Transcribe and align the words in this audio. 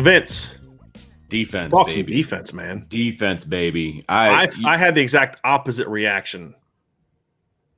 So 0.00 0.04
Vince, 0.04 0.56
Defense, 1.28 1.72
talk 1.72 1.90
some 1.90 2.06
defense, 2.06 2.54
man. 2.54 2.86
Defense, 2.88 3.44
baby. 3.44 4.02
I, 4.08 4.44
I 4.44 4.72
I 4.72 4.76
had 4.78 4.94
the 4.94 5.02
exact 5.02 5.38
opposite 5.44 5.86
reaction 5.88 6.54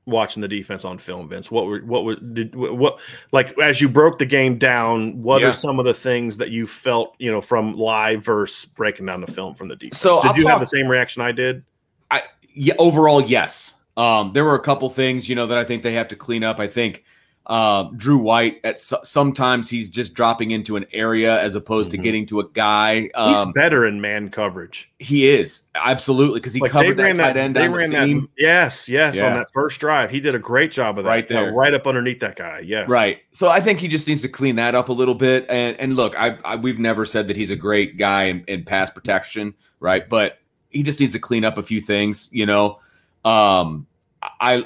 watching 0.05 0.39
the 0.41 0.47
defense 0.47 0.85
on 0.85 0.99
film, 0.99 1.27
Vince. 1.27 1.51
What 1.51 1.65
were 1.65 1.79
what 1.79 2.05
were 2.05 2.15
did 2.15 2.55
what 2.55 2.99
like 3.33 3.59
as 3.59 3.81
you 3.81 3.89
broke 3.89 4.19
the 4.19 4.25
game 4.25 4.57
down? 4.57 5.21
What 5.21 5.41
Yeah. 5.41 5.49
are 5.49 5.51
some 5.51 5.79
of 5.79 5.85
the 5.85 5.93
things 5.93 6.37
that 6.37 6.49
you 6.49 6.65
felt 6.65 7.13
you 7.19 7.29
know 7.29 7.41
from 7.41 7.75
live 7.75 8.23
versus 8.23 8.63
breaking 8.63 9.05
down 9.05 9.19
the 9.19 9.27
film 9.27 9.53
from 9.53 9.67
the 9.67 9.75
defense? 9.75 9.99
So 9.99 10.21
did 10.21 10.31
I'll 10.31 10.37
you 10.37 10.47
have 10.47 10.61
the 10.61 10.65
same 10.65 10.87
reaction 10.87 11.21
I 11.21 11.33
did? 11.33 11.61
I 12.09 12.23
yeah, 12.53 12.75
overall, 12.79 13.19
yes. 13.19 13.81
Um, 13.97 14.31
there 14.31 14.45
were 14.45 14.55
a 14.55 14.61
couple 14.61 14.89
things, 14.89 15.27
you 15.27 15.35
know, 15.35 15.45
that 15.47 15.57
I 15.57 15.65
think 15.65 15.83
they 15.83 15.93
have 15.93 16.07
to 16.07 16.15
clean 16.15 16.45
up. 16.45 16.61
I 16.61 16.67
think 16.67 17.03
uh, 17.45 17.83
Drew 17.97 18.17
White 18.19 18.61
at 18.63 18.79
so- 18.79 19.01
sometimes 19.03 19.69
he's 19.69 19.89
just 19.89 20.13
dropping 20.13 20.51
into 20.51 20.77
an 20.77 20.85
area 20.93 21.41
as 21.41 21.55
opposed 21.55 21.89
Mhm. 21.89 21.91
to 21.91 21.97
getting 21.97 22.25
to 22.27 22.39
a 22.39 22.47
guy. 22.53 23.01
He's 23.01 23.11
Um, 23.15 23.51
better 23.51 23.85
in 23.85 23.99
man 23.99 24.29
coverage. 24.29 24.89
he 24.99 25.27
is 25.27 25.67
absolutely 25.75 26.39
because 26.39 26.53
he 26.53 26.61
Like 26.61 26.71
they 26.71 26.81
covered 26.83 26.97
that 26.97 27.03
ran 27.03 27.15
tight 27.17 27.33
that. 27.33 27.37
end 27.37 27.55
They 27.55 27.61
down 27.63 27.71
the 27.73 27.77
ran 27.77 27.89
that. 27.91 28.27
Yes, 28.37 28.87
yes. 28.87 29.19
On 29.19 29.33
that 29.33 29.47
first 29.53 29.79
drive, 29.81 30.09
he 30.09 30.21
did 30.21 30.35
a 30.35 30.39
great 30.39 30.71
job 30.71 30.97
of 30.97 31.03
that. 31.03 31.09
Right 31.09 31.27
there. 31.27 31.51
right 31.51 31.73
up 31.73 31.85
underneath 31.85 32.21
that 32.21 32.37
guy. 32.37 32.61
Yes, 32.63 32.87
Right. 32.89 33.17
So 33.33 33.49
I 33.49 33.59
think 33.59 33.79
he 33.79 33.89
just 33.89 34.07
needs 34.07 34.21
to 34.21 34.29
clean 34.29 34.55
that 34.55 34.73
up 34.73 34.87
a 34.87 34.93
little 34.93 35.15
bit. 35.15 35.45
And 35.49 35.75
and 35.81 35.97
look, 35.97 36.17
I, 36.17 36.37
I 36.45 36.55
we've 36.55 36.79
never 36.79 37.05
said 37.05 37.27
that 37.27 37.35
he's 37.35 37.51
a 37.51 37.55
great 37.57 37.97
guy 37.97 38.23
in, 38.25 38.45
in 38.47 38.63
pass 38.63 38.89
protection, 38.89 39.53
right? 39.81 40.07
But 40.07 40.37
he 40.69 40.81
just 40.81 40.99
needs 41.01 41.11
to 41.11 41.19
clean 41.19 41.43
up 41.43 41.57
a 41.57 41.61
few 41.61 41.81
things, 41.81 42.29
you 42.31 42.45
know. 42.45 42.79
Um 43.25 43.85
I 44.39 44.63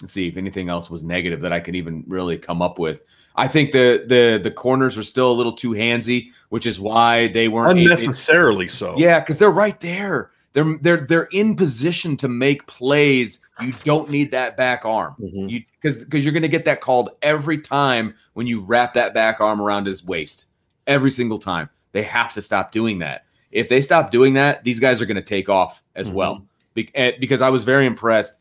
let's 0.00 0.12
see 0.12 0.28
if 0.28 0.36
anything 0.36 0.68
else 0.68 0.90
was 0.90 1.04
negative 1.04 1.40
that 1.42 1.52
I 1.52 1.60
can 1.60 1.74
even 1.74 2.04
really 2.06 2.38
come 2.38 2.62
up 2.62 2.78
with. 2.78 3.02
I 3.36 3.48
think 3.48 3.72
the 3.72 4.04
the 4.06 4.40
the 4.42 4.50
corners 4.50 4.96
are 4.96 5.02
still 5.02 5.30
a 5.30 5.34
little 5.34 5.52
too 5.52 5.70
handsy, 5.70 6.30
which 6.50 6.66
is 6.66 6.78
why 6.78 7.28
they 7.28 7.48
weren't 7.48 7.78
Unnecessarily 7.78 8.68
so. 8.68 8.94
yeah, 8.96 9.18
because 9.20 9.38
they're 9.38 9.50
right 9.50 9.78
there. 9.80 10.30
They're 10.52 10.78
they're 10.80 11.00
they're 11.00 11.28
in 11.32 11.56
position 11.56 12.16
to 12.18 12.28
make 12.28 12.66
plays. 12.68 13.40
You 13.60 13.72
don't 13.84 14.08
need 14.10 14.30
that 14.32 14.56
back 14.56 14.84
arm. 14.84 15.14
Mhm. 15.20 15.50
You 15.50 15.62
because 15.80 15.98
because 15.98 16.24
you're 16.24 16.32
going 16.32 16.42
to 16.42 16.48
get 16.48 16.64
that 16.66 16.80
called 16.80 17.10
every 17.22 17.58
time 17.58 18.14
when 18.34 18.46
you 18.46 18.60
wrap 18.60 18.94
that 18.94 19.14
back 19.14 19.40
arm 19.40 19.60
around 19.60 19.86
his 19.86 20.04
waist. 20.04 20.46
Every 20.86 21.10
single 21.10 21.38
time. 21.38 21.70
They 21.92 22.02
have 22.02 22.34
to 22.34 22.42
stop 22.42 22.70
doing 22.72 22.98
that. 23.00 23.24
If 23.52 23.68
they 23.68 23.80
stop 23.80 24.10
doing 24.10 24.34
that, 24.34 24.62
these 24.64 24.80
guys 24.80 25.00
are 25.00 25.06
going 25.06 25.14
to 25.16 25.22
take 25.22 25.48
off 25.48 25.82
as 25.96 26.08
Mhm. 26.10 26.14
well. 26.14 26.44
Be- 26.74 26.90
eh, 26.94 27.12
because 27.20 27.40
I 27.40 27.50
was 27.50 27.62
very 27.64 27.86
impressed 27.86 28.34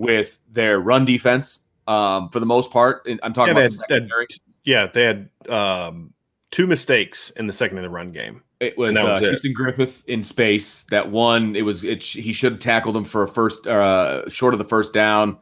with 0.00 0.40
their 0.50 0.80
run 0.80 1.04
defense 1.04 1.66
um, 1.86 2.30
for 2.30 2.40
the 2.40 2.46
most 2.46 2.70
part. 2.70 3.06
And 3.06 3.20
I'm 3.22 3.32
talking 3.32 3.54
Yeah, 3.54 3.64
about 3.64 3.70
they 3.88 3.94
the 3.98 4.00
had- 4.00 4.08
they. 4.08 4.26
Yeah, 4.64 4.86
they 4.88 5.04
had 5.04 5.28
um, 5.48 6.12
two 6.50 6.66
mistakes 6.66 7.30
in 7.30 7.46
the 7.46 7.52
second 7.52 7.78
of 7.78 7.82
the 7.82 7.90
run 7.90 8.12
game. 8.12 8.42
It 8.60 8.76
was, 8.76 8.94
was 8.94 9.22
uh, 9.22 9.24
it. 9.24 9.28
Houston 9.30 9.52
Griffith 9.54 10.02
in 10.06 10.22
space. 10.22 10.84
That 10.90 11.10
one, 11.10 11.56
it 11.56 11.62
was. 11.62 11.82
It, 11.82 12.02
he 12.02 12.32
should 12.32 12.52
have 12.52 12.60
tackled 12.60 12.94
him 12.96 13.04
for 13.06 13.22
a 13.22 13.28
first, 13.28 13.66
uh, 13.66 14.28
short 14.28 14.52
of 14.52 14.58
the 14.58 14.66
first 14.66 14.92
down. 14.92 15.38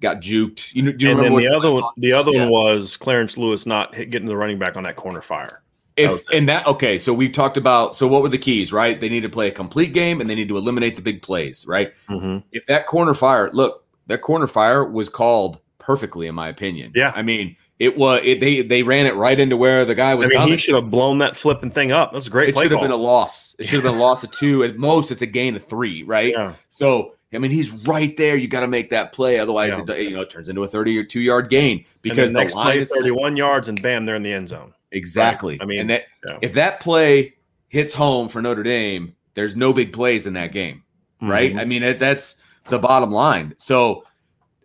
Got 0.00 0.22
juked. 0.22 0.74
You, 0.74 0.82
know- 0.84 0.92
do 0.92 1.04
you 1.04 1.12
and 1.12 1.20
then 1.20 1.36
the 1.36 1.48
other 1.48 1.70
one, 1.70 1.84
the 1.98 2.12
other 2.12 2.32
Yeah. 2.32 2.48
one 2.48 2.50
was 2.50 2.96
Clarence 2.96 3.36
Lewis 3.36 3.66
not 3.66 3.94
hit, 3.94 4.10
getting 4.10 4.26
the 4.28 4.36
running 4.36 4.58
back 4.58 4.76
on 4.78 4.84
that 4.84 4.96
corner 4.96 5.20
fire. 5.20 5.62
If 5.96 6.24
and 6.32 6.48
that 6.48 6.66
okay, 6.66 6.98
so 6.98 7.12
we've 7.12 7.32
talked 7.32 7.56
about. 7.56 7.96
So 7.96 8.06
what 8.06 8.22
were 8.22 8.28
the 8.28 8.38
keys? 8.38 8.72
Right, 8.72 9.00
they 9.00 9.08
need 9.08 9.22
to 9.22 9.28
play 9.28 9.48
a 9.48 9.52
complete 9.52 9.92
game 9.92 10.20
and 10.20 10.30
they 10.30 10.34
need 10.34 10.48
to 10.48 10.56
eliminate 10.56 10.96
the 10.96 11.02
big 11.02 11.22
plays. 11.22 11.66
Right. 11.66 11.92
Mm-hmm. 12.08 12.38
If 12.52 12.66
that 12.66 12.86
corner 12.86 13.14
fire, 13.14 13.50
look, 13.52 13.84
that 14.06 14.22
corner 14.22 14.46
fire 14.46 14.84
was 14.84 15.08
called 15.08 15.58
perfectly, 15.78 16.26
in 16.26 16.34
my 16.34 16.48
opinion. 16.48 16.92
Yeah. 16.94 17.12
I 17.14 17.22
mean, 17.22 17.56
it 17.78 17.96
was. 17.96 18.20
It, 18.24 18.40
they 18.40 18.62
they 18.62 18.82
ran 18.82 19.06
it 19.06 19.14
right 19.16 19.38
into 19.38 19.56
where 19.56 19.84
the 19.84 19.94
guy 19.94 20.14
was. 20.14 20.28
I 20.28 20.30
mean, 20.30 20.38
coming. 20.38 20.52
he 20.52 20.58
should 20.58 20.74
have 20.74 20.90
blown 20.90 21.18
that 21.18 21.36
flipping 21.36 21.70
thing 21.70 21.92
up. 21.92 22.12
That 22.12 22.16
was 22.16 22.28
a 22.28 22.30
great 22.30 22.50
it 22.50 22.56
should 22.56 22.70
have 22.70 22.80
been 22.80 22.90
a 22.90 22.96
loss. 22.96 23.56
It 23.58 23.66
should 23.66 23.82
have 23.82 23.92
been 23.92 24.00
a 24.00 24.02
loss 24.02 24.22
of 24.22 24.30
two. 24.38 24.64
At 24.64 24.76
most, 24.76 25.10
it's 25.10 25.22
a 25.22 25.26
gain 25.26 25.56
of 25.56 25.64
three. 25.64 26.02
Right. 26.02 26.32
yeah. 26.32 26.54
So 26.70 27.14
I 27.32 27.38
mean, 27.38 27.50
he's 27.50 27.70
right 27.86 28.16
there. 28.16 28.36
You 28.36 28.48
got 28.48 28.60
to 28.60 28.66
make 28.66 28.90
that 28.90 29.12
play, 29.12 29.38
otherwise, 29.38 29.74
Yeah. 29.76 29.94
it, 29.94 30.02
you 30.02 30.10
know, 30.10 30.22
it 30.22 30.30
turns 30.30 30.48
into 30.48 30.62
a 30.64 30.68
thirty 30.68 30.98
or 30.98 31.04
two 31.04 31.20
yard 31.20 31.48
gain 31.48 31.84
because 32.02 32.30
and 32.30 32.36
the 32.36 32.40
the 32.40 32.44
next 32.44 32.54
line 32.54 32.66
play, 32.66 32.78
is 32.80 32.90
31 32.90 33.36
yards, 33.36 33.68
and 33.68 33.80
bam, 33.80 34.04
they're 34.04 34.16
in 34.16 34.22
the 34.22 34.32
end 34.32 34.48
zone. 34.48 34.74
Exactly. 34.92 35.54
Right. 35.54 35.62
I 35.62 35.66
mean, 35.66 35.80
and 35.80 35.90
that 35.90 36.04
yeah. 36.26 36.38
if 36.42 36.54
that 36.54 36.80
play 36.80 37.34
hits 37.68 37.94
home 37.94 38.28
for 38.28 38.42
Notre 38.42 38.62
Dame, 38.62 39.14
there's 39.34 39.56
no 39.56 39.72
big 39.72 39.92
plays 39.92 40.26
in 40.26 40.32
that 40.34 40.52
game, 40.52 40.82
right? 41.22 41.52
Mhm. 41.54 41.60
I 41.60 41.64
mean, 41.64 41.96
that's 41.98 42.36
the 42.68 42.78
bottom 42.78 43.10
line. 43.12 43.54
So 43.58 44.04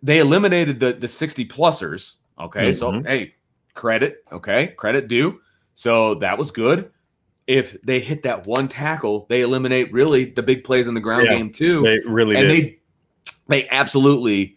they 0.02 0.18
eliminated 0.18 0.78
the 0.80 0.92
the 0.92 1.08
sixty 1.08 1.44
plusers. 1.46 2.16
Okay, 2.38 2.72
so 2.72 2.92
Mhm. 2.92 3.06
hey, 3.06 3.34
credit. 3.74 4.24
Okay, 4.32 4.68
credit 4.76 5.08
due. 5.08 5.40
So 5.74 6.14
that 6.16 6.36
was 6.38 6.50
good. 6.50 6.90
If 7.46 7.80
they 7.82 8.00
hit 8.00 8.24
that 8.24 8.46
one 8.46 8.66
tackle, 8.66 9.26
they 9.28 9.42
eliminate 9.42 9.92
really 9.92 10.24
the 10.24 10.42
big 10.42 10.64
plays 10.64 10.88
in 10.88 10.94
the 10.94 11.00
ground 11.00 11.26
Yeah. 11.26 11.36
game 11.36 11.50
too 11.50 11.82
They 11.82 12.00
really 12.00 12.36
and 12.36 12.48
did. 12.48 12.64
they 12.64 12.78
they 13.48 13.68
absolutely 13.68 14.56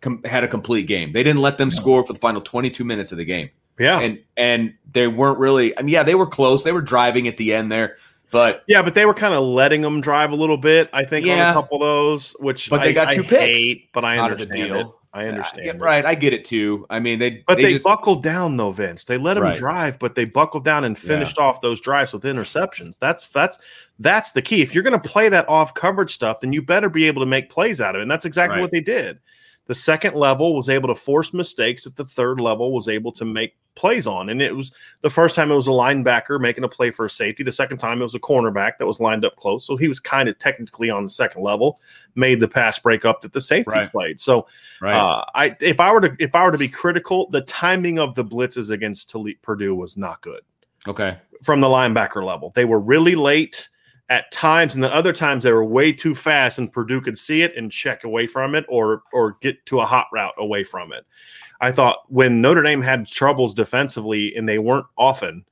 com- 0.00 0.22
had 0.24 0.42
a 0.42 0.48
complete 0.48 0.86
game. 0.86 1.12
They 1.12 1.22
didn't 1.22 1.42
let 1.42 1.58
them 1.58 1.70
score 1.70 2.04
for 2.06 2.14
the 2.14 2.18
final 2.18 2.40
22 2.40 2.84
minutes 2.84 3.12
of 3.12 3.18
the 3.18 3.24
game, 3.26 3.50
yeah. 3.80 3.98
and 4.00 4.18
and 4.36 4.74
they 4.92 5.08
weren't 5.08 5.38
really. 5.38 5.76
I 5.78 5.82
mean, 5.82 5.92
yeah, 5.92 6.02
they 6.04 6.14
were 6.14 6.26
close. 6.26 6.62
They 6.62 6.72
were 6.72 6.80
driving 6.82 7.26
at 7.26 7.36
the 7.36 7.52
end 7.54 7.72
there, 7.72 7.96
but 8.30 8.62
yeah, 8.68 8.82
but 8.82 8.94
they 8.94 9.06
were 9.06 9.14
kind 9.14 9.34
of 9.34 9.42
letting 9.42 9.80
them 9.80 10.00
drive 10.00 10.30
a 10.32 10.36
little 10.36 10.56
bit, 10.58 10.88
I 10.92 11.04
think, 11.04 11.26
on 11.26 11.38
a 11.38 11.52
couple 11.52 11.78
of 11.78 11.80
those, 11.80 12.32
which 12.40 12.70
But 12.70 12.82
they 12.82 12.90
I- 12.90 12.92
got 12.92 13.08
I 13.08 13.14
two 13.14 13.22
picks 13.24 13.34
hate, 13.42 13.88
but 13.92 14.04
I 14.04 14.18
out 14.18 14.30
of 14.30 14.38
the 14.38 14.44
understand 14.44 14.68
deal. 14.68 14.80
it. 14.80 14.86
I 15.12 15.26
understand. 15.26 15.66
Yeah, 15.66 15.72
right. 15.84 16.06
I 16.06 16.14
get 16.14 16.32
it 16.32 16.44
too. 16.44 16.86
I 16.88 17.00
mean, 17.00 17.18
they 17.18 17.42
But 17.48 17.58
they, 17.58 17.72
just, 17.72 17.84
buckled 17.84 18.22
down 18.22 18.56
though, 18.56 18.70
Vince. 18.70 19.02
They 19.02 19.16
let 19.16 19.34
them 19.34 19.42
Right. 19.42 19.56
drive, 19.56 19.98
but 19.98 20.14
they 20.14 20.24
buckled 20.24 20.64
down 20.64 20.84
and 20.84 20.96
Yeah. 20.96 21.08
finished 21.08 21.36
off 21.36 21.60
those 21.60 21.80
drives 21.80 22.12
with 22.12 22.22
interceptions. 22.22 22.96
That's 23.00 23.28
that's 23.28 23.58
that's 23.98 24.30
the 24.30 24.40
key. 24.40 24.62
If 24.62 24.72
you're 24.72 24.84
going 24.84 25.00
to 25.00 25.08
play 25.08 25.28
that 25.28 25.48
off 25.48 25.74
coverage 25.74 26.14
stuff, 26.14 26.38
then 26.38 26.52
you 26.52 26.62
better 26.62 26.88
be 26.88 27.08
able 27.08 27.22
to 27.22 27.26
make 27.26 27.50
plays 27.50 27.80
out 27.80 27.96
of 27.96 27.98
it. 27.98 28.02
And 28.02 28.10
that's 28.10 28.24
exactly 28.24 28.58
Right. 28.58 28.62
what 28.62 28.70
they 28.70 28.80
did. 28.80 29.18
The 29.70 29.76
second 29.76 30.16
level 30.16 30.56
was 30.56 30.68
able 30.68 30.88
to 30.88 30.96
force 30.96 31.32
mistakes 31.32 31.84
that 31.84 31.94
the 31.94 32.04
third 32.04 32.40
level 32.40 32.72
was 32.72 32.88
able 32.88 33.12
to 33.12 33.24
make 33.24 33.54
plays 33.76 34.04
on. 34.04 34.28
And 34.28 34.42
it 34.42 34.56
was 34.56 34.72
the 35.02 35.10
first 35.10 35.36
time 35.36 35.52
it 35.52 35.54
was 35.54 35.68
a 35.68 35.70
linebacker 35.70 36.40
making 36.40 36.64
a 36.64 36.68
play 36.68 36.90
for 36.90 37.04
a 37.04 37.08
safety. 37.08 37.44
The 37.44 37.52
second 37.52 37.78
time 37.78 38.00
it 38.00 38.02
was 38.02 38.16
a 38.16 38.18
cornerback 38.18 38.78
that 38.78 38.86
was 38.86 38.98
lined 38.98 39.24
up 39.24 39.36
close. 39.36 39.64
So 39.64 39.76
he 39.76 39.86
was 39.86 40.00
kind 40.00 40.28
of 40.28 40.36
technically 40.40 40.90
on 40.90 41.04
the 41.04 41.08
second 41.08 41.44
level, 41.44 41.78
made 42.16 42.40
the 42.40 42.48
pass 42.48 42.80
break 42.80 43.04
up 43.04 43.22
that 43.22 43.32
the 43.32 43.40
safety 43.40 43.70
Right. 43.70 43.92
played. 43.92 44.18
So 44.18 44.48
Right. 44.82 44.92
uh, 44.92 45.24
I 45.36 45.56
if 45.60 45.78
I 45.78 45.92
were 45.92 46.00
to 46.00 46.16
if 46.18 46.34
I 46.34 46.42
were 46.42 46.50
to 46.50 46.58
be 46.58 46.68
critical, 46.68 47.30
the 47.30 47.42
timing 47.42 48.00
of 48.00 48.16
the 48.16 48.24
blitzes 48.24 48.72
against 48.72 49.08
Toledo, 49.08 49.38
Purdue 49.40 49.76
was 49.76 49.96
not 49.96 50.20
good 50.20 50.40
okay. 50.88 51.16
from 51.44 51.60
the 51.60 51.68
linebacker 51.68 52.24
level. 52.24 52.50
They 52.56 52.64
were 52.64 52.80
really 52.80 53.14
late 53.14 53.68
at 54.10 54.30
times, 54.32 54.74
and 54.74 54.84
the 54.84 54.94
other 54.94 55.12
times 55.12 55.44
they 55.44 55.52
were 55.52 55.64
way 55.64 55.92
too 55.92 56.14
fast, 56.14 56.58
and 56.58 56.70
Purdue 56.70 57.00
could 57.00 57.16
see 57.16 57.40
it 57.42 57.56
and 57.56 57.70
check 57.72 58.04
away 58.04 58.26
from 58.26 58.54
it 58.54 58.66
or 58.68 59.02
or 59.12 59.36
get 59.40 59.64
to 59.66 59.80
a 59.80 59.86
hot 59.86 60.06
route 60.12 60.34
away 60.36 60.64
from 60.64 60.92
it. 60.92 61.06
I 61.62 61.70
thought 61.72 62.00
when 62.08 62.40
Notre 62.42 62.62
Dame 62.62 62.82
had 62.82 63.06
troubles 63.06 63.54
defensively, 63.54 64.34
and 64.36 64.48
they 64.48 64.58
weren't 64.58 64.86
often, 64.98 65.44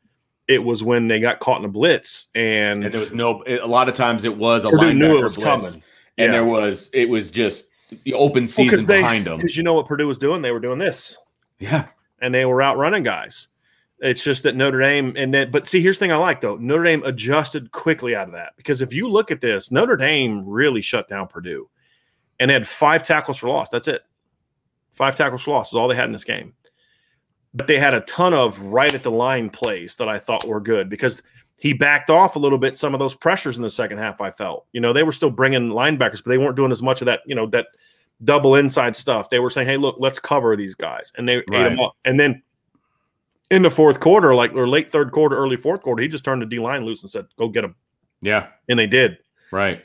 it 0.49 0.63
was 0.65 0.83
when 0.83 1.07
they 1.09 1.21
got 1.21 1.39
caught 1.41 1.61
in 1.61 1.65
a 1.67 1.69
blitz, 1.69 2.27
and, 2.35 2.85
And 2.85 2.93
there 2.93 3.01
was 3.01 3.15
no. 3.15 3.45
A 3.47 3.67
lot 3.67 3.89
of 3.89 3.95
times 3.95 4.25
it 4.25 4.37
was 4.37 4.65
a 4.65 4.71
Purdue 4.71 4.93
knew 4.95 5.07
linebacker 5.15 5.21
it 5.21 5.25
was 5.25 5.37
blitz, 5.37 5.47
coming. 5.67 5.83
and 6.19 6.27
Yeah. 6.27 6.31
there 6.33 6.45
was 6.45 6.91
it 6.93 7.09
was 7.09 7.31
just 7.31 7.67
the 8.05 8.13
open 8.15 8.47
season 8.47 8.67
because 8.71 8.87
they 8.87 9.01
behind 9.01 9.27
them. 9.27 9.37
because 9.37 9.57
you 9.57 9.63
know 9.63 9.75
what 9.75 9.87
Purdue 9.87 10.07
was 10.07 10.19
doing, 10.19 10.43
they 10.43 10.51
were 10.53 10.61
doing 10.61 10.79
this. 10.79 11.17
Yeah. 11.61 11.87
and 12.21 12.35
they 12.35 12.45
were 12.45 12.63
outrunning 12.63 13.03
guys. 13.05 13.49
It's 14.01 14.23
just 14.23 14.45
that 14.45 14.55
Notre 14.55 14.81
Dame 14.81 15.15
and 15.17 15.35
then, 15.35 15.51
but 15.51 15.67
see, 15.67 15.81
here's 15.81 15.99
the 15.99 16.05
thing 16.05 16.13
I 16.13 16.17
like 16.17 16.41
though. 16.41 16.57
Notre 16.57 16.85
Dame 16.85 17.03
adjusted 17.05 17.73
quickly 17.73 18.15
out 18.15 18.29
of 18.29 18.35
that 18.35 18.53
because 18.57 18.81
if 18.81 18.93
you 18.93 19.09
look 19.09 19.31
at 19.31 19.41
this, 19.41 19.73
Notre 19.73 19.97
Dame 19.97 20.49
really 20.49 20.83
shut 20.83 21.09
down 21.09 21.27
Purdue 21.27 21.69
and 22.39 22.51
had 22.51 22.67
five 22.67 23.03
tackles 23.03 23.39
for 23.39 23.49
loss. 23.49 23.71
That's 23.71 23.89
it. 23.89 24.03
Five 24.93 25.17
tackles 25.17 25.43
for 25.43 25.51
loss 25.51 25.69
is 25.69 25.75
all 25.75 25.89
they 25.89 25.97
had 25.97 26.07
in 26.07 26.13
this 26.13 26.25
game. 26.25 26.55
But 27.55 27.67
they 27.67 27.79
had 27.79 27.95
a 27.95 28.03
ton 28.03 28.35
of 28.35 28.61
right 28.61 28.95
at 28.95 29.03
the 29.03 29.11
line 29.11 29.51
plays 29.51 29.97
that 29.97 30.09
I 30.09 30.19
thought 30.19 30.47
were 30.47 30.61
good 30.61 30.89
because 30.89 31.23
he 31.57 31.73
backed 31.73 32.09
off 32.09 32.37
a 32.37 32.39
little 32.39 32.59
bit 32.59 32.77
some 32.79 32.95
of 32.95 33.01
those 33.01 33.15
pressures 33.15 33.57
in 33.57 33.63
the 33.63 33.71
second 33.71 33.99
half. 33.99 34.21
I 34.21 34.31
felt, 34.31 34.67
you 34.73 34.81
know, 34.81 34.93
they 34.93 35.03
were 35.03 35.13
still 35.13 35.31
bringing 35.31 35.71
linebackers, 35.71 36.23
but 36.23 36.27
they 36.27 36.39
weren't 36.39 36.57
doing 36.57 36.71
as 36.71 36.83
much 36.83 37.01
of 37.01 37.07
that, 37.07 37.23
you 37.27 37.35
know, 37.35 37.47
that 37.47 37.67
double 38.23 38.55
inside 38.55 38.95
stuff. 38.95 39.31
They 39.31 39.41
were 39.41 39.51
saying, 39.51 39.67
"Hey, 39.67 39.77
look, 39.77 39.97
let's 39.99 40.19
cover 40.19 40.57
these 40.57 40.75
guys," 40.75 41.13
and 41.17 41.29
they 41.29 41.39
ate 41.39 41.47
them 41.51 41.81
up. 41.81 41.97
And 42.05 42.19
then 42.21 42.43
in 43.51 43.63
the 43.63 43.71
fourth 43.71 44.01
quarter, 44.01 44.35
like 44.35 44.53
or 44.55 44.69
late 44.69 44.91
third 44.91 45.13
quarter, 45.13 45.37
early 45.37 45.57
fourth 45.57 45.83
quarter, 45.83 46.03
he 46.03 46.09
just 46.09 46.25
turned 46.25 46.43
the 46.43 46.47
D 46.47 46.59
line 46.59 46.85
loose 46.85 47.03
and 47.03 47.11
said, 47.11 47.27
"Go 47.39 47.49
get 47.49 47.63
them," 47.63 47.75
Yeah. 48.21 48.49
and 48.69 48.79
they 48.79 48.87
did. 48.87 49.19
Right. 49.51 49.83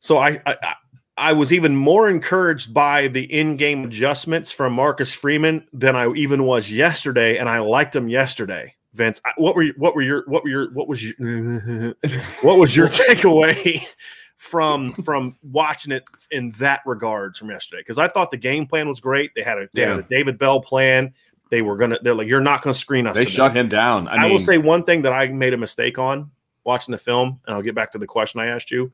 So 0.00 0.18
I, 0.18 0.40
I 0.46 0.74
I- 1.16 1.32
was 1.32 1.52
even 1.52 1.74
more 1.76 2.08
encouraged 2.10 2.74
by 2.74 3.08
the 3.08 3.24
in-game 3.32 3.84
adjustments 3.84 4.50
from 4.52 4.72
Marcus 4.72 5.12
Freeman 5.12 5.66
than 5.72 5.96
I 5.96 6.12
even 6.12 6.44
was 6.44 6.70
yesterday, 6.70 7.38
and 7.38 7.48
I 7.48 7.58
liked 7.60 7.92
them 7.92 8.08
yesterday. 8.08 8.74
Vince, 8.94 9.20
what 9.36 9.56
were 9.56 9.62
you, 9.62 9.74
what 9.76 9.94
were 9.96 10.02
your 10.02 10.22
what 10.26 10.44
were 10.44 10.50
your 10.50 10.72
what 10.72 10.86
was 10.88 11.02
your 11.02 11.14
what 12.42 12.58
was 12.58 12.76
your 12.76 12.88
takeaway 12.88 13.82
from 14.36 14.92
from 14.92 15.36
watching 15.42 15.92
it 15.92 16.04
in 16.30 16.50
that 16.58 16.80
regards 16.86 17.38
from 17.40 17.50
yesterday? 17.50 17.80
Because 17.80 17.98
I 17.98 18.06
thought 18.08 18.30
the 18.30 18.36
game 18.36 18.66
plan 18.66 18.86
was 18.86 19.00
great. 19.00 19.32
They 19.34 19.42
had 19.42 19.58
a 19.58 19.68
they 19.72 19.82
had 19.82 19.98
a 19.98 20.02
David 20.02 20.38
Bell 20.38 20.60
plan. 20.60 21.12
They 21.50 21.62
were 21.62 21.76
gonna. 21.76 21.98
They're 22.02 22.14
like, 22.14 22.28
you're 22.28 22.40
not 22.40 22.62
gonna 22.62 22.74
screen 22.74 23.06
us. 23.06 23.16
They 23.16 23.24
today." 23.24 23.34
shut 23.34 23.56
him 23.56 23.68
down. 23.68 24.08
I, 24.08 24.14
I, 24.14 24.22
mean, 24.22 24.32
will 24.32 24.38
say 24.38 24.58
one 24.58 24.84
thing 24.84 25.02
that 25.02 25.12
I 25.12 25.28
made 25.28 25.54
a 25.54 25.58
mistake 25.58 25.98
on 25.98 26.30
watching 26.64 26.92
the 26.92 26.98
film, 26.98 27.40
and 27.46 27.54
I'll 27.54 27.62
get 27.62 27.74
back 27.74 27.92
to 27.92 27.98
the 27.98 28.06
question 28.06 28.40
I 28.40 28.46
asked 28.46 28.70
you. 28.70 28.92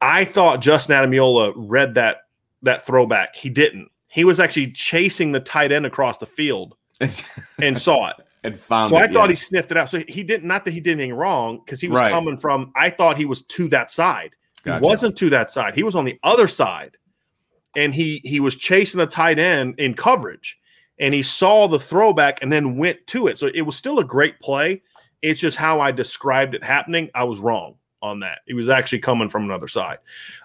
I 0.00 0.24
thought 0.24 0.60
Justin 0.60 0.96
Ademilola 0.96 1.52
read 1.56 1.94
that 1.94 2.18
that 2.62 2.84
throwback. 2.86 3.34
He 3.34 3.50
didn't. 3.50 3.90
He 4.06 4.24
was 4.24 4.40
actually 4.40 4.72
chasing 4.72 5.32
the 5.32 5.40
tight 5.40 5.72
end 5.72 5.86
across 5.86 6.18
the 6.18 6.26
field 6.26 6.76
and 7.58 7.76
saw 7.78 8.08
it. 8.08 8.16
and 8.42 8.58
found 8.58 8.90
So 8.90 8.96
I 8.96 9.06
thought 9.06 9.24
yeah. 9.24 9.28
he 9.30 9.34
sniffed 9.34 9.70
it 9.70 9.76
out. 9.76 9.88
So 9.88 10.02
he 10.08 10.22
didn't. 10.22 10.46
Not 10.46 10.64
that 10.64 10.70
he 10.70 10.80
did 10.80 10.92
anything 10.92 11.14
wrong, 11.14 11.60
because 11.64 11.80
he 11.80 11.88
was 11.88 12.00
Right. 12.00 12.10
coming 12.10 12.36
from. 12.36 12.72
I 12.76 12.90
thought 12.90 13.16
he 13.16 13.24
was 13.26 13.42
to 13.42 13.68
that 13.68 13.90
side. 13.90 14.30
Gotcha. 14.64 14.80
He 14.80 14.86
wasn't 14.86 15.16
to 15.18 15.30
that 15.30 15.50
side. 15.50 15.74
He 15.74 15.82
was 15.82 15.94
on 15.94 16.04
the 16.04 16.18
other 16.22 16.48
side, 16.48 16.96
and 17.76 17.94
he 17.94 18.20
he 18.24 18.40
was 18.40 18.56
chasing 18.56 18.98
the 18.98 19.06
tight 19.06 19.38
end 19.38 19.78
in 19.78 19.94
coverage, 19.94 20.57
and 21.00 21.14
he 21.14 21.22
saw 21.22 21.68
the 21.68 21.78
throwback 21.78 22.42
and 22.42 22.52
then 22.52 22.76
went 22.76 23.06
to 23.08 23.26
it. 23.28 23.38
So 23.38 23.48
it 23.54 23.62
was 23.62 23.76
still 23.76 23.98
a 23.98 24.04
great 24.04 24.38
play. 24.40 24.82
It's 25.22 25.40
just 25.40 25.56
how 25.56 25.80
I 25.80 25.90
described 25.90 26.54
it 26.54 26.62
happening. 26.62 27.10
I 27.14 27.24
was 27.24 27.38
wrong 27.38 27.74
on 28.02 28.20
that. 28.20 28.40
It 28.46 28.54
was 28.54 28.68
actually 28.68 29.00
coming 29.00 29.28
from 29.28 29.44
another 29.44 29.68
side. 29.68 29.98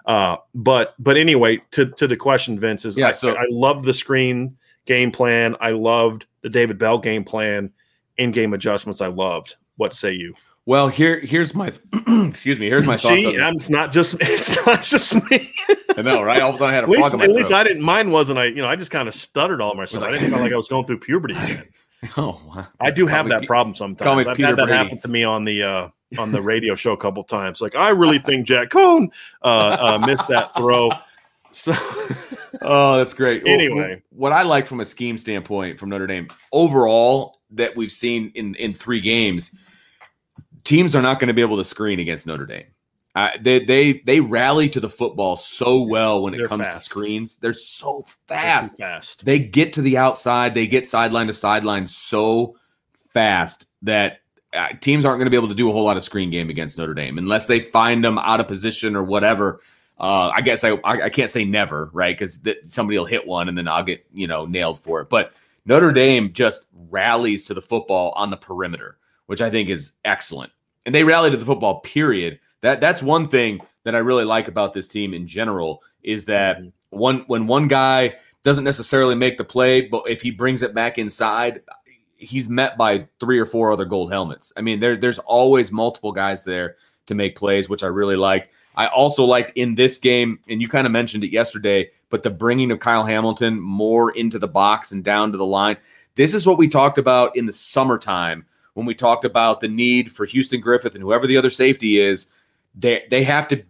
Uh, 0.06 0.36
but 0.54 0.94
but 0.98 1.16
anyway, 1.16 1.58
to 1.72 1.86
to 1.86 2.06
the 2.06 2.16
question, 2.16 2.58
Vince 2.58 2.84
is 2.84 2.96
Yeah, 2.96 3.08
I, 3.08 3.12
so- 3.12 3.36
I 3.36 3.44
loved 3.50 3.84
the 3.84 3.94
screen 3.94 4.56
game 4.86 5.10
plan. 5.10 5.56
I 5.60 5.70
loved 5.70 6.26
the 6.42 6.50
David 6.50 6.78
Bell 6.78 6.98
game 6.98 7.24
plan. 7.24 7.70
In 8.16 8.30
game 8.30 8.54
adjustments, 8.54 9.00
I 9.00 9.08
loved. 9.08 9.56
What 9.76 9.92
say 9.92 10.12
you? 10.12 10.34
Well, 10.66 10.88
here 10.88 11.20
here's 11.20 11.54
my 11.54 11.72
excuse 12.08 12.58
me. 12.58 12.66
Here's 12.68 12.86
my 12.86 12.96
thoughts. 12.96 13.22
See, 13.22 13.38
on 13.38 13.54
it's 13.56 13.68
not 13.68 13.92
just 13.92 14.16
it's 14.20 14.64
not 14.66 14.82
just 14.82 15.14
me. 15.30 15.52
I 15.96 16.02
know, 16.02 16.22
right? 16.22 16.40
All 16.40 16.50
of 16.50 16.54
a 16.56 16.58
sudden, 16.58 16.72
I 16.72 16.74
had 16.74 16.84
a 16.84 16.86
At 16.86 16.90
least, 16.90 17.00
frog 17.10 17.12
in 17.14 17.18
my 17.18 17.24
at 17.24 17.30
least 17.32 17.48
throat. 17.50 17.58
I 17.58 17.64
didn't. 17.64 17.82
Mine 17.82 18.10
wasn't. 18.10 18.38
I 18.38 18.46
you 18.46 18.56
know 18.56 18.66
I 18.68 18.76
just 18.76 18.90
kind 18.90 19.06
of 19.06 19.14
stuttered 19.14 19.60
all 19.60 19.74
myself. 19.74 20.04
I 20.04 20.08
I- 20.08 20.12
didn't 20.12 20.28
sound 20.30 20.42
like 20.42 20.52
I 20.52 20.56
was 20.56 20.68
going 20.68 20.86
through 20.86 21.00
puberty 21.00 21.34
again. 21.42 21.64
Oh, 22.18 22.40
wow. 22.54 22.66
I 22.80 22.90
do 22.90 23.06
have 23.06 23.28
that 23.28 23.40
Pe- 23.42 23.46
problem 23.46 23.72
sometimes. 23.74 24.26
I've 24.26 24.36
Peter 24.36 24.48
had 24.48 24.58
that 24.58 24.66
Brady. 24.66 24.76
happen 24.76 24.98
to 24.98 25.08
me 25.08 25.24
on 25.24 25.44
the 25.44 25.62
uh, 25.62 25.88
on 26.18 26.32
the 26.32 26.40
radio 26.52 26.74
show 26.74 26.92
a 26.92 26.96
couple 26.98 27.22
times. 27.24 27.60
Like 27.60 27.74
I 27.76 27.90
really 27.90 28.18
think 28.18 28.46
Jack 28.46 28.70
Coan 28.70 29.08
uh, 29.42 29.46
uh, 30.00 30.06
missed 30.06 30.28
that 30.28 30.54
throw. 30.56 30.90
So 31.50 31.72
Oh, 32.62 32.96
that's 32.98 33.14
great. 33.14 33.42
Anyway. 33.46 34.02
what 34.10 34.32
I 34.32 34.42
like 34.42 34.66
from 34.66 34.80
a 34.80 34.84
scheme 34.84 35.18
standpoint 35.18 35.78
from 35.78 35.88
Notre 35.90 36.06
Dame 36.06 36.28
overall 36.52 37.40
that 37.50 37.76
we've 37.76 37.92
seen 37.92 38.32
in 38.34 38.54
in 38.56 38.74
three 38.74 39.00
games, 39.00 39.54
teams 40.64 40.96
are 40.96 41.02
not 41.02 41.20
going 41.20 41.28
to 41.28 41.34
be 41.34 41.42
able 41.42 41.56
to 41.58 41.64
screen 41.64 42.00
against 42.00 42.26
Notre 42.26 42.46
Dame. 42.46 42.66
Uh, 43.14 43.30
they 43.40 43.64
they 43.64 43.92
they 44.04 44.18
rally 44.20 44.68
to 44.68 44.80
the 44.80 44.88
football 44.88 45.36
so 45.36 45.80
well 45.82 46.20
when 46.22 46.34
it 46.34 46.38
They're 46.38 46.48
comes 46.48 46.66
to 46.68 46.80
screens. 46.80 47.36
They're 47.36 47.52
so 47.52 48.04
they're 48.28 48.38
fast. 48.38 48.78
fast. 48.78 49.24
They 49.24 49.38
get 49.38 49.72
to 49.74 49.82
the 49.82 49.96
outside. 49.98 50.54
They 50.54 50.66
get 50.66 50.86
sideline 50.86 51.28
to 51.28 51.32
sideline 51.32 51.86
so 51.86 52.56
fast 53.12 53.66
that 53.82 54.18
uh, 54.52 54.68
teams 54.80 55.04
aren't 55.04 55.18
going 55.18 55.26
to 55.26 55.30
be 55.30 55.36
able 55.36 55.48
to 55.48 55.54
do 55.54 55.68
a 55.68 55.72
whole 55.72 55.84
lot 55.84 55.96
of 55.96 56.02
screen 56.02 56.30
game 56.30 56.50
against 56.50 56.76
Notre 56.76 56.94
Dame 56.94 57.18
unless 57.18 57.46
they 57.46 57.60
find 57.60 58.04
them 58.04 58.18
out 58.18 58.40
of 58.40 58.48
position 58.48 58.96
or 58.96 59.04
whatever. 59.04 59.60
Uh, 59.98 60.30
I 60.34 60.40
guess 60.40 60.64
I, 60.64 60.70
I 60.70 61.02
I 61.02 61.08
can't 61.08 61.30
say 61.30 61.44
never, 61.44 61.90
right? 61.92 62.18
Because 62.18 62.38
th- 62.38 62.58
somebody 62.66 62.98
will 62.98 63.06
hit 63.06 63.26
one 63.28 63.48
and 63.48 63.56
then 63.56 63.68
I'll 63.68 63.84
get 63.84 64.04
you 64.12 64.26
know 64.26 64.44
nailed 64.44 64.80
for 64.80 65.00
it. 65.00 65.08
But 65.08 65.32
Notre 65.66 65.92
Dame 65.92 66.32
just 66.32 66.66
rallies 66.90 67.44
to 67.46 67.54
the 67.54 67.62
football 67.62 68.12
on 68.16 68.30
the 68.30 68.36
perimeter, 68.36 68.98
which 69.26 69.40
I 69.40 69.50
think 69.50 69.68
is 69.68 69.92
excellent. 70.04 70.52
And 70.86 70.94
they 70.94 71.04
rallied 71.04 71.32
to 71.32 71.38
the 71.38 71.44
football. 71.44 71.80
Period. 71.80 72.40
That 72.60 72.80
that's 72.80 73.02
one 73.02 73.28
thing 73.28 73.60
that 73.84 73.94
I 73.94 73.98
really 73.98 74.24
like 74.24 74.48
about 74.48 74.72
this 74.72 74.88
team 74.88 75.14
in 75.14 75.26
general 75.26 75.82
is 76.02 76.26
that 76.26 76.58
mm-hmm. 76.58 76.68
one 76.90 77.24
when 77.26 77.46
one 77.46 77.68
guy 77.68 78.16
doesn't 78.42 78.64
necessarily 78.64 79.14
make 79.14 79.38
the 79.38 79.44
play, 79.44 79.82
but 79.82 80.04
if 80.08 80.22
he 80.22 80.30
brings 80.30 80.62
it 80.62 80.74
back 80.74 80.98
inside, 80.98 81.62
he's 82.16 82.48
met 82.48 82.76
by 82.76 83.08
three 83.18 83.38
or 83.38 83.46
four 83.46 83.72
other 83.72 83.84
gold 83.84 84.12
helmets. 84.12 84.52
I 84.56 84.60
mean, 84.60 84.80
there 84.80 84.96
there's 84.96 85.18
always 85.18 85.72
multiple 85.72 86.12
guys 86.12 86.44
there 86.44 86.76
to 87.06 87.14
make 87.14 87.36
plays, 87.36 87.68
which 87.68 87.82
I 87.82 87.88
really 87.88 88.16
like. 88.16 88.50
I 88.76 88.86
also 88.88 89.24
liked 89.24 89.52
in 89.56 89.74
this 89.74 89.98
game, 89.98 90.40
and 90.48 90.60
you 90.60 90.68
kind 90.68 90.86
of 90.86 90.92
mentioned 90.92 91.22
it 91.24 91.30
yesterday, 91.30 91.90
but 92.10 92.22
the 92.22 92.30
bringing 92.30 92.70
of 92.70 92.80
Kyle 92.80 93.04
Hamilton 93.04 93.60
more 93.60 94.10
into 94.10 94.38
the 94.38 94.48
box 94.48 94.92
and 94.92 95.04
down 95.04 95.32
to 95.32 95.38
the 95.38 95.46
line. 95.46 95.76
This 96.16 96.34
is 96.34 96.46
what 96.46 96.58
we 96.58 96.68
talked 96.68 96.98
about 96.98 97.36
in 97.36 97.46
the 97.46 97.52
summertime 97.52 98.46
when 98.74 98.86
we 98.86 98.94
talked 98.94 99.24
about 99.24 99.60
the 99.60 99.68
need 99.68 100.10
for 100.10 100.26
Houston 100.26 100.60
Griffith 100.60 100.94
and 100.94 101.02
whoever 101.02 101.26
the 101.26 101.36
other 101.36 101.50
safety 101.50 101.98
is. 101.98 102.26
They 102.74 103.04
they 103.10 103.22
have 103.22 103.48
to 103.48 103.62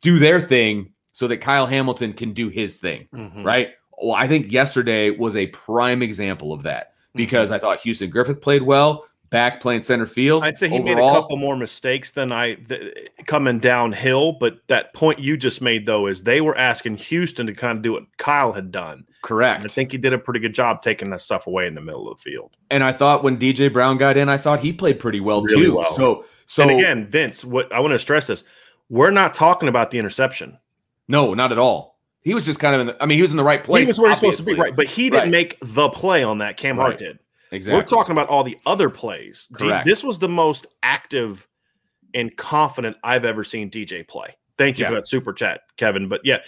do 0.00 0.18
their 0.18 0.40
thing 0.40 0.92
so 1.12 1.26
that 1.28 1.38
Kyle 1.38 1.66
Hamilton 1.66 2.12
can 2.12 2.32
do 2.32 2.48
his 2.48 2.78
thing 2.78 3.08
Mhm. 3.12 3.44
right? 3.44 3.70
Well, 3.98 4.14
I 4.14 4.26
think 4.26 4.50
yesterday 4.52 5.10
was 5.10 5.36
a 5.36 5.46
prime 5.48 6.02
example 6.02 6.52
of 6.52 6.62
that 6.62 6.92
because 7.14 7.50
I 7.52 7.58
thought 7.58 7.80
Houston 7.80 8.10
Griffith 8.10 8.40
played 8.40 8.62
well, 8.62 9.04
back 9.30 9.60
playing 9.60 9.82
center 9.82 10.06
field. 10.06 10.42
I'd 10.44 10.56
say 10.56 10.68
he 10.68 10.78
made 10.80 10.98
a 10.98 11.10
couple 11.12 11.36
more 11.36 11.56
mistakes 11.56 12.10
than 12.12 12.30
I 12.32 12.54
th- 12.54 12.92
coming 13.26 13.58
downhill. 13.60 14.32
But 14.32 14.58
that 14.68 14.94
point 14.94 15.18
you 15.20 15.36
just 15.36 15.60
made 15.62 15.86
though 15.86 16.06
is 16.06 16.22
they 16.22 16.40
were 16.40 16.56
asking 16.58 16.96
Houston 16.98 17.46
to 17.46 17.54
kind 17.54 17.78
of 17.78 17.82
do 17.82 17.92
what 17.92 18.04
Kyle 18.18 18.52
had 18.52 18.70
done. 18.70 19.06
Correct. 19.24 19.64
I 19.64 19.68
think 19.68 19.90
he 19.92 19.96
did 19.98 20.12
a 20.12 20.18
pretty 20.18 20.38
good 20.38 20.54
job 20.54 20.82
taking 20.82 21.08
that 21.10 21.20
stuff 21.22 21.46
away 21.46 21.66
in 21.66 21.74
the 21.74 21.80
middle 21.80 22.10
of 22.10 22.18
the 22.18 22.30
field. 22.30 22.56
and 22.70 22.84
I 22.84 22.92
thought 22.92 23.24
when 23.24 23.38
DJ 23.38 23.72
Brown 23.72 23.96
got 23.96 24.16
in, 24.18 24.28
I 24.28 24.36
thought 24.36 24.60
he 24.60 24.70
played 24.72 24.98
pretty 24.98 25.20
well 25.20 25.42
Really 25.42 25.64
too. 25.66 25.76
well. 25.76 25.92
So, 25.94 26.24
so 26.46 26.62
and 26.62 26.72
again, 26.78 27.06
Vince, 27.06 27.42
what 27.44 27.72
I 27.72 27.80
want 27.80 27.92
to 27.92 27.98
stress 27.98 28.26
this: 28.26 28.44
we're 28.90 29.10
not 29.10 29.32
talking 29.32 29.68
about 29.70 29.90
the 29.90 29.98
interception. 29.98 30.58
no, 31.08 31.32
not 31.34 31.52
at 31.52 31.58
all. 31.58 31.98
He 32.20 32.34
was 32.34 32.44
just 32.44 32.58
kind 32.60 32.74
of 32.74 32.80
in 32.82 32.86
the, 32.88 33.02
I 33.02 33.06
mean, 33.06 33.16
he 33.16 33.22
was 33.22 33.30
in 33.32 33.36
the 33.38 33.44
right 33.44 33.62
place. 33.64 33.82
he 33.82 33.86
was 33.88 33.98
where 33.98 34.10
he's 34.10 34.18
supposed 34.18 34.38
to 34.40 34.44
be, 34.44 34.54
right? 34.54 34.74
But 34.76 34.86
he 34.86 35.10
didn't 35.10 35.24
Right. 35.24 35.30
make 35.30 35.58
the 35.62 35.88
play 35.90 36.22
on 36.22 36.38
that. 36.38 36.56
Cam 36.56 36.76
Hart 36.76 36.90
Right. 36.90 36.98
did. 36.98 37.18
Exactly. 37.50 37.78
We're 37.78 37.84
talking 37.86 38.12
about 38.12 38.28
all 38.28 38.42
the 38.44 38.58
other 38.66 38.88
plays. 38.90 39.48
D- 39.58 39.70
this 39.84 40.02
was 40.04 40.18
the 40.18 40.28
most 40.28 40.66
active 40.82 41.46
and 42.14 42.34
confident 42.36 42.96
I've 43.04 43.24
ever 43.26 43.44
seen 43.44 43.70
DJ 43.70 44.02
play. 44.06 44.36
Thank 44.58 44.78
you 44.78 44.86
for 44.86 44.94
that 44.94 45.06
super 45.08 45.32
chat, 45.32 45.62
Kevin. 45.76 46.08
But 46.08 46.22
yeah, 46.24 46.38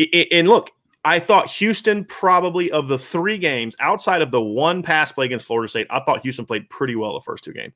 I- 0.00 0.08
I- 0.14 0.26
and 0.32 0.48
look, 0.48 0.70
I 1.04 1.18
thought 1.18 1.48
Houston 1.48 2.04
probably 2.04 2.70
of 2.70 2.88
the 2.88 2.98
three 2.98 3.38
games 3.38 3.74
outside 3.80 4.20
of 4.20 4.30
the 4.30 4.42
one 4.42 4.82
pass 4.82 5.10
play 5.12 5.26
against 5.26 5.46
Florida 5.46 5.68
State, 5.68 5.86
I 5.90 6.00
thought 6.00 6.22
Houston 6.22 6.44
played 6.44 6.68
pretty 6.68 6.94
well 6.94 7.14
the 7.14 7.20
first 7.20 7.44
two 7.44 7.52
games. 7.52 7.72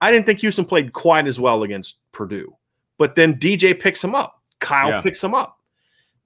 I 0.00 0.10
didn't 0.10 0.26
think 0.26 0.40
Houston 0.40 0.64
played 0.64 0.92
quite 0.92 1.26
as 1.26 1.38
well 1.38 1.62
against 1.62 1.98
Purdue, 2.12 2.56
but 2.98 3.14
then 3.14 3.34
DJ 3.34 3.78
picks 3.78 4.02
him 4.02 4.14
up. 4.14 4.42
Kyle 4.58 4.90
yeah. 4.90 5.00
picks 5.00 5.22
him 5.22 5.34
up. 5.34 5.58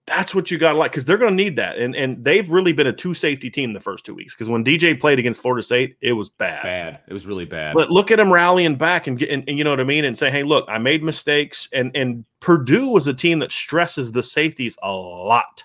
That's 0.07 0.35
what 0.35 0.51
you 0.51 0.57
got 0.57 0.73
to 0.73 0.79
like 0.79 0.91
because 0.91 1.05
they're 1.05 1.19
going 1.19 1.37
to 1.37 1.45
need 1.45 1.57
that. 1.57 1.77
And 1.77 1.95
and 1.95 2.25
they've 2.25 2.49
really 2.51 2.73
been 2.73 2.87
a 2.87 2.95
two 2.95 3.13
safety 3.13 3.51
team 3.51 3.75
the 3.75 3.81
first 3.81 4.07
two 4.07 4.15
weeks 4.15 4.35
because 4.35 4.49
when 4.49 4.65
DJ 4.65 4.99
played 4.99 5.19
against 5.19 5.43
Florida 5.43 5.63
State, 5.63 5.97
it 6.01 6.15
was 6.15 6.31
bad. 6.31 6.63
Bad. 6.63 7.01
It 7.07 7.13
was 7.13 7.27
really 7.27 7.45
bad. 7.45 7.75
But 7.75 7.91
look 7.91 8.11
at 8.11 8.19
him 8.19 8.33
rallying 8.33 8.77
back 8.77 9.07
and 9.07 9.19
getting, 9.19 9.41
and, 9.41 9.49
and 9.51 9.59
you 9.59 9.65
know 9.65 9.71
what 9.71 9.81
I 9.81 9.85
mean, 9.85 10.07
and 10.07 10.17
say, 10.17 10.31
hey, 10.31 10.45
look, 10.45 10.65
I 10.67 10.79
made 10.79 11.03
mistakes. 11.03 11.69
And 11.75 11.95
and 11.95 12.25
Purdue 12.41 12.89
was 12.89 13.07
a 13.07 13.13
team 13.13 13.39
that 13.41 13.53
stresses 13.53 14.13
the 14.13 14.23
safeties 14.23 14.79
a 14.83 14.91
lot 14.91 15.65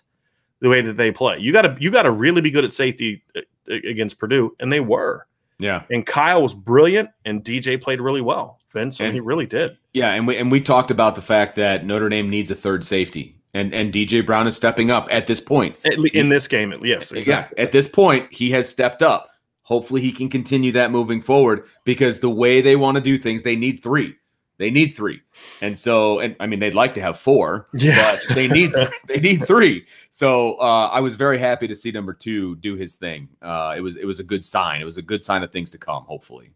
the 0.63 0.69
way 0.69 0.81
that 0.81 0.95
they 0.95 1.11
play. 1.11 1.37
You 1.37 1.51
got 1.51 1.63
to 1.63 1.75
you 1.77 1.91
got 1.91 2.03
to 2.03 2.11
really 2.11 2.41
be 2.41 2.49
good 2.49 2.63
at 2.63 2.73
safety 2.73 3.21
uh, 3.35 3.41
against 3.67 4.17
Purdue, 4.17 4.55
and 4.59 4.71
they 4.71 4.79
were. 4.79 5.27
Yeah. 5.59 5.83
And 5.91 6.05
Kyle 6.05 6.41
was 6.41 6.53
brilliant, 6.53 7.09
and 7.25 7.43
DJ 7.43 7.79
played 7.79 8.01
really 8.01 8.21
well. 8.21 8.59
Vince, 8.71 8.99
and, 8.99 9.07
and 9.07 9.13
he 9.13 9.19
really 9.19 9.45
did. 9.45 9.77
Yeah, 9.91 10.13
and 10.13 10.25
we 10.25 10.37
and 10.37 10.49
we 10.51 10.61
talked 10.61 10.89
about 10.89 11.15
the 11.15 11.21
fact 11.21 11.57
that 11.57 11.85
Notre 11.85 12.09
Dame 12.09 12.29
needs 12.29 12.49
a 12.49 12.55
third 12.55 12.83
safety. 12.83 13.37
And 13.53 13.71
and 13.75 13.93
DJ 13.93 14.25
Brown 14.25 14.47
is 14.47 14.55
stepping 14.55 14.89
up 14.89 15.07
at 15.11 15.27
this 15.27 15.39
point. 15.39 15.75
in 15.83 16.29
this 16.29 16.47
game, 16.47 16.73
yes, 16.81 17.11
exactly. 17.11 17.55
Yeah, 17.57 17.63
at 17.63 17.71
this 17.71 17.87
point, 17.87 18.33
he 18.33 18.49
has 18.51 18.67
stepped 18.67 19.03
up. 19.03 19.29
Hopefully, 19.63 20.01
he 20.01 20.11
can 20.11 20.29
continue 20.29 20.71
that 20.71 20.91
moving 20.91 21.21
forward 21.21 21.67
because 21.83 22.21
the 22.21 22.29
way 22.29 22.61
they 22.61 22.75
want 22.75 22.95
to 22.95 23.01
do 23.01 23.17
things, 23.17 23.43
they 23.43 23.55
need 23.55 23.83
three. 23.83 24.15
They 24.57 24.69
need 24.69 24.95
three, 24.95 25.21
and 25.61 25.77
so, 25.77 26.19
and 26.19 26.35
I 26.39 26.45
mean, 26.45 26.59
they'd 26.59 26.75
like 26.75 26.93
to 26.93 27.01
have 27.01 27.17
four, 27.17 27.67
yeah. 27.73 28.17
but 28.27 28.35
they 28.35 28.47
need 28.47 28.71
they 29.07 29.19
need 29.19 29.45
three. 29.45 29.85
So 30.11 30.55
uh, 30.55 30.89
I 30.91 30.99
was 30.99 31.15
very 31.15 31.39
happy 31.39 31.67
to 31.67 31.75
see 31.75 31.91
number 31.91 32.13
two 32.13 32.55
do 32.57 32.75
his 32.75 32.95
thing. 32.95 33.29
Uh, 33.41 33.73
it 33.75 33.81
was 33.81 33.95
it 33.95 34.05
was 34.05 34.19
a 34.19 34.23
good 34.23 34.45
sign. 34.45 34.79
It 34.79 34.85
was 34.85 34.97
a 34.97 35.01
good 35.01 35.23
sign 35.23 35.41
of 35.41 35.51
things 35.51 35.71
to 35.71 35.77
come. 35.79 36.03
Hopefully. 36.03 36.51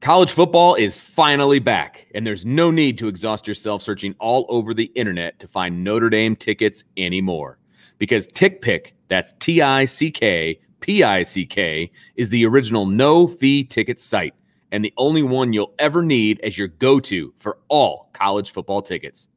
College 0.00 0.32
football 0.32 0.76
is 0.76 0.98
finally 0.98 1.58
back, 1.58 2.06
and 2.14 2.26
there's 2.26 2.46
no 2.46 2.70
need 2.70 2.96
to 2.98 3.08
exhaust 3.08 3.46
yourself 3.46 3.82
searching 3.82 4.14
all 4.18 4.46
over 4.48 4.72
the 4.72 4.90
internet 4.94 5.38
to 5.38 5.46
find 5.46 5.84
Notre 5.84 6.08
Dame 6.08 6.34
tickets 6.34 6.84
anymore. 6.96 7.58
Because 7.98 8.26
TickPick, 8.28 8.92
that's 9.08 9.34
T 9.40 9.60
I 9.60 9.84
C 9.84 10.10
K 10.10 10.58
P 10.80 11.02
I 11.02 11.22
C 11.22 11.44
K, 11.44 11.90
is 12.16 12.30
the 12.30 12.46
original 12.46 12.86
no 12.86 13.26
fee 13.26 13.62
ticket 13.62 14.00
site 14.00 14.34
and 14.72 14.84
the 14.84 14.94
only 14.96 15.22
one 15.22 15.52
you'll 15.52 15.74
ever 15.78 16.02
need 16.02 16.40
as 16.40 16.56
your 16.56 16.68
go 16.68 17.00
to 17.00 17.34
for 17.38 17.58
all 17.68 18.10
college 18.12 18.50
football 18.52 18.82
tickets. 18.82 19.28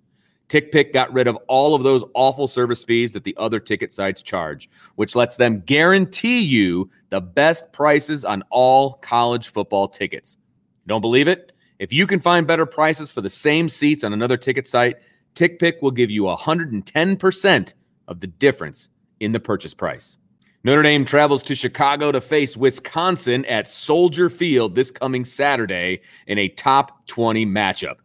TickPick 0.49 0.93
got 0.93 1.11
rid 1.11 1.27
of 1.27 1.35
all 1.47 1.73
of 1.73 1.83
those 1.83 2.03
awful 2.13 2.47
service 2.47 2.83
fees 2.83 3.13
that 3.13 3.23
the 3.23 3.35
other 3.37 3.59
ticket 3.59 3.91
sites 3.91 4.21
charge, 4.21 4.69
which 4.95 5.15
lets 5.15 5.37
them 5.37 5.61
guarantee 5.61 6.41
you 6.41 6.89
the 7.09 7.21
best 7.21 7.71
prices 7.73 8.23
on 8.23 8.43
all 8.51 8.93
college 8.95 9.47
football 9.47 9.87
tickets. 9.87 10.37
Don't 10.85 11.01
believe 11.01 11.27
it? 11.27 11.53
If 11.79 11.91
you 11.91 12.05
can 12.05 12.19
find 12.19 12.45
better 12.45 12.65
prices 12.65 13.11
for 13.11 13.21
the 13.21 13.29
same 13.29 13.67
seats 13.67 14.03
on 14.03 14.13
another 14.13 14.37
ticket 14.37 14.67
site, 14.67 14.97
TickPick 15.33 15.81
will 15.81 15.91
give 15.91 16.11
you 16.11 16.23
110% 16.23 17.73
of 18.07 18.19
the 18.19 18.27
difference 18.27 18.89
in 19.19 19.31
the 19.31 19.39
purchase 19.39 19.73
price. 19.73 20.19
Notre 20.65 20.83
Dame 20.83 21.03
travels 21.03 21.43
to 21.43 21.55
Chicago 21.55 22.13
to 22.13 22.21
face 22.21 22.55
Wisconsin 22.55 23.43
at 23.47 23.69
Soldier 23.69 24.29
Field 24.29 24.75
this 24.75 24.91
coming 24.91 25.25
Saturday 25.25 25.99
in 26.25 26.37
a 26.37 26.47
top 26.47 27.05
20 27.07 27.45
matchup. 27.45 27.95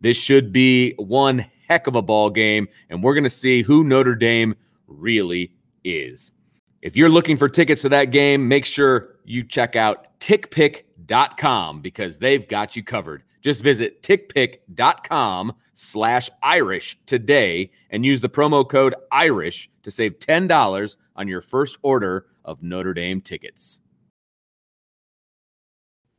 This 0.00 0.16
should 0.16 0.50
be 0.50 0.94
one 0.94 1.44
heck 1.68 1.86
of 1.86 1.94
a 1.94 2.00
ball 2.00 2.30
game, 2.30 2.68
and 2.88 3.02
we're 3.02 3.12
going 3.12 3.24
to 3.24 3.30
see 3.30 3.60
who 3.60 3.84
Notre 3.84 4.14
Dame 4.14 4.54
really 4.86 5.52
is. 5.84 6.32
If 6.80 6.96
you're 6.96 7.10
looking 7.10 7.36
for 7.36 7.50
tickets 7.50 7.82
to 7.82 7.90
that 7.90 8.12
game, 8.12 8.48
make 8.48 8.64
sure 8.64 9.16
you 9.26 9.44
check 9.44 9.76
out 9.76 10.18
tickpick.com 10.18 11.82
because 11.82 12.16
they've 12.16 12.48
got 12.48 12.76
you 12.76 12.82
covered. 12.82 13.24
Just 13.46 13.62
visit 13.62 14.02
tickpick.com 14.02 15.54
slash 15.72 16.28
Irish 16.42 16.98
today 17.06 17.70
and 17.90 18.04
use 18.04 18.20
the 18.20 18.28
promo 18.28 18.68
code 18.68 18.96
Irish 19.12 19.70
to 19.84 19.92
save 19.92 20.18
$10 20.18 20.96
on 21.14 21.28
your 21.28 21.40
first 21.40 21.78
order 21.82 22.26
of 22.44 22.64
Notre 22.64 22.92
Dame 22.92 23.20
tickets. 23.20 23.78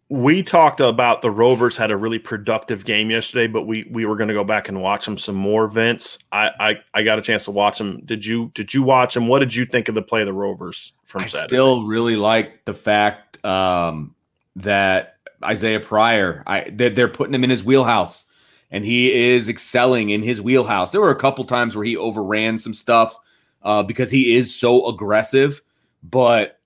We 0.08 0.42
talked 0.42 0.80
about 0.80 1.22
the 1.22 1.30
Rovers 1.30 1.76
had 1.76 1.92
a 1.92 1.98
really 1.98 2.18
productive 2.18 2.86
game 2.86 3.10
yesterday, 3.12 3.48
but 3.48 3.64
we 3.64 3.86
we 3.92 4.06
were 4.06 4.16
going 4.16 4.30
to 4.30 4.34
go 4.34 4.46
back 4.46 4.70
and 4.70 4.82
watch 4.82 5.04
them 5.04 5.18
some 5.18 5.36
more. 5.36 5.68
Vince, 5.68 6.20
I, 6.32 6.52
I 6.58 6.76
I 6.94 7.04
got 7.04 7.20
a 7.20 7.22
chance 7.22 7.44
to 7.44 7.52
watch 7.52 7.78
them. 7.78 8.04
Did 8.06 8.26
you 8.26 8.52
did 8.54 8.74
you 8.74 8.84
watch 8.84 9.16
them? 9.16 9.28
What 9.28 9.40
did 9.40 9.54
you 9.54 9.66
think 9.66 9.90
of 9.90 9.96
the 9.96 10.02
play 10.02 10.22
of 10.22 10.28
the 10.28 10.34
Rovers 10.34 10.94
from 11.04 11.24
I 11.24 11.26
Saturday? 11.26 11.48
still 11.50 11.86
really 11.86 12.16
like 12.16 12.64
the 12.64 12.74
fact 12.74 13.44
um, 13.44 14.16
that 14.56 15.17
Isaiah 15.44 15.80
Pryor, 15.80 16.44
I 16.48 16.70
they're, 16.74 16.90
they're 16.90 17.08
putting 17.08 17.34
him 17.34 17.44
in 17.44 17.50
his 17.50 17.64
wheelhouse, 17.64 18.26
and 18.72 18.84
he 18.84 19.14
is 19.14 19.50
excelling 19.50 20.10
in 20.10 20.24
his 20.24 20.42
wheelhouse. 20.42 20.92
There 20.92 21.02
were 21.02 21.12
a 21.12 21.16
couple 21.16 21.46
times 21.46 21.76
where 21.76 21.86
he 21.86 21.98
overran 21.98 22.58
some 22.58 22.74
stuff 22.74 23.18
uh, 23.64 23.84
because 23.84 24.12
he 24.12 24.36
is 24.36 24.54
so 24.54 24.88
aggressive, 24.88 25.62
but 26.04 26.60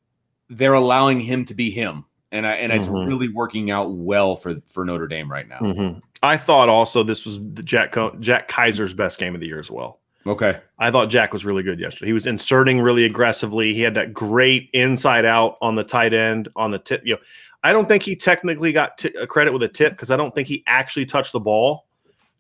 they're 0.50 0.74
allowing 0.74 1.20
him 1.20 1.46
to 1.46 1.54
be 1.54 1.72
him, 1.72 2.06
and 2.32 2.46
I, 2.48 2.54
and 2.54 2.72
mm-hmm. 2.72 2.80
it's 2.80 2.90
really 2.90 3.30
working 3.30 3.72
out 3.72 3.92
well 3.94 4.36
for 4.36 4.62
for 4.68 4.86
Notre 4.86 5.08
Dame 5.08 5.32
right 5.32 5.48
now. 5.48 5.60
Mm-hmm. 5.60 6.00
I 6.24 6.38
thought 6.38 6.70
also 6.70 7.04
this 7.04 7.26
was 7.26 7.40
the 7.40 7.64
Jack 7.64 7.96
Jack 8.20 8.48
Kiser's 8.48 8.94
best 8.94 9.18
game 9.18 9.34
of 9.36 9.42
the 9.42 9.48
year 9.48 9.60
as 9.60 9.72
well. 9.72 10.02
Okay. 10.26 10.60
I 10.78 10.92
thought 10.92 11.10
Jack 11.10 11.34
was 11.34 11.46
really 11.46 11.64
good 11.64 11.80
yesterday. 11.80 12.08
He 12.08 12.14
was 12.14 12.28
inserting 12.28 12.80
really 12.80 13.06
aggressively. 13.06 13.74
He 13.74 13.82
had 13.82 13.96
that 13.96 14.14
great 14.14 14.70
inside 14.74 15.26
out 15.26 15.58
on 15.62 15.76
the 15.76 15.84
tight 15.84 16.14
end 16.14 16.48
on 16.56 16.72
the 16.72 16.80
tip. 16.80 17.02
You 17.04 17.16
know, 17.16 17.22
I 17.64 17.74
don't 17.74 17.88
think 17.88 18.04
he 18.04 18.16
technically 18.16 18.72
got 18.72 19.04
a 19.06 19.24
uh, 19.24 19.26
credit 19.26 19.54
with 19.54 19.64
a 19.64 19.68
tip 19.68 19.94
because 19.94 20.12
I 20.12 20.18
don't 20.18 20.34
think 20.34 20.48
he 20.48 20.64
actually 20.68 21.06
touched 21.06 21.32
the 21.32 21.40
ball. 21.40 21.86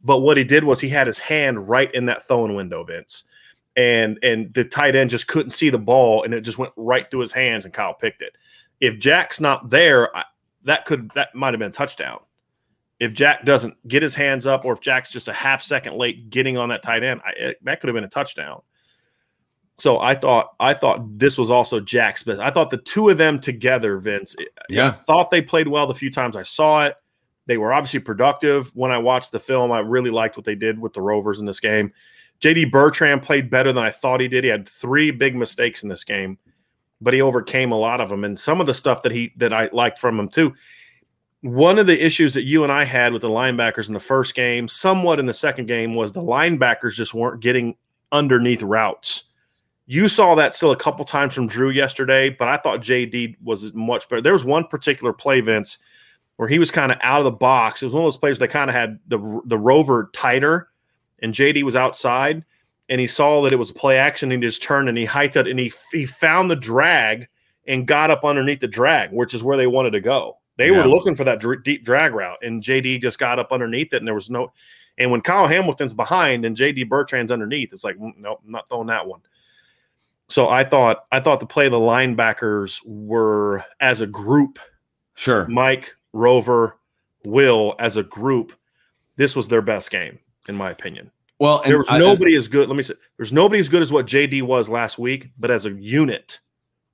But 0.04 0.20
what 0.20 0.38
he 0.38 0.44
did 0.44 0.64
was 0.64 0.80
he 0.80 0.90
had 0.90 1.06
his 1.06 1.20
hand 1.20 1.70
right 1.70 1.94
in 1.94 2.06
that 2.08 2.24
throwing 2.24 2.56
window, 2.56 2.84
Vince, 2.84 3.26
and 3.76 4.18
and 4.24 4.52
the 4.54 4.66
tight 4.66 4.96
end 4.96 5.12
just 5.12 5.28
couldn't 5.28 5.52
see 5.52 5.70
the 5.70 5.78
ball, 5.78 6.24
and 6.24 6.34
it 6.34 6.42
just 6.42 6.58
went 6.58 6.74
right 6.76 7.10
through 7.10 7.20
his 7.20 7.32
hands, 7.32 7.66
and 7.66 7.74
Kyle 7.74 7.94
picked 7.94 8.24
it. 8.24 8.36
If 8.80 8.98
Jack's 8.98 9.40
not 9.40 9.70
there, 9.70 10.16
I, 10.16 10.24
that 10.64 10.86
could 10.86 11.12
that 11.14 11.36
might 11.36 11.54
have 11.54 11.60
been 11.60 11.70
a 11.70 11.72
touchdown. 11.72 12.20
If 13.00 13.14
Jack 13.14 13.46
doesn't 13.46 13.76
get 13.88 14.02
his 14.02 14.16
hands 14.16 14.48
up, 14.48 14.66
or 14.66 14.74
if 14.74 14.82
Jack's 14.82 15.12
just 15.12 15.28
a 15.28 15.34
half 15.34 15.62
second 15.62 15.98
late 15.98 16.32
getting 16.32 16.58
on 16.58 16.70
that 16.70 16.82
tight 16.82 17.04
end, 17.04 17.22
I, 17.26 17.32
it, 17.32 17.64
that 17.64 17.80
could 17.80 17.90
have 17.90 17.96
been 17.96 18.04
a 18.04 18.10
touchdown. 18.10 18.62
So 19.78 20.00
I 20.00 20.14
thought 20.14 20.54
I 20.60 20.74
thought 20.74 21.18
this 21.18 21.38
was 21.38 21.50
also 21.50 21.80
Jack's 21.80 22.24
best. 22.24 22.40
I 22.40 22.52
thought 22.52 22.70
the 22.70 22.78
two 22.78 23.10
of 23.10 23.18
them 23.18 23.40
together, 23.40 23.98
Vince. 23.98 24.36
Yeah, 24.70 24.90
I 24.90 24.92
thought 24.92 25.32
they 25.32 25.42
played 25.42 25.68
well 25.68 25.88
the 25.88 25.96
few 25.96 26.12
times 26.12 26.36
I 26.36 26.44
saw 26.44 26.86
it. 26.86 26.96
They 27.48 27.58
were 27.58 27.74
obviously 27.74 28.00
productive. 28.00 28.72
When 28.76 28.92
I 28.92 29.00
watched 29.00 29.32
the 29.32 29.40
film, 29.40 29.72
I 29.72 29.80
really 29.80 30.12
liked 30.12 30.38
what 30.38 30.46
they 30.46 30.56
did 30.56 30.80
with 30.80 30.94
the 30.94 31.02
Rovers 31.02 31.40
in 31.40 31.46
this 31.46 31.60
game. 31.60 31.92
JD 32.42 32.72
Bertrand 32.72 33.24
played 33.24 33.50
better 33.50 33.74
than 33.74 33.84
I 33.84 33.90
thought 33.90 34.22
he 34.22 34.28
did. 34.28 34.44
He 34.44 34.50
had 34.50 34.68
three 34.68 35.12
big 35.12 35.36
mistakes 35.36 35.84
in 35.84 35.90
this 35.90 36.04
game, 36.04 36.38
but 37.00 37.14
he 37.14 37.22
overcame 37.22 37.72
a 37.72 37.78
lot 37.78 38.02
of 38.02 38.10
them. 38.10 38.24
And 38.24 38.40
some 38.40 38.62
of 38.62 38.68
the 38.68 38.74
stuff 38.74 39.04
that 39.04 39.12
he 39.12 39.34
that 39.38 39.54
I 39.54 39.70
liked 39.72 40.00
from 40.00 40.20
him 40.20 40.30
too. 40.30 40.54
One 41.42 41.80
of 41.80 41.88
the 41.88 42.06
issues 42.06 42.36
that 42.36 42.44
you 42.44 42.62
and 42.62 42.72
I 42.72 42.84
had 42.84 43.14
with 43.14 43.24
the 43.24 43.30
linebackers 43.30 43.88
in 43.88 43.96
the 43.96 44.00
first 44.00 44.36
game, 44.36 44.68
somewhat 44.68 45.20
in 45.20 45.26
the 45.26 45.34
second 45.34 45.66
game, 45.66 45.96
was 45.96 46.12
the 46.12 46.22
linebackers 46.22 46.94
just 46.94 47.16
weren't 47.16 47.42
getting 47.42 47.76
underneath 48.12 48.62
routes 48.62 49.24
you 49.92 50.08
saw 50.08 50.36
that 50.36 50.56
still 50.56 50.72
a 50.72 50.78
couple 50.78 51.04
times 51.04 51.34
from 51.34 51.48
Drew 51.48 51.70
yesterday, 51.70 52.30
but 52.30 52.48
I 52.48 52.56
thought 52.56 52.80
JD 52.80 53.36
was 53.44 53.74
much 53.74 54.08
better. 54.08 54.22
There 54.22 54.32
was 54.32 54.46
one 54.46 54.64
particular 54.64 55.12
play, 55.12 55.42
Vince, 55.42 55.80
where 56.38 56.48
he 56.48 56.60
was 56.60 56.72
kind 56.72 56.94
of 56.94 56.98
out 57.02 57.20
of 57.20 57.26
the 57.26 57.32
box. 57.32 57.82
It 57.82 57.88
was 57.88 57.94
one 57.94 58.04
of 58.04 58.06
those 58.06 58.16
plays 58.16 58.40
that 58.40 58.48
kind 58.48 58.70
of 58.70 58.74
had 58.74 59.00
the 59.08 59.42
the 59.48 59.58
rover 59.58 60.10
tighter, 60.14 60.70
and 61.20 61.34
JD 61.34 61.64
was 61.64 61.76
outside, 61.76 62.46
and 62.88 63.02
he 63.02 63.08
saw 63.08 63.42
that 63.42 63.52
it 63.52 63.58
was 63.58 63.72
a 63.72 63.74
play 63.74 63.98
action. 63.98 64.32
And 64.32 64.42
he 64.42 64.48
just 64.48 64.64
turned 64.64 64.88
and 64.88 64.98
he 64.98 65.04
hiked 65.04 65.36
it, 65.36 65.46
and 65.46 65.60
he 65.60 65.74
he 65.92 66.06
found 66.06 66.50
the 66.50 66.56
drag 66.56 67.28
and 67.68 67.86
got 67.86 68.12
up 68.12 68.24
underneath 68.24 68.62
the 68.62 68.70
drag, 68.70 69.12
which 69.12 69.34
is 69.34 69.44
where 69.44 69.58
they 69.58 69.68
wanted 69.68 69.92
to 69.92 70.00
go. 70.00 70.38
They 70.56 70.72
yeah. 70.72 70.78
were 70.78 70.88
looking 70.88 71.16
for 71.16 71.26
that 71.26 71.42
dr- 71.42 71.66
deep 71.66 71.84
drag 71.84 72.14
route, 72.14 72.40
and 72.42 72.64
JD 72.64 73.02
just 73.02 73.20
got 73.20 73.40
up 73.40 73.52
underneath 73.52 73.92
it, 73.92 73.98
and 73.98 74.08
there 74.08 74.16
was 74.16 74.30
no. 74.30 74.54
And 74.98 75.12
when 75.12 75.20
Kyle 75.20 75.48
Hamilton's 75.48 75.94
behind 75.94 76.46
and 76.46 76.56
JD 76.56 76.88
Bertrand's 76.88 77.34
underneath, 77.34 77.74
it's 77.74 77.84
like, 77.84 77.98
mm, 77.98 78.14
nope, 78.18 78.40
I'm 78.46 78.52
not 78.52 78.70
throwing 78.70 78.88
that 78.88 79.06
one. 79.06 79.20
So 80.32 80.48
I 80.48 80.64
thought 80.64 81.06
I 81.12 81.20
thought 81.20 81.42
the 81.42 81.46
play 81.46 81.66
of 81.66 81.74
the 81.74 81.78
linebackers 81.78 82.80
were 82.86 83.66
as 83.82 84.00
a 84.00 84.08
group. 84.08 84.60
Sure. 85.16 85.46
Mike, 85.48 85.94
Rover, 86.14 86.78
Will 87.26 87.76
as 87.80 87.98
a 87.98 88.04
group, 88.04 88.54
this 89.18 89.36
was 89.36 89.50
their 89.50 89.62
best 89.62 89.92
game, 89.92 90.20
in 90.48 90.56
my 90.56 90.72
opinion. 90.72 91.12
Well, 91.38 91.62
there 91.66 91.78
was 91.78 91.92
I, 91.92 91.98
nobody 91.98 92.36
I, 92.36 92.38
as 92.38 92.48
good. 92.48 92.70
Let 92.70 92.78
me 92.78 92.84
say, 92.84 92.94
there's 93.18 93.34
nobody 93.34 93.60
as 93.60 93.68
good 93.68 93.82
as 93.82 93.92
what 93.92 94.06
JD 94.06 94.44
was 94.44 94.70
last 94.70 94.98
week, 94.98 95.32
but 95.38 95.52
as 95.52 95.66
a 95.66 95.72
unit, 95.72 96.40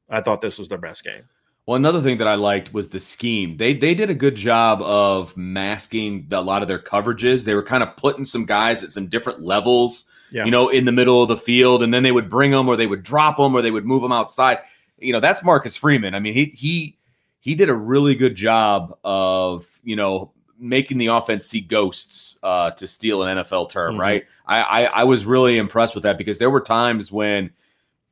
I 0.09 0.21
thought 0.21 0.41
this 0.41 0.57
was 0.57 0.67
their 0.67 0.79
best 0.79 1.03
game. 1.03 1.29
Well, 1.67 1.75
another 1.75 2.01
thing 2.01 2.17
that 2.17 2.27
I 2.27 2.35
liked 2.35 2.73
was 2.73 2.89
the 2.89 2.99
scheme. 2.99 3.57
They 3.57 3.75
they 3.75 3.93
did 3.93 4.09
a 4.09 4.15
good 4.15 4.35
job 4.35 4.81
of 4.81 5.37
masking 5.37 6.25
the, 6.29 6.39
a 6.39 6.41
lot 6.41 6.63
of 6.63 6.67
their 6.67 6.79
coverages. 6.79 7.45
They 7.45 7.53
were 7.53 7.63
kind 7.63 7.83
of 7.83 7.95
putting 7.97 8.25
some 8.25 8.45
guys 8.45 8.83
at 8.83 8.93
some 8.93 9.07
different 9.07 9.43
levels 9.43 10.09
Yeah. 10.31 10.45
you 10.45 10.51
know, 10.51 10.69
in 10.69 10.85
the 10.85 10.91
middle 10.91 11.21
of 11.21 11.29
the 11.29 11.37
field, 11.37 11.81
and 11.83 11.93
then 11.93 12.03
they 12.03 12.11
would 12.11 12.29
bring 12.29 12.51
them 12.51 12.67
or 12.67 12.75
they 12.75 12.87
would 12.87 13.03
drop 13.03 13.37
them 13.37 13.55
or 13.55 13.61
they 13.61 13.71
would 13.71 13.85
move 13.85 14.01
them 14.01 14.11
outside. 14.11 14.59
You 14.99 15.13
know, 15.13 15.19
that's 15.19 15.43
Marcus 15.43 15.75
Freeman. 15.77 16.13
I 16.15 16.19
mean, 16.19 16.33
he 16.33 16.45
he 16.45 16.97
he 17.39 17.55
did 17.55 17.69
a 17.69 17.75
really 17.75 18.13
good 18.15 18.35
job 18.35 18.97
of 19.03 19.65
you 19.83 19.95
know 19.95 20.31
making 20.59 20.97
the 20.97 21.07
offense 21.07 21.45
see 21.45 21.61
ghosts 21.61 22.39
uh, 22.43 22.71
to 22.71 22.87
steal 22.87 23.21
an 23.23 23.37
NFL 23.37 23.69
term, 23.69 23.95
Mhm. 23.95 23.99
right? 23.99 24.25
I, 24.47 24.61
I 24.61 24.83
I 24.85 25.03
was 25.03 25.25
really 25.25 25.57
impressed 25.57 25.93
with 25.95 26.03
that 26.03 26.17
because 26.17 26.39
there 26.39 26.49
were 26.49 26.61
times 26.61 27.11
when 27.11 27.51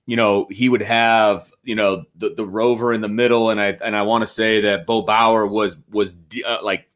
you 0.05 0.15
know 0.15 0.45
he 0.51 0.69
would 0.69 0.83
have 0.83 1.51
you 1.63 1.73
know 1.75 2.03
the 2.15 2.29
the 2.29 2.45
rover 2.45 2.93
in 2.93 3.01
the 3.01 3.09
middle, 3.09 3.49
and 3.49 3.59
I 3.59 3.77
and 3.83 3.95
I 3.95 4.03
want 4.03 4.21
to 4.21 4.27
say 4.27 4.61
that 4.61 4.85
Bo 4.85 5.01
Bauer 5.01 5.47
was 5.47 5.75
was 5.91 6.15
uh, 6.47 6.59
like 6.61 6.87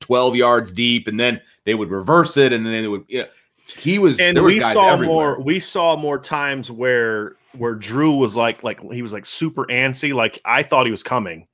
twelve 0.00 0.36
yards 0.36 0.72
deep, 0.72 1.08
and 1.08 1.18
then 1.18 1.40
they 1.64 1.74
would 1.74 1.90
reverse 1.90 2.36
it, 2.36 2.52
and 2.52 2.64
then 2.64 2.82
they 2.82 2.88
would. 2.88 3.04
You 3.08 3.22
know, 3.22 3.28
he 3.66 3.98
was 3.98 4.20
and 4.20 4.38
was 4.40 4.54
we 4.54 4.60
saw 4.60 4.90
everywhere. 4.92 5.36
more 5.36 5.40
we 5.40 5.58
saw 5.58 5.96
more 5.96 6.18
times 6.18 6.70
where 6.70 7.34
where 7.56 7.74
drew 7.74 8.12
was 8.16 8.36
like 8.36 8.62
like 8.62 8.80
he 8.92 9.00
was 9.00 9.12
like 9.12 9.24
super 9.24 9.64
antsy 9.66 10.12
like 10.14 10.40
i 10.44 10.62
thought 10.62 10.86
he 10.86 10.90
was 10.90 11.02
coming. 11.02 11.46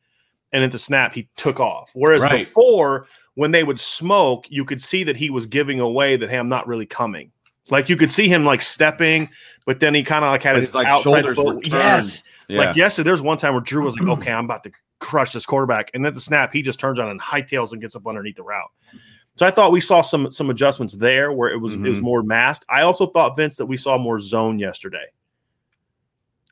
And 0.53 0.65
at 0.65 0.73
the 0.73 0.81
snap 0.81 1.15
he 1.15 1.29
took 1.37 1.61
off. 1.61 1.93
Whereas 1.95 2.23
Right. 2.23 2.41
before 2.41 3.07
when 3.35 3.53
they 3.53 3.63
would 3.63 3.79
smoke 3.79 4.47
you 4.49 4.65
could 4.65 4.83
see 4.83 5.05
that 5.05 5.17
he 5.17 5.31
was 5.31 5.47
giving 5.47 5.79
away 5.79 6.17
that 6.17 6.29
hey 6.29 6.37
i'm 6.39 6.49
not 6.49 6.67
really 6.67 6.87
coming. 6.87 7.31
Like 7.71 7.89
you 7.89 7.97
could 7.97 8.11
see 8.11 8.29
him 8.29 8.45
like 8.45 8.63
stepping 8.63 9.29
but 9.65 9.79
then 9.79 9.95
he 9.95 10.03
kind 10.03 10.25
of 10.25 10.33
like 10.33 10.43
had 10.43 10.57
his 10.57 10.75
like, 10.75 10.89
outside 10.89 11.25
shoulders 11.25 11.37
foot. 11.37 11.67
yes. 11.67 12.25
Yeah. 12.49 12.59
like 12.59 12.75
yesterday 12.75 13.05
there 13.05 13.13
was 13.15 13.23
one 13.23 13.39
time 13.39 13.53
where 13.53 13.61
drew 13.61 13.85
was 13.85 13.97
like 13.97 14.09
okay 14.19 14.33
i'm 14.33 14.47
about 14.47 14.65
to 14.65 14.73
crush 14.99 15.33
this 15.33 15.47
quarterback. 15.47 15.91
And 15.95 16.05
then 16.05 16.13
the 16.13 16.21
snap 16.21 16.53
he 16.53 16.61
just 16.63 16.79
turns 16.81 16.99
on 16.99 17.09
and 17.09 17.21
hightails 17.21 17.73
and 17.73 17.81
gets 17.81 17.95
up 17.97 18.07
underneath 18.07 18.37
the 18.37 18.43
route 18.43 18.71
so 19.41 19.47
I 19.47 19.51
thought 19.51 19.73
we 19.73 19.81
saw 19.81 20.03
some 20.03 20.31
some 20.31 20.51
adjustments 20.51 20.97
there 20.97 21.33
where 21.33 21.49
it 21.49 21.57
was 21.57 21.73
it 21.73 21.81
was 21.81 21.99
Mhm. 21.99 22.03
more 22.03 22.23
masked. 22.23 22.67
I 22.69 22.83
also 22.83 23.07
thought 23.07 23.37
Vince 23.39 23.57
that 23.57 23.65
we 23.65 23.79
saw 23.79 23.97
more 23.97 24.21
zone 24.21 24.59
yesterday. 24.59 25.07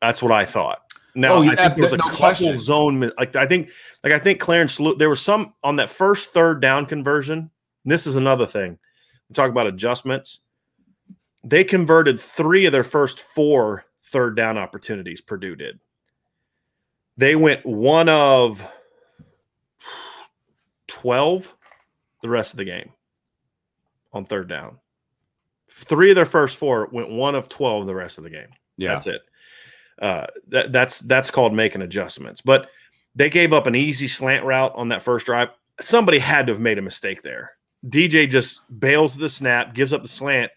That's 0.00 0.22
what 0.22 0.32
I 0.32 0.46
thought. 0.46 0.90
Now 1.14 1.34
Oh, 1.34 1.42
I 1.42 1.54
think 1.54 1.74
there 1.74 1.82
was 1.82 1.92
a 1.92 1.98
no 1.98 2.04
couple 2.04 2.16
question. 2.18 2.58
zone 2.58 3.12
like 3.18 3.36
I 3.36 3.44
think 3.44 3.68
like 4.02 4.14
I 4.14 4.18
think 4.18 4.40
Clarence 4.40 4.80
there 4.96 5.10
was 5.10 5.20
some 5.20 5.52
on 5.62 5.76
that 5.76 5.90
first 5.90 6.32
third 6.32 6.62
down 6.62 6.86
conversion. 6.86 7.50
This 7.84 8.06
is 8.06 8.16
another 8.16 8.46
thing. 8.46 8.78
We 9.28 9.34
talk 9.34 9.50
about 9.50 9.66
adjustments. 9.66 10.40
They 11.44 11.64
converted 11.64 12.18
three 12.18 12.64
of 12.64 12.72
their 12.72 12.84
first 12.84 13.20
four 13.20 13.84
third 14.06 14.34
down 14.34 14.56
opportunities. 14.56 15.20
Purdue 15.20 15.56
did. 15.56 15.78
They 17.18 17.36
went 17.36 17.66
one 17.66 18.08
of 18.08 18.66
twelve 20.86 21.54
the 22.22 22.28
rest 22.28 22.52
of 22.52 22.58
the 22.58 22.64
game 22.64 22.90
on 24.12 24.24
third 24.24 24.48
down. 24.48 24.78
Three 25.70 26.10
of 26.10 26.16
their 26.16 26.26
first 26.26 26.56
four 26.56 26.88
went 26.92 27.10
one 27.10 27.34
of 27.34 27.48
twelve 27.48 27.86
the 27.86 27.94
rest 27.94 28.18
of 28.18 28.24
the 28.24 28.30
game. 28.30 28.48
yeah. 28.76 28.90
That's 28.90 29.06
it. 29.06 29.20
Uh, 30.00 30.26
that, 30.48 30.72
that's 30.72 31.00
that's 31.00 31.30
called 31.30 31.52
making 31.52 31.82
adjustments. 31.82 32.40
But 32.40 32.68
they 33.14 33.28
gave 33.28 33.52
up 33.52 33.66
an 33.66 33.74
easy 33.74 34.08
slant 34.08 34.44
route 34.44 34.72
on 34.76 34.88
that 34.88 35.02
first 35.02 35.26
drive. 35.26 35.48
Somebody 35.80 36.18
had 36.18 36.46
to 36.46 36.52
have 36.52 36.60
made 36.60 36.78
a 36.78 36.82
mistake 36.82 37.22
there. 37.22 37.52
DJ 37.86 38.28
just 38.28 38.60
bails 38.80 39.16
the 39.16 39.28
snap, 39.28 39.74
gives 39.74 39.92
up 39.92 40.02
the 40.02 40.08
slant. 40.08 40.50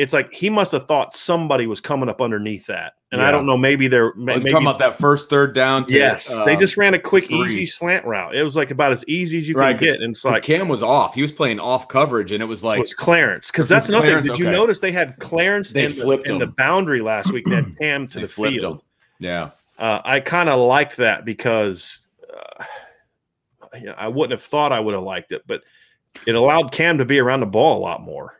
It's 0.00 0.14
like 0.14 0.32
he 0.32 0.48
must 0.48 0.72
have 0.72 0.86
thought 0.86 1.12
somebody 1.12 1.66
was 1.66 1.78
coming 1.78 2.08
up 2.08 2.22
underneath 2.22 2.64
that. 2.68 2.94
And 3.12 3.20
I 3.22 3.30
don't 3.30 3.44
know, 3.44 3.58
maybe 3.58 3.86
they're 3.86 4.14
ma- 4.14 4.36
maybe 4.36 4.50
talking 4.50 4.66
about 4.66 4.78
that 4.78 4.96
first 4.96 5.28
third 5.28 5.54
down. 5.54 5.84
To, 5.84 5.92
yes, 5.92 6.30
uh, 6.30 6.42
they 6.46 6.56
just 6.56 6.78
ran 6.78 6.94
a 6.94 6.98
quick, 6.98 7.26
three. 7.26 7.42
easy 7.44 7.66
slant 7.66 8.06
route. 8.06 8.34
It 8.34 8.42
was 8.42 8.56
like 8.56 8.70
about 8.70 8.92
as 8.92 9.04
easy 9.08 9.40
as 9.40 9.48
you 9.48 9.56
right 9.56 9.76
can 9.76 9.88
get. 9.88 10.00
And 10.00 10.12
it's 10.12 10.24
like 10.24 10.42
Cam 10.42 10.68
was 10.68 10.82
off. 10.82 11.14
He 11.14 11.20
was 11.20 11.32
playing 11.32 11.60
off 11.60 11.86
coverage, 11.88 12.32
and 12.32 12.42
it 12.42 12.46
was 12.46 12.62
it 12.62 12.66
like 12.66 12.80
was 12.80 12.94
Clarence 12.94 13.48
because 13.50 13.68
that's 13.68 13.90
another 13.90 14.06
thing. 14.14 14.22
Did 14.24 14.38
you 14.38 14.46
Okay. 14.46 14.56
notice 14.56 14.80
they 14.80 14.90
had 14.92 15.18
Clarence 15.18 15.70
They 15.72 15.84
in, 15.84 15.94
the, 15.94 16.00
flipped 16.02 16.30
in 16.30 16.38
the 16.38 16.46
boundary 16.46 17.02
last 17.02 17.30
week? 17.30 17.44
They 17.46 17.56
had 17.56 17.78
Cam 17.78 18.08
to 18.08 18.20
the 18.20 18.28
field. 18.28 18.76
him. 18.76 18.80
Yeah, 19.18 19.50
Uh, 19.78 20.00
I 20.02 20.20
kind 20.20 20.48
of 20.48 20.58
liked 20.60 20.96
that 20.96 21.26
because 21.26 22.00
uh, 22.32 22.64
you 23.74 23.84
know, 23.86 23.94
I 23.98 24.08
wouldn't 24.08 24.30
have 24.32 24.42
thought 24.42 24.72
I 24.72 24.80
would 24.80 24.94
have 24.94 25.02
liked 25.02 25.32
it, 25.32 25.42
but 25.46 25.60
it 26.26 26.34
allowed 26.36 26.72
Cam 26.72 26.96
to 26.98 27.04
be 27.04 27.18
around 27.18 27.40
the 27.40 27.46
ball 27.46 27.76
a 27.78 27.82
lot 27.82 28.00
more. 28.00 28.39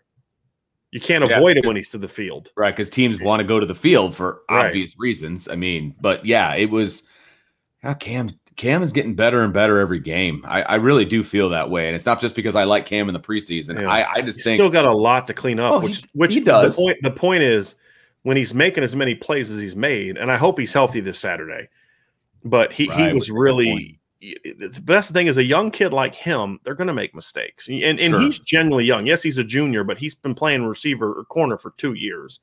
You 0.93 1.01
can't 1.01 1.25
Yeah. 1.29 1.37
avoid 1.37 1.57
it 1.57 1.65
when 1.67 1.77
he's 1.77 1.91
to 1.91 1.99
the 1.99 2.09
field. 2.09 2.51
right. 2.57 2.71
Because 2.75 2.91
teams 2.91 3.21
want 3.21 3.41
to 3.41 3.45
go 3.47 3.61
to 3.61 3.67
the 3.67 3.75
field 3.75 4.15
for 4.15 4.41
Right. 4.51 4.67
obvious 4.67 4.93
reasons. 4.99 5.49
I 5.49 5.55
mean, 5.57 5.95
but 6.01 6.25
yeah, 6.27 6.55
it 6.57 6.71
was. 6.71 7.05
Yeah, 7.85 7.95
Cam 7.95 8.29
Cam 8.57 8.83
is 8.83 8.93
getting 8.93 9.15
better 9.15 9.43
and 9.43 9.55
better 9.55 9.79
every 9.79 10.01
game. 10.01 10.45
I, 10.47 10.63
I 10.63 10.75
really 10.75 11.05
do 11.07 11.23
feel 11.23 11.49
that 11.51 11.71
way, 11.71 11.87
and 11.87 11.97
it's 11.97 12.05
not 12.05 12.21
just 12.21 12.35
because 12.35 12.57
I 12.57 12.65
like 12.65 12.85
Cam 12.87 13.09
in 13.09 13.15
the 13.15 13.21
preseason. 13.21 13.81
Yeah. 13.81 13.89
I, 13.89 14.13
I 14.17 14.21
just 14.23 14.39
He's 14.39 14.45
think 14.45 14.57
still 14.57 14.69
got 14.69 14.85
a 14.85 14.93
lot 14.93 15.27
to 15.29 15.33
clean 15.33 15.59
up, 15.61 15.73
Oh, 15.75 15.81
which 15.81 15.99
he- 15.99 16.05
which 16.13 16.35
he 16.35 16.41
does. 16.41 16.77
The 16.77 16.83
point, 16.83 16.99
the 17.03 17.11
point 17.11 17.43
is 17.43 17.77
when 18.23 18.37
he's 18.37 18.53
making 18.53 18.83
as 18.85 18.95
many 18.95 19.15
plays 19.15 19.51
as 19.51 19.59
he's 19.61 19.77
made, 19.77 20.19
and 20.19 20.31
I 20.31 20.37
hope 20.37 20.59
he's 20.59 20.73
healthy 20.75 21.01
this 21.01 21.19
Saturday. 21.19 21.69
But 22.45 22.73
he, 22.73 22.87
he 22.87 23.13
was 23.13 23.31
really 23.31 24.00
the 24.21 24.81
best 24.85 25.13
thing 25.13 25.27
is 25.29 25.39
a 25.39 25.45
young 25.45 25.71
kid 25.71 25.93
like 25.93 26.15
him, 26.15 26.61
they're 26.63 26.75
going 26.75 26.87
to 26.89 26.93
make 26.93 27.15
mistakes, 27.15 27.69
and 27.69 27.83
and 27.83 27.99
Sure. 27.99 28.21
he's 28.21 28.39
genuinely 28.39 28.85
young. 28.85 29.07
Yes, 29.07 29.23
he's 29.23 29.39
a 29.39 29.45
junior, 29.45 29.83
but 29.85 29.99
he's 29.99 30.15
been 30.15 30.35
playing 30.35 30.65
receiver 30.67 31.13
or 31.13 31.25
corner 31.25 31.57
for 31.57 31.73
two 31.79 31.95
years, 31.95 32.41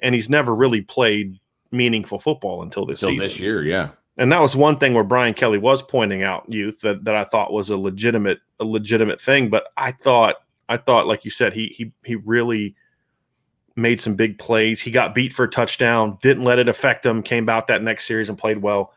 and 0.00 0.14
he's 0.14 0.30
never 0.30 0.54
really 0.54 0.80
played 0.80 1.38
meaningful 1.72 2.18
football 2.18 2.62
until 2.62 2.86
this 2.86 3.02
until 3.02 3.14
season. 3.14 3.24
this 3.26 3.38
year. 3.38 3.62
Yeah, 3.62 3.90
And 4.16 4.32
that 4.32 4.40
was 4.40 4.56
one 4.56 4.76
thing 4.78 4.94
where 4.94 5.04
Brian 5.04 5.34
Kelly 5.34 5.58
was 5.58 5.82
pointing 5.82 6.22
out 6.22 6.50
youth 6.50 6.80
that, 6.80 7.04
that 7.04 7.14
I 7.14 7.24
thought 7.24 7.52
was 7.52 7.70
a 7.70 7.76
legitimate 7.76 8.40
a 8.58 8.64
legitimate 8.64 9.20
thing. 9.20 9.50
But 9.50 9.66
I 9.76 9.92
thought 9.92 10.36
I 10.68 10.78
thought 10.78 11.06
like 11.06 11.24
you 11.24 11.30
said 11.30 11.52
he 11.52 11.66
he 11.68 11.92
he 12.04 12.14
really 12.16 12.74
made 13.76 14.00
some 14.00 14.14
big 14.14 14.38
plays. 14.38 14.80
He 14.80 14.90
got 14.90 15.14
beat 15.14 15.32
for 15.32 15.44
a 15.44 15.50
touchdown, 15.50 16.18
didn't 16.22 16.44
let 16.44 16.58
it 16.58 16.68
affect 16.68 17.04
him. 17.06 17.22
Came 17.22 17.48
out 17.48 17.66
that 17.68 17.82
next 17.82 18.06
series 18.06 18.28
and 18.28 18.36
played 18.38 18.58
well. 18.58 18.92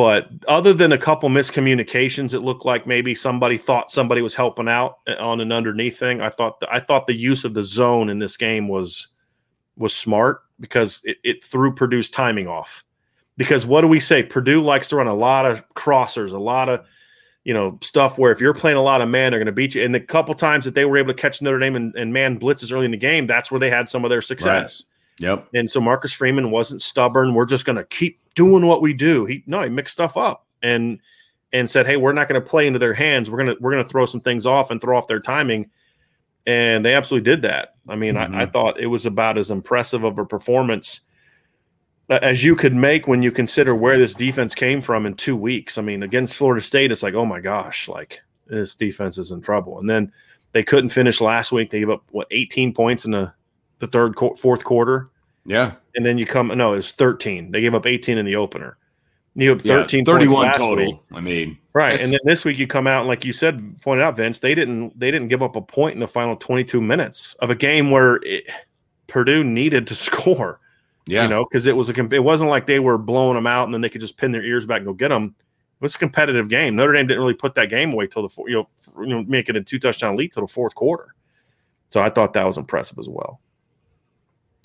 But 0.00 0.30
other 0.48 0.72
than 0.72 0.92
a 0.92 0.98
couple 0.98 1.28
miscommunications, 1.28 2.32
it 2.32 2.40
looked 2.40 2.64
like 2.64 2.86
maybe 2.86 3.14
somebody 3.14 3.58
thought 3.58 3.90
somebody 3.90 4.22
was 4.22 4.34
helping 4.34 4.66
out 4.66 5.00
uh, 5.06 5.16
on 5.20 5.42
an 5.42 5.52
underneath 5.52 5.98
thing. 5.98 6.22
I 6.22 6.30
thought 6.30 6.62
I 6.70 6.80
thought 6.80 7.06
the 7.06 7.14
use 7.14 7.44
of 7.44 7.52
the 7.52 7.62
zone 7.62 8.08
in 8.08 8.18
this 8.18 8.38
game 8.38 8.66
was 8.66 9.08
was 9.76 9.94
smart 9.94 10.40
because 10.58 11.02
it, 11.04 11.18
it 11.22 11.44
threw 11.44 11.74
Purdue's 11.74 12.08
timing 12.08 12.48
off 12.48 12.82
because 13.36 13.66
what 13.66 13.82
do 13.82 13.88
we 13.88 14.00
say? 14.00 14.22
Purdue 14.22 14.62
likes 14.62 14.88
to 14.88 14.96
run 14.96 15.06
a 15.06 15.12
lot 15.12 15.44
of 15.44 15.62
crossers, 15.74 16.32
a 16.32 16.38
lot 16.38 16.70
of 16.70 16.86
you 17.44 17.52
know 17.52 17.78
stuff 17.82 18.16
where 18.16 18.32
if 18.32 18.40
you're 18.40 18.54
playing 18.54 18.78
a 18.78 18.82
lot 18.82 19.02
of 19.02 19.10
man, 19.10 19.32
they're 19.32 19.38
going 19.38 19.44
to 19.44 19.52
beat 19.52 19.74
you. 19.74 19.84
And 19.84 19.94
the 19.94 20.00
couple 20.00 20.34
times 20.34 20.64
that 20.64 20.74
they 20.74 20.86
were 20.86 20.96
able 20.96 21.12
to 21.12 21.20
catch 21.20 21.42
Notre 21.42 21.58
Dame 21.58 21.76
and, 21.76 21.94
and 21.94 22.10
man 22.10 22.40
blitzes 22.40 22.72
early 22.72 22.86
in 22.86 22.90
the 22.90 22.96
game, 22.96 23.26
that's 23.26 23.50
where 23.50 23.60
they 23.60 23.68
had 23.68 23.86
some 23.86 24.02
of 24.02 24.08
their 24.08 24.22
success. 24.22 24.84
Yep. 25.20 25.46
And 25.54 25.70
so 25.70 25.80
Marcus 25.80 26.12
Freeman 26.12 26.50
wasn't 26.50 26.82
stubborn. 26.82 27.34
We're 27.34 27.46
just 27.46 27.64
going 27.64 27.76
to 27.76 27.84
keep 27.84 28.18
doing 28.34 28.66
what 28.66 28.82
we 28.82 28.92
do. 28.92 29.24
He 29.26 29.44
no, 29.46 29.62
he 29.62 29.68
mixed 29.68 29.92
stuff 29.92 30.16
up 30.16 30.46
and 30.62 30.98
and 31.52 31.70
said, 31.70 31.86
"Hey, 31.86 31.96
we're 31.96 32.12
not 32.12 32.28
going 32.28 32.40
to 32.40 32.46
play 32.46 32.66
into 32.66 32.78
their 32.78 32.94
hands. 32.94 33.30
We're 33.30 33.38
gonna 33.38 33.56
we're 33.60 33.70
gonna 33.72 33.84
throw 33.84 34.06
some 34.06 34.20
things 34.20 34.46
off 34.46 34.70
and 34.70 34.80
throw 34.80 34.96
off 34.98 35.06
their 35.06 35.20
timing." 35.20 35.70
And 36.46 36.84
they 36.84 36.94
absolutely 36.94 37.30
did 37.30 37.42
that. 37.42 37.74
I 37.88 37.96
mean, 37.96 38.16
I, 38.16 38.24
I 38.24 38.46
Mhm. 38.46 38.52
thought 38.52 38.80
it 38.80 38.86
was 38.86 39.04
about 39.06 39.36
as 39.38 39.50
impressive 39.50 40.04
of 40.04 40.18
a 40.18 40.24
performance 40.24 41.00
as 42.08 42.42
you 42.42 42.56
could 42.56 42.74
make 42.74 43.06
when 43.06 43.22
you 43.22 43.30
consider 43.30 43.74
where 43.74 43.96
this 43.98 44.14
defense 44.14 44.54
came 44.54 44.80
from 44.80 45.06
in 45.06 45.14
two 45.14 45.36
weeks. 45.36 45.78
I 45.78 45.82
mean, 45.82 46.02
against 46.02 46.36
Florida 46.36 46.60
State, 46.64 46.90
it's 46.90 47.02
like, 47.04 47.14
oh 47.14 47.24
my 47.26 47.40
gosh, 47.40 47.88
like 47.88 48.20
this 48.46 48.74
defense 48.74 49.16
is 49.16 49.30
in 49.30 49.40
trouble. 49.40 49.78
And 49.78 49.88
then 49.88 50.12
they 50.52 50.64
couldn't 50.64 50.90
finish 50.90 51.20
last 51.20 51.52
week. 51.52 51.70
They 51.70 51.78
gave 51.78 51.90
up 51.90 52.02
what 52.10 52.26
18 52.32 52.74
points 52.74 53.04
in 53.04 53.12
the 53.12 53.32
the 53.80 53.86
third, 53.86 54.16
fourth 54.38 54.64
quarter 54.64 55.10
Yeah, 55.44 55.72
and 55.94 56.06
then 56.06 56.16
you 56.16 56.26
come 56.26 56.48
no, 56.48 56.72
it 56.72 56.76
was 56.76 56.92
13. 56.92 57.50
They 57.50 57.60
gave 57.60 57.74
up 57.74 57.86
18 57.86 58.16
in 58.16 58.24
the 58.24 58.36
opener. 58.36 58.78
You 59.34 59.50
have 59.50 59.64
yeah. 59.64 59.82
13 59.82 60.04
points 60.04 60.32
31 60.32 60.46
last 60.46 60.58
total. 60.58 60.86
week. 60.86 61.00
I 61.12 61.20
mean, 61.20 61.58
Right. 61.72 62.00
And 62.00 62.12
then 62.12 62.20
this 62.24 62.44
week 62.44 62.58
you 62.58 62.66
come 62.66 62.86
out 62.86 63.00
and 63.00 63.08
like 63.08 63.24
you 63.24 63.32
said, 63.32 63.80
pointed 63.80 64.02
out, 64.02 64.16
Vince, 64.16 64.40
they 64.40 64.54
didn't 64.54 64.98
they 64.98 65.10
didn't 65.10 65.28
give 65.28 65.42
up 65.42 65.54
a 65.56 65.62
point 65.62 65.94
in 65.94 66.00
the 66.00 66.08
final 66.08 66.36
22 66.36 66.80
minutes 66.80 67.34
of 67.34 67.50
a 67.50 67.54
game 67.54 67.90
where 67.90 68.16
it, 68.22 68.44
Purdue 69.06 69.44
needed 69.44 69.86
to 69.88 69.94
score. 70.06 70.60
yeah, 71.06 71.24
You 71.24 71.28
know, 71.28 71.44
because 71.44 71.66
it 71.66 71.76
was 71.76 71.90
a 71.90 72.14
it 72.14 72.24
wasn't 72.24 72.50
like 72.50 72.66
they 72.66 72.80
were 72.80 72.98
blowing 72.98 73.36
them 73.36 73.46
out 73.46 73.64
and 73.64 73.74
then 73.74 73.80
they 73.80 73.88
could 73.88 74.00
just 74.00 74.16
pin 74.16 74.32
their 74.32 74.42
ears 74.44 74.66
back 74.66 74.78
and 74.78 74.86
go 74.86 74.94
get 74.94 75.08
them. 75.08 75.34
It 75.36 75.84
was 75.84 75.94
a 75.94 75.98
competitive 75.98 76.48
game. 76.48 76.76
Notre 76.76 76.92
Dame 76.92 77.06
didn't 77.06 77.22
really 77.22 77.34
put 77.34 77.54
that 77.54 77.70
game 77.70 77.92
away 77.92 78.06
till 78.06 78.22
the 78.22 78.28
four, 78.28 78.48
you 78.48 78.56
know, 78.56 78.62
f- 78.62 78.92
you 79.00 79.06
know, 79.06 79.22
make 79.22 79.48
it 79.48 79.56
a 79.56 79.62
two 79.62 79.78
touchdown 79.78 80.16
lead 80.16 80.32
till 80.32 80.42
the 80.42 80.52
fourth 80.52 80.74
quarter. 80.74 81.14
So 81.90 82.02
I 82.02 82.10
thought 82.10 82.34
that 82.34 82.44
was 82.44 82.58
impressive 82.58 82.98
as 82.98 83.08
well. 83.08 83.40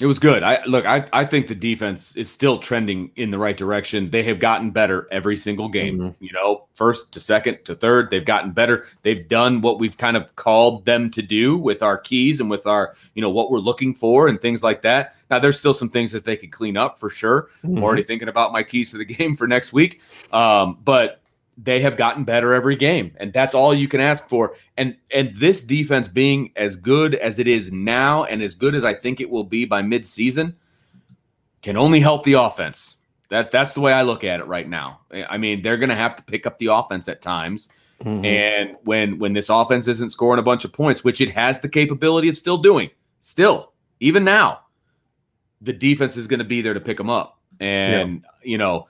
It 0.01 0.07
was 0.07 0.19
good. 0.19 0.43
I 0.43 0.61
look. 0.65 0.85
I 0.85 1.05
I 1.13 1.23
think 1.23 1.47
the 1.47 1.55
defense 1.55 2.17
is 2.17 2.29
still 2.29 2.59
trending 2.59 3.11
in 3.15 3.31
the 3.31 3.37
right 3.37 3.55
direction. 3.55 4.09
They 4.09 4.23
have 4.23 4.39
gotten 4.39 4.71
better 4.71 5.07
every 5.09 5.37
single 5.37 5.69
game. 5.69 5.97
Mhm. 5.97 6.15
You 6.19 6.33
know, 6.33 6.65
first 6.75 7.13
to 7.13 7.21
second 7.21 7.59
to 7.63 7.75
third, 7.75 8.09
they've 8.09 8.25
gotten 8.25 8.51
better. 8.51 8.85
They've 9.03 9.25
done 9.25 9.61
what 9.61 9.79
we've 9.79 9.95
kind 9.97 10.17
of 10.17 10.35
called 10.35 10.83
them 10.83 11.09
to 11.11 11.21
do 11.21 11.55
with 11.55 11.81
our 11.81 11.97
keys 11.97 12.41
and 12.41 12.49
with 12.49 12.67
our 12.67 12.93
you 13.13 13.21
know 13.21 13.29
what 13.29 13.49
we're 13.51 13.59
looking 13.59 13.95
for 13.95 14.27
and 14.27 14.41
things 14.41 14.63
like 14.63 14.81
that. 14.81 15.15
Now, 15.31 15.39
there's 15.39 15.57
still 15.57 15.73
some 15.73 15.87
things 15.89 16.11
that 16.11 16.25
they 16.25 16.35
could 16.35 16.51
clean 16.51 16.75
up 16.75 16.99
for 16.99 17.09
sure. 17.09 17.47
I'm 17.63 17.77
Mhm. 17.77 17.81
already 17.83 18.03
thinking 18.03 18.27
about 18.27 18.51
my 18.51 18.63
keys 18.63 18.91
to 18.91 18.97
the 18.97 19.05
game 19.15 19.33
for 19.33 19.47
next 19.47 19.71
week. 19.71 20.01
Um, 20.33 20.77
but 20.83 21.21
they 21.57 21.79
have 21.81 21.97
gotten 21.97 22.23
better 22.23 22.53
every 22.53 22.75
game, 22.75 23.15
and 23.17 23.31
that's 23.31 23.55
all 23.55 23.73
you 23.73 23.87
can 23.87 24.01
ask 24.01 24.27
for. 24.27 24.55
And 24.77 24.97
and 25.11 25.35
this 25.35 25.61
defense 25.61 26.07
being 26.07 26.51
as 26.55 26.75
good 26.75 27.15
as 27.15 27.39
it 27.39 27.47
is 27.47 27.71
now, 27.71 28.23
and 28.25 28.41
as 28.41 28.55
good 28.55 28.75
as 28.75 28.83
I 28.83 28.93
think 28.93 29.21
it 29.21 29.29
will 29.29 29.43
be 29.43 29.65
by 29.65 29.81
midseason, 29.81 30.55
can 31.61 31.77
only 31.77 31.99
help 31.99 32.23
the 32.23 32.33
offense. 32.33 32.97
That 33.29 33.51
that's 33.51 33.73
the 33.73 33.81
way 33.81 33.93
I 33.93 34.03
look 34.03 34.23
at 34.23 34.39
it 34.39 34.45
right 34.47 34.67
now. 34.67 34.99
I 35.29 35.37
mean, 35.37 35.61
they're 35.61 35.77
going 35.77 35.89
to 35.89 35.95
have 35.95 36.15
to 36.17 36.23
pick 36.23 36.45
up 36.45 36.59
the 36.59 36.67
offense 36.67 37.07
at 37.07 37.21
times. 37.21 37.69
Mm-hmm. 38.01 38.25
And 38.25 38.75
when 38.83 39.19
when 39.19 39.33
this 39.33 39.49
offense 39.49 39.87
isn't 39.87 40.09
scoring 40.09 40.39
a 40.39 40.43
bunch 40.43 40.65
of 40.65 40.73
points, 40.73 41.03
which 41.03 41.21
it 41.21 41.29
has 41.29 41.61
the 41.61 41.69
capability 41.69 42.27
of 42.27 42.37
still 42.37 42.57
doing, 42.57 42.89
still 43.19 43.71
even 43.99 44.23
now, 44.23 44.61
the 45.61 45.73
defense 45.73 46.17
is 46.17 46.27
going 46.27 46.39
to 46.39 46.45
be 46.45 46.61
there 46.61 46.73
to 46.73 46.81
pick 46.81 46.97
them 46.97 47.09
up. 47.09 47.39
And 47.59 48.21
yeah. 48.21 48.29
you 48.43 48.57
know, 48.57 48.87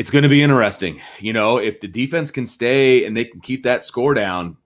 it's 0.00 0.10
going 0.10 0.22
to 0.22 0.30
be 0.30 0.42
interesting. 0.42 0.98
You 1.18 1.34
know, 1.34 1.58
if 1.58 1.78
the 1.80 1.86
defense 1.86 2.30
can 2.30 2.46
stay 2.46 3.04
and 3.04 3.14
they 3.14 3.26
can 3.26 3.38
keep 3.42 3.64
that 3.64 3.84
score 3.84 4.14
down, 4.14 4.56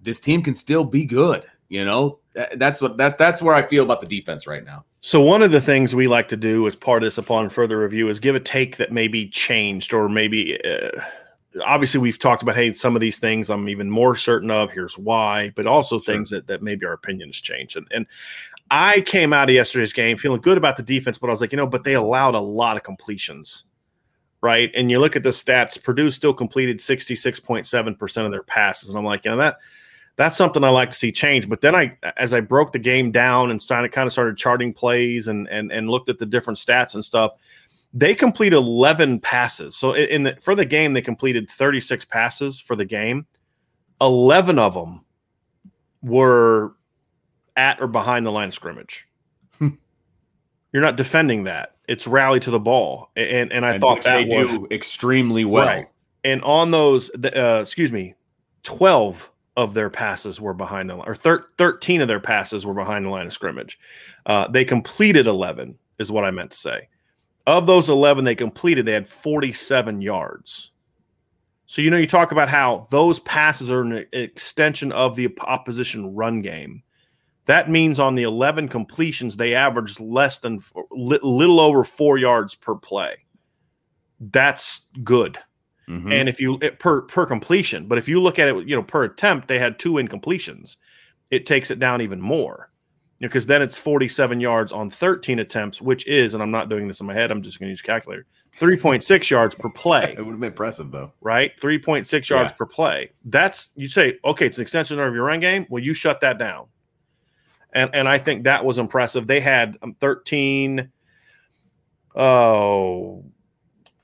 this 0.00 0.18
team 0.18 0.42
can 0.42 0.54
still 0.54 0.84
be 0.84 1.04
good. 1.04 1.44
You 1.68 1.84
know, 1.84 2.20
that's 2.56 2.80
what 2.80 2.96
that 2.96 3.18
that's 3.18 3.42
where 3.42 3.54
I 3.54 3.66
feel 3.66 3.84
about 3.84 4.00
the 4.00 4.06
defense 4.06 4.46
right 4.46 4.64
now. 4.64 4.86
So 5.02 5.20
one 5.20 5.42
of 5.42 5.50
the 5.50 5.60
things 5.60 5.94
we 5.94 6.08
like 6.08 6.28
to 6.28 6.38
do 6.38 6.66
as 6.66 6.74
part 6.74 7.02
of 7.02 7.06
this 7.06 7.18
upon 7.18 7.50
further 7.50 7.78
review 7.78 8.08
is 8.08 8.20
give 8.20 8.36
a 8.36 8.40
take 8.40 8.78
that 8.78 8.90
maybe 8.90 9.28
changed 9.28 9.92
or 9.92 10.08
maybe 10.08 10.58
uh, 10.64 10.98
obviously 11.62 12.00
we've 12.00 12.18
talked 12.18 12.42
about 12.42 12.56
hey 12.56 12.72
some 12.72 12.94
of 12.94 13.02
these 13.02 13.18
things 13.18 13.50
I'm 13.50 13.68
even 13.68 13.90
more 13.90 14.16
certain 14.16 14.50
of 14.50 14.72
here's 14.72 14.96
why 14.96 15.52
but 15.56 15.66
also 15.66 16.00
sure. 16.00 16.14
things 16.14 16.30
that 16.30 16.46
that 16.46 16.62
maybe 16.62 16.86
our 16.86 16.94
opinion 16.94 17.28
has 17.28 17.40
changed 17.40 17.76
and 17.76 17.86
and 17.90 18.06
I 18.70 19.02
came 19.02 19.34
out 19.34 19.50
of 19.50 19.54
yesterday's 19.54 19.92
game 19.92 20.16
feeling 20.16 20.40
good 20.40 20.56
about 20.56 20.76
the 20.76 20.82
defense 20.82 21.18
but 21.18 21.28
I 21.28 21.32
was 21.32 21.42
like 21.42 21.52
you 21.52 21.58
know 21.58 21.66
but 21.66 21.84
they 21.84 21.94
allowed 21.94 22.34
a 22.34 22.40
lot 22.40 22.78
of 22.78 22.82
completions 22.82 23.64
right 24.44 24.70
and 24.74 24.90
you 24.90 25.00
look 25.00 25.16
at 25.16 25.24
the 25.24 25.30
stats 25.30 25.82
Purdue 25.82 26.10
still 26.10 26.34
completed 26.34 26.78
66.7% 26.78 28.24
of 28.24 28.30
their 28.30 28.42
passes 28.44 28.90
and 28.90 28.98
I'm 28.98 29.04
like 29.04 29.24
you 29.24 29.32
know 29.32 29.38
that 29.38 29.56
that's 30.16 30.36
something 30.36 30.62
I 30.62 30.68
like 30.68 30.90
to 30.90 30.96
see 30.96 31.12
change. 31.12 31.48
But 31.48 31.60
then 31.60 31.74
I, 31.74 31.96
as 32.16 32.32
I 32.32 32.40
broke 32.40 32.72
the 32.72 32.78
game 32.78 33.10
down 33.10 33.50
and 33.50 33.60
started 33.60 33.90
kind 33.92 34.06
of 34.06 34.12
started 34.12 34.36
charting 34.36 34.72
plays 34.72 35.28
and 35.28 35.48
and 35.48 35.72
and 35.72 35.90
looked 35.90 36.08
at 36.08 36.18
the 36.18 36.26
different 36.26 36.58
stats 36.58 36.94
and 36.94 37.04
stuff, 37.04 37.32
they 37.92 38.14
complete 38.14 38.52
11 38.52 39.20
passes. 39.20 39.76
So 39.76 39.94
in 39.94 40.24
the 40.24 40.36
for 40.40 40.54
the 40.54 40.64
game, 40.64 40.92
they 40.92 41.02
completed 41.02 41.50
36 41.50 42.04
passes 42.04 42.60
for 42.60 42.76
the 42.76 42.84
game. 42.84 43.26
11 44.00 44.58
of 44.58 44.74
them 44.74 45.04
were 46.02 46.74
at 47.56 47.80
or 47.80 47.86
behind 47.86 48.26
the 48.26 48.32
line 48.32 48.48
of 48.48 48.54
scrimmage. 48.54 49.06
Hmm. 49.58 49.68
You're 50.72 50.82
not 50.82 50.96
defending 50.96 51.44
that. 51.44 51.73
It's 51.88 52.06
rally 52.06 52.40
to 52.40 52.50
the 52.50 52.60
ball, 52.60 53.10
and 53.16 53.52
and 53.52 53.64
I 53.64 53.72
and 53.72 53.80
thought 53.80 54.02
that 54.04 54.28
they 54.28 54.36
was, 54.36 54.50
do 54.50 54.66
extremely 54.70 55.44
well. 55.44 55.66
Right. 55.66 55.86
And 56.24 56.42
on 56.42 56.70
those, 56.70 57.10
uh, 57.10 57.58
excuse 57.60 57.92
me, 57.92 58.14
12 58.62 59.30
of 59.56 59.74
their 59.74 59.90
passes 59.90 60.40
were 60.40 60.54
behind 60.54 60.90
the 60.90 60.96
line, 60.96 61.08
or 61.08 61.14
thir- 61.14 61.46
13 61.58 62.00
of 62.00 62.08
their 62.08 62.20
passes 62.20 62.66
were 62.66 62.74
behind 62.74 63.04
the 63.04 63.10
line 63.10 63.26
of 63.26 63.32
scrimmage. 63.32 63.78
Uh, 64.26 64.48
they 64.48 64.64
completed 64.64 65.26
11, 65.26 65.78
is 65.98 66.10
what 66.10 66.24
I 66.24 66.30
meant 66.30 66.50
to 66.50 66.56
say. 66.56 66.88
Of 67.46 67.66
those 67.66 67.90
11 67.90 68.24
they 68.24 68.34
completed, 68.34 68.86
they 68.86 68.92
had 68.92 69.06
47 69.06 70.00
yards. 70.00 70.70
So, 71.66 71.82
you 71.82 71.90
know, 71.90 71.98
you 71.98 72.06
talk 72.06 72.32
about 72.32 72.48
how 72.48 72.86
those 72.90 73.20
passes 73.20 73.70
are 73.70 73.82
an 73.82 74.06
extension 74.12 74.92
of 74.92 75.16
the 75.16 75.34
opposition 75.40 76.14
run 76.14 76.40
game. 76.40 76.82
That 77.46 77.68
means 77.68 77.98
on 77.98 78.14
the 78.14 78.22
11 78.22 78.68
completions, 78.68 79.36
they 79.36 79.54
averaged 79.54 80.00
less 80.00 80.38
than 80.38 80.60
little 80.90 81.60
over 81.60 81.84
four 81.84 82.16
yards 82.16 82.54
per 82.54 82.74
play. 82.74 83.16
That's 84.18 84.86
good. 85.02 85.38
Mm-hmm. 85.88 86.12
And 86.12 86.28
if 86.28 86.40
you 86.40 86.58
it, 86.62 86.78
per 86.78 87.02
per 87.02 87.26
completion, 87.26 87.86
but 87.86 87.98
if 87.98 88.08
you 88.08 88.20
look 88.20 88.38
at 88.38 88.48
it, 88.48 88.66
you 88.66 88.74
know, 88.74 88.82
per 88.82 89.04
attempt, 89.04 89.48
they 89.48 89.58
had 89.58 89.78
two 89.78 89.94
incompletions. 89.94 90.76
It 91.30 91.44
takes 91.44 91.70
it 91.70 91.78
down 91.78 92.00
even 92.00 92.20
more. 92.20 92.70
because 93.20 93.46
then 93.46 93.62
it's 93.62 93.76
47 93.76 94.40
yards 94.40 94.72
on 94.72 94.90
13 94.90 95.38
attempts, 95.38 95.80
which 95.80 96.06
is, 96.06 96.34
and 96.34 96.42
I'm 96.42 96.50
not 96.50 96.68
doing 96.68 96.88
this 96.88 97.00
in 97.00 97.06
my 97.06 97.14
head, 97.14 97.30
I'm 97.30 97.42
just 97.42 97.58
going 97.58 97.68
to 97.68 97.70
use 97.70 97.80
calculator, 97.80 98.26
3.6 98.58 99.30
yards 99.30 99.54
per 99.54 99.68
play. 99.70 100.14
It 100.18 100.22
would 100.24 100.32
have 100.32 100.40
been 100.40 100.48
impressive 100.50 100.90
though. 100.90 101.12
Right? 101.20 101.52
3.6 101.60 102.30
yards 102.30 102.52
yeah. 102.52 102.56
per 102.56 102.66
play. 102.66 103.10
That's 103.24 103.72
you 103.76 103.88
say, 103.88 104.18
okay, 104.24 104.46
it's 104.46 104.58
an 104.58 104.62
extension 104.62 104.98
of 104.98 105.14
your 105.14 105.24
run 105.24 105.40
game. 105.40 105.66
Well, 105.68 105.82
you 105.82 105.92
shut 105.92 106.20
that 106.20 106.38
down. 106.38 106.66
And 107.74 107.90
and 107.92 108.08
I 108.08 108.18
think 108.18 108.44
that 108.44 108.64
was 108.64 108.78
impressive. 108.78 109.26
They 109.26 109.40
had 109.40 109.76
um, 109.82 109.94
13 110.00 110.90
oh 112.16 113.24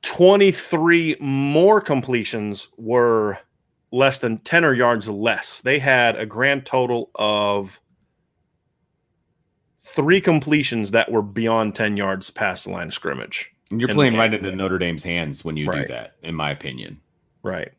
23 0.03 1.17
more 1.21 1.81
completions 1.81 2.69
were 2.77 3.39
less 3.93 4.19
than 4.19 4.39
10 4.39 4.65
or 4.65 4.75
yards 4.75 5.09
less. 5.09 5.61
They 5.61 5.79
had 5.79 6.17
a 6.17 6.27
grand 6.27 6.67
total 6.67 7.11
of 7.15 7.81
three 9.81 10.21
completions 10.21 10.93
that 10.93 11.11
were 11.11 11.23
beyond 11.23 11.75
10 11.75 11.97
yards 11.97 12.31
past 12.31 12.65
the 12.65 12.71
line 12.71 12.89
of 12.89 12.95
scrimmage. 12.95 13.51
And 13.71 13.81
you're 13.81 13.93
playing 13.93 14.17
right 14.17 14.33
into 14.33 14.55
Notre 14.55 14.79
Dame's 14.79 15.05
hands 15.05 15.45
when 15.45 15.57
you 15.57 15.69
right. 15.69 15.87
do 15.87 15.95
that, 15.95 16.15
in 16.23 16.35
my 16.35 16.51
opinion. 16.51 17.01
Right. 17.43 17.73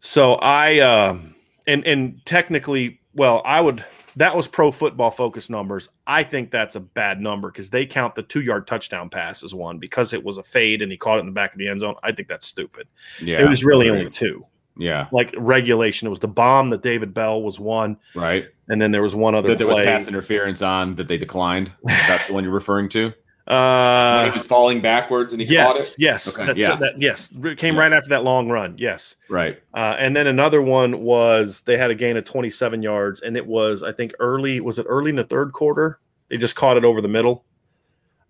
So 0.00 0.34
I 0.36 0.78
uh 0.78 1.18
and 1.66 1.86
and 1.86 2.24
technically, 2.24 3.00
well, 3.14 3.42
I 3.44 3.60
would 3.60 3.84
that 4.20 4.36
was 4.36 4.46
pro 4.46 4.70
football 4.70 5.10
focus 5.10 5.48
numbers. 5.48 5.88
I 6.06 6.24
think 6.24 6.50
that's 6.50 6.76
a 6.76 6.80
bad 6.80 7.22
number 7.22 7.50
because 7.50 7.70
they 7.70 7.86
count 7.86 8.14
the 8.14 8.22
two 8.22 8.42
yard 8.42 8.66
touchdown 8.66 9.08
pass 9.08 9.42
as 9.42 9.54
one 9.54 9.78
because 9.78 10.12
it 10.12 10.22
was 10.22 10.36
a 10.36 10.42
fade 10.42 10.82
and 10.82 10.92
he 10.92 10.98
caught 10.98 11.16
it 11.16 11.20
in 11.20 11.26
the 11.26 11.32
back 11.32 11.52
of 11.52 11.58
the 11.58 11.66
end 11.66 11.80
zone. 11.80 11.94
I 12.02 12.12
think 12.12 12.28
that's 12.28 12.46
stupid. 12.46 12.86
Yeah. 13.22 13.40
It 13.40 13.48
was 13.48 13.64
really 13.64 13.88
only 13.88 14.10
two. 14.10 14.44
Yeah. 14.76 15.06
Like 15.10 15.34
regulation. 15.38 16.06
It 16.06 16.10
was 16.10 16.18
the 16.18 16.28
bomb 16.28 16.68
that 16.68 16.82
David 16.82 17.14
Bell 17.14 17.40
was 17.40 17.58
one. 17.58 17.96
Right. 18.14 18.46
And 18.68 18.80
then 18.80 18.90
there 18.90 19.02
was 19.02 19.16
one 19.16 19.34
other 19.34 19.48
that 19.48 19.58
there 19.58 19.66
was 19.66 19.78
pass 19.78 20.06
interference 20.06 20.60
on 20.60 20.96
that 20.96 21.08
they 21.08 21.16
declined. 21.16 21.72
That's 21.82 22.26
the 22.26 22.34
one 22.34 22.44
you're 22.44 22.52
referring 22.52 22.90
to? 22.90 23.14
Uh, 23.46 24.26
he 24.26 24.30
was 24.30 24.46
falling 24.46 24.80
backwards 24.80 25.32
and 25.32 25.42
he 25.42 25.48
yes, 25.48 25.66
caught 25.66 25.80
it. 25.80 25.96
Yes, 25.98 26.38
okay, 26.38 26.60
yeah. 26.60 26.76
that, 26.76 27.00
yes, 27.00 27.32
it 27.32 27.58
came 27.58 27.74
yeah. 27.74 27.80
right 27.80 27.92
after 27.92 28.10
that 28.10 28.22
long 28.22 28.48
run. 28.48 28.76
Yes, 28.78 29.16
right. 29.28 29.60
Uh, 29.74 29.96
and 29.98 30.14
then 30.14 30.26
another 30.26 30.62
one 30.62 31.00
was 31.00 31.62
they 31.62 31.76
had 31.76 31.90
a 31.90 31.94
gain 31.94 32.16
of 32.16 32.24
27 32.24 32.82
yards, 32.82 33.20
and 33.22 33.36
it 33.36 33.46
was 33.46 33.82
I 33.82 33.92
think 33.92 34.12
early. 34.20 34.60
Was 34.60 34.78
it 34.78 34.86
early 34.88 35.10
in 35.10 35.16
the 35.16 35.24
third 35.24 35.52
quarter? 35.52 35.98
They 36.28 36.36
just 36.36 36.54
caught 36.54 36.76
it 36.76 36.84
over 36.84 37.00
the 37.00 37.08
middle. 37.08 37.44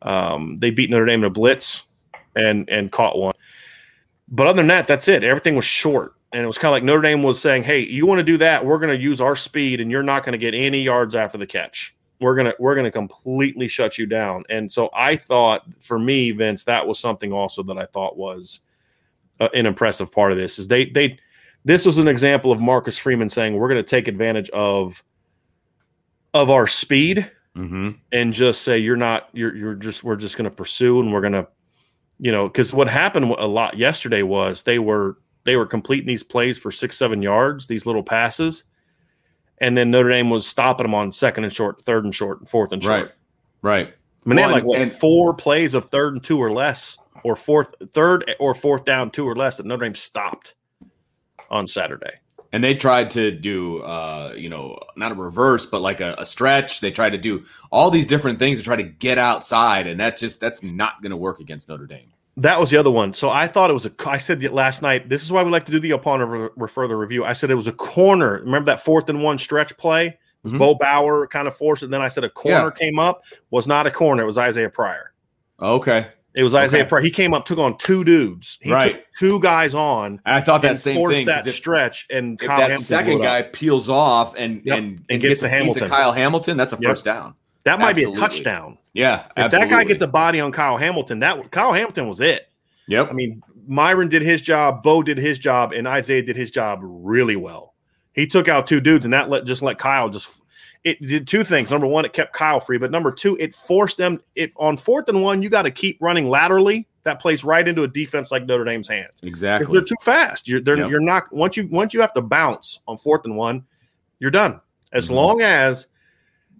Um, 0.03 0.57
they 0.57 0.71
beat 0.71 0.89
Notre 0.89 1.05
Dame 1.05 1.21
in 1.21 1.27
a 1.27 1.31
blitz 1.31 1.83
and 2.35 2.69
and 2.71 2.91
caught 2.91 3.19
one. 3.19 3.35
But 4.29 4.47
other 4.47 4.59
than 4.59 4.69
that, 4.69 4.87
that's 4.87 5.09
it. 5.09 5.25
Everything 5.25 5.57
was 5.57 5.65
short. 5.65 6.15
And 6.33 6.43
it 6.43 6.47
was 6.47 6.57
kind 6.57 6.71
of 6.71 6.77
like 6.77 6.85
Notre 6.85 7.03
Dame 7.03 7.23
was 7.25 7.41
saying, 7.41 7.65
Hey, 7.65 7.81
you 7.81 8.07
want 8.07 8.21
to 8.21 8.25
do 8.25 8.39
that? 8.39 8.65
We're 8.65 8.79
going 8.79 8.97
to 8.97 9.03
use 9.03 9.21
our 9.21 9.35
speed, 9.35 9.81
and 9.81 9.91
you're 9.91 10.05
not 10.05 10.23
going 10.23 10.33
to 10.33 10.39
get 10.39 10.55
any 10.55 10.83
yards 10.83 11.17
after 11.17 11.37
the 11.37 11.47
catch 11.47 11.95
we're 12.21 12.37
gonna 12.37 12.55
we're 12.59 12.75
gonna 12.75 12.91
completely 12.91 13.69
shut 13.69 13.99
you 13.99 14.07
down. 14.07 14.45
And 14.49 14.71
so 14.71 14.91
I 14.95 15.17
thought 15.17 15.63
for 15.81 15.99
me, 15.99 16.31
Vince, 16.31 16.65
that 16.65 16.87
was 16.87 16.99
something 16.99 17.33
also 17.33 17.63
that 17.65 17.79
I 17.79 17.87
thought 17.87 18.17
was 18.17 18.61
uh, 19.41 19.49
an 19.55 19.67
impressive 19.67 20.13
part 20.13 20.33
of 20.33 20.39
this 20.39 20.59
is 20.59 20.69
they 20.69 20.87
they 20.87 21.19
this 21.65 21.85
was 21.85 21.99
an 21.99 22.09
example 22.09 22.53
of 22.53 22.61
Marcus 22.61 22.99
Freeman 22.99 23.29
saying 23.29 23.55
we're 23.55 23.69
going 23.69 23.83
to 23.83 23.89
take 23.89 24.09
advantage 24.09 24.51
of 24.51 25.03
of 26.33 26.51
our 26.51 26.67
speed 26.67 27.31
mm-hmm. 27.57 27.91
and 28.13 28.33
just 28.33 28.63
say 28.63 28.79
you're 28.79 28.97
not 28.97 29.29
you're 29.33 29.55
you're 29.57 29.75
just 29.75 30.05
we're 30.05 30.17
just 30.17 30.37
going 30.37 30.49
to 30.49 30.55
pursue 30.55 31.01
and 31.01 31.13
we're 31.13 31.21
going 31.21 31.33
to 31.33 31.47
you 32.19 32.31
know 32.33 32.49
because 32.49 32.75
what 32.75 32.89
happened 32.89 33.35
a 33.39 33.47
lot 33.47 33.77
yesterday 33.77 34.23
was 34.23 34.63
they 34.63 34.79
were 34.79 35.19
they 35.45 35.57
were 35.57 35.67
completing 35.67 36.07
these 36.07 36.23
plays 36.23 36.59
for 36.59 36.71
six 36.71 36.97
seven 36.97 37.23
yards 37.23 37.67
these 37.67 37.87
little 37.87 38.03
passes 38.03 38.65
and 39.61 39.77
then 39.77 39.91
Notre 39.91 40.09
Dame 40.09 40.31
was 40.31 40.47
stopping 40.47 40.85
them 40.85 40.95
on 40.95 41.13
second 41.13 41.45
and 41.45 41.53
short, 41.53 41.83
third 41.83 42.05
and 42.05 42.15
short, 42.15 42.41
and 42.41 42.49
fourth 42.49 42.73
and 42.73 42.83
short. 42.83 43.13
Right. 43.63 43.87
Right. 43.87 43.89
I 43.89 44.29
mean, 44.29 44.37
they 44.37 44.43
had 44.43 44.51
like 44.51 44.65
what, 44.65 44.81
and, 44.81 44.93
four 44.93 45.35
plays 45.35 45.75
of 45.75 45.87
third 45.87 46.15
and 46.15 46.23
two 46.23 46.39
or 46.39 46.53
less, 46.53 46.99
or 47.25 47.37
fourth, 47.37 47.75
third 47.93 48.35
or 48.39 48.55
fourth 48.55 48.85
down 48.85 49.11
two 49.11 49.27
or 49.27 49.35
less 49.35 49.57
that 49.59 49.67
Notre 49.67 49.85
Dame 49.85 49.95
stopped 49.95 50.55
on 51.51 51.67
Saturday. 51.67 52.13
And 52.53 52.65
they 52.65 52.75
tried 52.75 53.11
to 53.11 53.31
do, 53.31 53.79
uh, 53.79 54.35
you 54.37 54.49
know, 54.49 54.79
not 54.97 55.13
a 55.13 55.15
reverse, 55.15 55.67
but 55.67 55.81
like 55.81 56.01
a, 56.01 56.17
a 56.19 56.25
stretch. 56.25 56.81
They 56.81 56.91
tried 56.91 57.11
to 57.11 57.19
do 57.19 57.45
all 57.71 57.91
these 57.91 58.09
different 58.09 58.39
things 58.39 58.59
to 58.59 58.65
try 58.65 58.77
to 58.77 58.83
get 58.83 59.19
outside, 59.19 59.87
and 59.87 60.01
that 60.01 60.17
just 60.17 60.41
that's 60.41 60.63
not 60.63 61.01
going 61.01 61.11
to 61.11 61.17
work 61.17 61.39
against 61.39 61.69
Notre 61.69 61.87
Dame. 61.87 62.13
That 62.41 62.59
was 62.59 62.71
the 62.71 62.77
other 62.79 62.91
one. 62.91 63.13
So 63.13 63.29
I 63.29 63.47
thought 63.47 63.71
it 63.71 63.75
was 63.75 63.87
a. 63.87 63.93
I 64.07 64.19
said 64.19 64.43
last 64.53 64.83
night. 64.83 65.09
This 65.09 65.23
is 65.23 65.31
why 65.31 65.43
we 65.43 65.51
like 65.51 65.67
to 65.67 65.73
do 65.73 65.79
the 65.79 65.91
upon 65.91 66.51
a 66.61 66.69
further 66.69 66.97
review. 66.97 67.25
I 67.25 67.33
said 67.33 67.51
it 67.51 67.55
was 67.55 67.67
a 67.67 67.73
corner. 67.73 68.41
Remember 68.41 68.67
that 68.67 68.81
fourth 68.81 69.09
and 69.09 69.23
one 69.23 69.37
stretch 69.39 69.77
play? 69.77 70.19
Mm-hmm. 70.47 70.57
Bo 70.57 70.75
Bauer 70.75 71.27
kind 71.27 71.47
of 71.47 71.55
forced 71.55 71.83
it. 71.83 71.87
And 71.87 71.95
then 71.95 72.01
I 72.01 72.09
said 72.09 72.25
a 72.25 72.31
corner 72.31 72.73
yeah. 72.75 72.79
came 72.79 72.99
up. 72.99 73.25
Was 73.51 73.67
not 73.67 73.87
a 73.87 73.91
corner. 73.91 74.23
It 74.23 74.27
was 74.27 74.39
Isaiah 74.39 74.71
Pryor. 74.71 75.13
Okay. 75.61 76.09
It 76.35 76.43
was 76.43 76.55
Isaiah 76.55 76.83
okay. 76.83 76.89
Pryor. 76.89 77.03
He 77.03 77.11
came 77.11 77.35
up, 77.35 77.45
took 77.45 77.59
on 77.59 77.77
two 77.77 78.05
dudes. 78.05 78.59
He 78.63 78.73
right. 78.73 78.93
took 78.93 79.03
two 79.19 79.41
guys 79.41 79.75
on. 79.75 80.21
I 80.25 80.41
thought 80.41 80.63
that 80.63 80.79
same 80.79 80.95
forced 80.95 81.19
thing. 81.19 81.27
that 81.27 81.47
if, 81.47 81.55
stretch, 81.55 82.07
and 82.09 82.41
if 82.41 82.47
Kyle 82.47 82.59
that 82.59 82.63
Hamilton 82.63 82.85
second 82.85 83.21
guy 83.21 83.43
peels 83.43 83.89
off 83.89 84.35
and 84.37 84.63
yep. 84.65 84.79
and, 84.79 84.87
and, 84.87 85.07
and, 85.11 85.21
gets, 85.21 85.31
gets 85.31 85.41
the 85.41 85.49
Hamilton, 85.49 85.89
Kyle 85.89 86.13
Hamilton, 86.13 86.57
that's 86.57 86.73
a 86.73 86.77
first 86.77 87.05
yep. 87.05 87.17
down. 87.17 87.35
That 87.65 87.79
might 87.79 87.91
absolutely. 87.91 88.13
be 88.13 88.19
a 88.19 88.21
touchdown. 88.21 88.79
Yeah, 88.93 89.25
if 89.27 89.33
absolutely. 89.37 89.69
that 89.69 89.75
guy 89.75 89.85
gets 89.85 90.03
a 90.03 90.07
body 90.09 90.41
on 90.41 90.51
Kyle 90.53 90.77
Hamilton, 90.77 91.21
that 91.21 91.51
Kyle 91.51 91.73
Hamilton 91.73 92.09
was 92.09 92.21
it. 92.21 92.49
Yep. 92.89 93.09
I 93.11 93.13
mean, 93.13 93.43
Myron 93.67 94.09
did 94.09 94.23
his 94.23 94.41
job, 94.41 94.83
Bo 94.83 95.03
did 95.03 95.19
his 95.19 95.39
job, 95.39 95.73
and 95.73 95.87
Isaiah 95.87 96.23
did 96.23 96.37
his 96.37 96.51
job 96.51 96.81
really 96.83 97.37
well. 97.37 97.75
He 98.15 98.27
took 98.27 98.49
out 98.49 98.67
two 98.67 98.81
dudes, 98.81 99.05
and 99.05 99.15
that 99.15 99.29
let 99.31 99.45
just 99.45 99.63
let 99.63 99.79
Kyle 99.79 100.09
just. 100.09 100.43
It 100.83 101.01
did 101.07 101.27
two 101.29 101.45
things. 101.45 101.71
Number 101.71 101.87
one, 101.87 102.07
it 102.07 102.15
kept 102.15 102.33
Kyle 102.33 102.59
free, 102.59 102.79
but 102.79 102.91
number 102.91 103.13
two, 103.13 103.37
it 103.39 103.55
forced 103.55 103.99
them. 103.99 104.19
If 104.35 104.53
on 104.59 104.79
fourth 104.79 105.09
and 105.11 105.23
one, 105.23 105.43
you 105.43 105.51
got 105.51 105.63
to 105.63 105.71
keep 105.71 105.99
running 106.01 106.29
laterally. 106.31 106.89
That 107.03 107.21
plays 107.21 107.45
right 107.45 107.67
into 107.67 107.83
a 107.83 107.89
defense 107.89 108.31
like 108.31 108.45
Notre 108.47 108.65
Dame's 108.65 108.89
hands 108.89 109.21
because 109.21 109.29
Exactly. 109.29 109.73
they're 109.73 109.85
too 109.85 109.95
fast. 110.03 110.49
You're 110.49 110.61
they're, 110.61 110.77
Yep. 110.79 110.91
you're 110.91 111.01
not 111.01 111.33
once 111.33 111.57
you 111.57 111.69
once 111.71 111.95
you 111.95 112.01
have 112.01 112.13
to 112.15 112.23
bounce 112.23 112.81
on 112.89 112.97
fourth 112.99 113.25
and 113.27 113.37
one, 113.37 113.65
you're 114.19 114.31
done. 114.31 114.61
As 114.93 115.09
Mhm. 115.09 115.15
long 115.15 115.41
as 115.43 115.87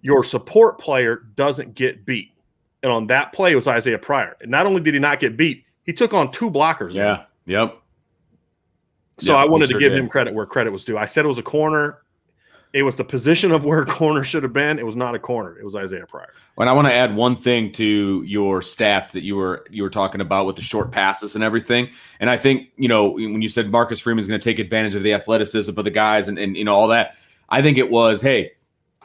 your 0.01 0.23
support 0.23 0.79
player 0.79 1.27
doesn't 1.35 1.75
get 1.75 2.05
beat, 2.05 2.31
and 2.83 2.91
on 2.91 3.07
that 3.07 3.33
play 3.33 3.55
was 3.55 3.67
Isaiah 3.67 3.99
Pryor. 3.99 4.37
And 4.41 4.49
not 4.49 4.65
only 4.65 4.81
did 4.81 4.93
he 4.93 4.99
not 4.99 5.19
get 5.19 5.37
beat, 5.37 5.65
he 5.83 5.93
took 5.93 6.13
on 6.13 6.31
two 6.31 6.49
blockers. 6.49 6.93
Yeah. 6.93 7.23
Yep. 7.45 7.77
So 9.19 9.33
Yeah, 9.33 9.39
I 9.39 9.45
wanted 9.45 9.69
sure 9.69 9.79
to 9.79 9.83
give 9.83 9.93
did. 9.93 10.01
him 10.01 10.09
credit 10.09 10.33
where 10.33 10.45
credit 10.45 10.71
was 10.71 10.83
due. 10.83 10.97
I 10.97 11.05
said 11.05 11.25
it 11.25 11.27
was 11.27 11.37
a 11.37 11.43
corner. 11.43 11.99
It 12.73 12.83
was 12.83 12.95
the 12.95 13.03
position 13.03 13.51
of 13.51 13.65
where 13.65 13.81
a 13.81 13.85
corner 13.99 14.23
should 14.23 14.43
have 14.43 14.53
been. 14.53 14.79
It 14.79 14.85
was 14.85 14.95
not 14.95 15.13
a 15.13 15.19
corner. 15.19 15.59
It 15.59 15.65
was 15.65 15.75
Isaiah 15.75 16.05
Pryor. 16.07 16.33
And 16.57 16.69
I 16.69 16.73
want 16.73 16.87
to 16.87 16.93
add 16.93 17.15
one 17.15 17.35
thing 17.35 17.71
to 17.73 18.23
your 18.25 18.61
stats 18.61 19.11
that 19.11 19.23
you 19.23 19.35
were 19.35 19.65
you 19.69 19.83
were 19.83 19.89
talking 19.89 20.21
about 20.21 20.45
with 20.45 20.55
the 20.55 20.61
short 20.61 20.91
passes 20.91 21.35
and 21.35 21.43
everything. 21.43 21.89
And 22.19 22.29
I 22.29 22.37
think 22.37 22.69
you 22.77 22.87
know 22.87 23.09
when 23.09 23.41
you 23.41 23.49
said 23.49 23.69
Marcus 23.69 23.99
Freeman's 23.99 24.27
going 24.27 24.39
to 24.39 24.43
take 24.43 24.59
advantage 24.59 24.95
of 24.95 25.03
the 25.03 25.13
athleticism 25.13 25.77
of 25.77 25.83
the 25.83 25.91
guys 25.91 26.27
and, 26.29 26.39
and 26.39 26.55
you 26.55 26.63
know 26.63 26.73
all 26.73 26.87
that, 26.87 27.15
I 27.49 27.61
think 27.61 27.77
it 27.77 27.89
was 27.91 28.21
hey, 28.21 28.53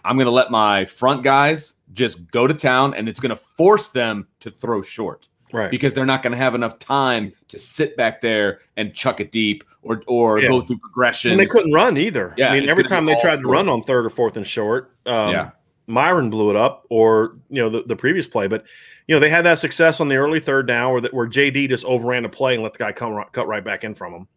I'm 0.07 0.17
going 0.17 0.27
to 0.27 0.31
let 0.33 0.51
my 0.51 0.85
front 0.85 1.23
guys 1.23 1.75
just 1.93 2.31
go 2.31 2.47
to 2.47 2.55
town, 2.55 2.95
and 2.95 3.09
it's 3.09 3.21
going 3.21 3.31
to 3.31 3.37
force 3.37 3.89
them 3.89 4.27
to 4.41 4.51
throw 4.51 4.83
short 4.83 5.27
Right. 5.53 5.71
because 5.71 5.95
they're 5.95 6.05
not 6.07 6.23
going 6.23 6.33
to 6.33 6.37
have 6.39 6.55
enough 6.55 6.79
time 6.79 7.33
to 7.49 7.59
sit 7.59 7.97
back 7.97 8.21
there 8.21 8.61
and 8.77 8.93
chuck 8.95 9.21
it 9.21 9.31
deep 9.33 9.65
or 9.83 10.03
or 10.07 10.39
Yeah. 10.39 10.49
go 10.49 10.61
through 10.61 10.79
progression. 10.79 11.31
And 11.33 11.41
they 11.41 11.47
couldn't 11.47 11.73
run 11.73 11.97
either. 11.97 12.35
Yeah, 12.37 12.49
I 12.51 12.61
mean, 12.61 12.69
every 12.69 12.85
time 12.85 13.05
they 13.05 13.17
tried 13.21 13.37
to 13.37 13.43
short. 13.43 13.53
run 13.53 13.69
on 13.69 13.83
third 13.83 14.05
or 14.07 14.11
fourth 14.11 14.37
and 14.37 14.47
short, 14.47 14.93
um, 15.07 15.31
Yeah. 15.33 15.51
Myron 15.87 16.31
blew 16.31 16.51
it 16.51 16.57
up, 16.57 16.85
or 16.91 17.37
you 17.49 17.63
know 17.63 17.69
the, 17.71 17.83
the 17.87 17.95
previous 17.97 18.27
play. 18.27 18.49
But 18.49 18.65
you 19.07 19.15
know 19.15 19.21
they 19.21 19.31
had 19.31 19.45
that 19.45 19.61
success 19.61 20.01
on 20.01 20.09
the 20.09 20.17
early 20.17 20.41
third 20.41 20.67
down, 20.67 20.91
where 20.93 21.01
that 21.01 21.15
where 21.15 21.29
JD 21.29 21.69
just 21.69 21.85
overran 21.85 22.25
the 22.25 22.29
play 22.29 22.55
and 22.55 22.63
let 22.65 22.73
the 22.73 22.79
guy 22.81 22.91
come 22.93 23.23
cut 23.33 23.47
right 23.47 23.65
back 23.65 23.85
in 23.85 23.95
from 23.95 24.13
him. 24.13 24.29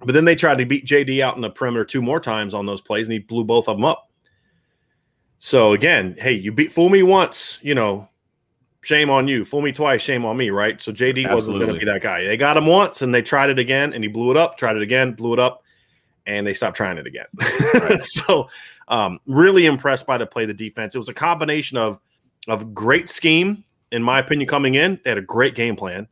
But 0.00 0.12
then 0.14 0.24
they 0.24 0.34
tried 0.34 0.58
to 0.58 0.66
beat 0.66 0.84
JD 0.86 1.20
out 1.20 1.36
in 1.36 1.40
the 1.42 1.50
perimeter 1.50 1.84
two 1.84 2.02
more 2.02 2.18
times 2.20 2.52
on 2.52 2.66
those 2.66 2.80
plays, 2.80 3.08
and 3.08 3.12
he 3.12 3.20
blew 3.20 3.44
both 3.44 3.68
of 3.68 3.76
them 3.76 3.84
up. 3.84 4.07
So 5.38 5.72
again, 5.72 6.16
hey, 6.18 6.32
you 6.32 6.52
beat 6.52 6.72
fool 6.72 6.88
me 6.88 7.02
once, 7.02 7.58
you 7.62 7.74
know, 7.74 8.08
shame 8.82 9.10
on 9.10 9.28
you. 9.28 9.44
Fool 9.44 9.62
me 9.62 9.72
twice, 9.72 10.02
shame 10.02 10.24
on 10.24 10.36
me, 10.36 10.50
right? 10.50 10.80
So 10.80 10.92
JD 10.92 11.32
wasn't 11.32 11.58
going 11.58 11.72
to 11.72 11.78
be 11.78 11.84
that 11.84 12.02
guy. 12.02 12.24
They 12.24 12.36
got 12.36 12.56
him 12.56 12.66
once, 12.66 13.02
and 13.02 13.14
they 13.14 13.22
tried 13.22 13.50
it 13.50 13.58
again, 13.58 13.92
and 13.92 14.02
he 14.02 14.08
blew 14.08 14.30
it 14.30 14.36
up. 14.36 14.58
Tried 14.58 14.76
it 14.76 14.82
again, 14.82 15.12
blew 15.12 15.32
it 15.32 15.38
up, 15.38 15.62
and 16.26 16.46
they 16.46 16.54
stopped 16.54 16.76
trying 16.76 16.98
it 16.98 17.06
again. 17.06 17.26
so, 18.02 18.48
um, 18.88 19.20
really 19.26 19.66
impressed 19.66 20.06
by 20.06 20.18
the 20.18 20.26
play 20.26 20.42
of 20.42 20.48
the 20.48 20.54
defense. 20.54 20.94
It 20.94 20.98
was 20.98 21.08
a 21.08 21.14
combination 21.14 21.78
of 21.78 22.00
of 22.48 22.74
great 22.74 23.08
scheme, 23.08 23.64
in 23.92 24.02
my 24.02 24.18
opinion, 24.18 24.48
coming 24.48 24.74
in. 24.74 25.00
They 25.04 25.10
had 25.10 25.18
a 25.18 25.22
great 25.22 25.54
game 25.54 25.76
plan. 25.76 26.08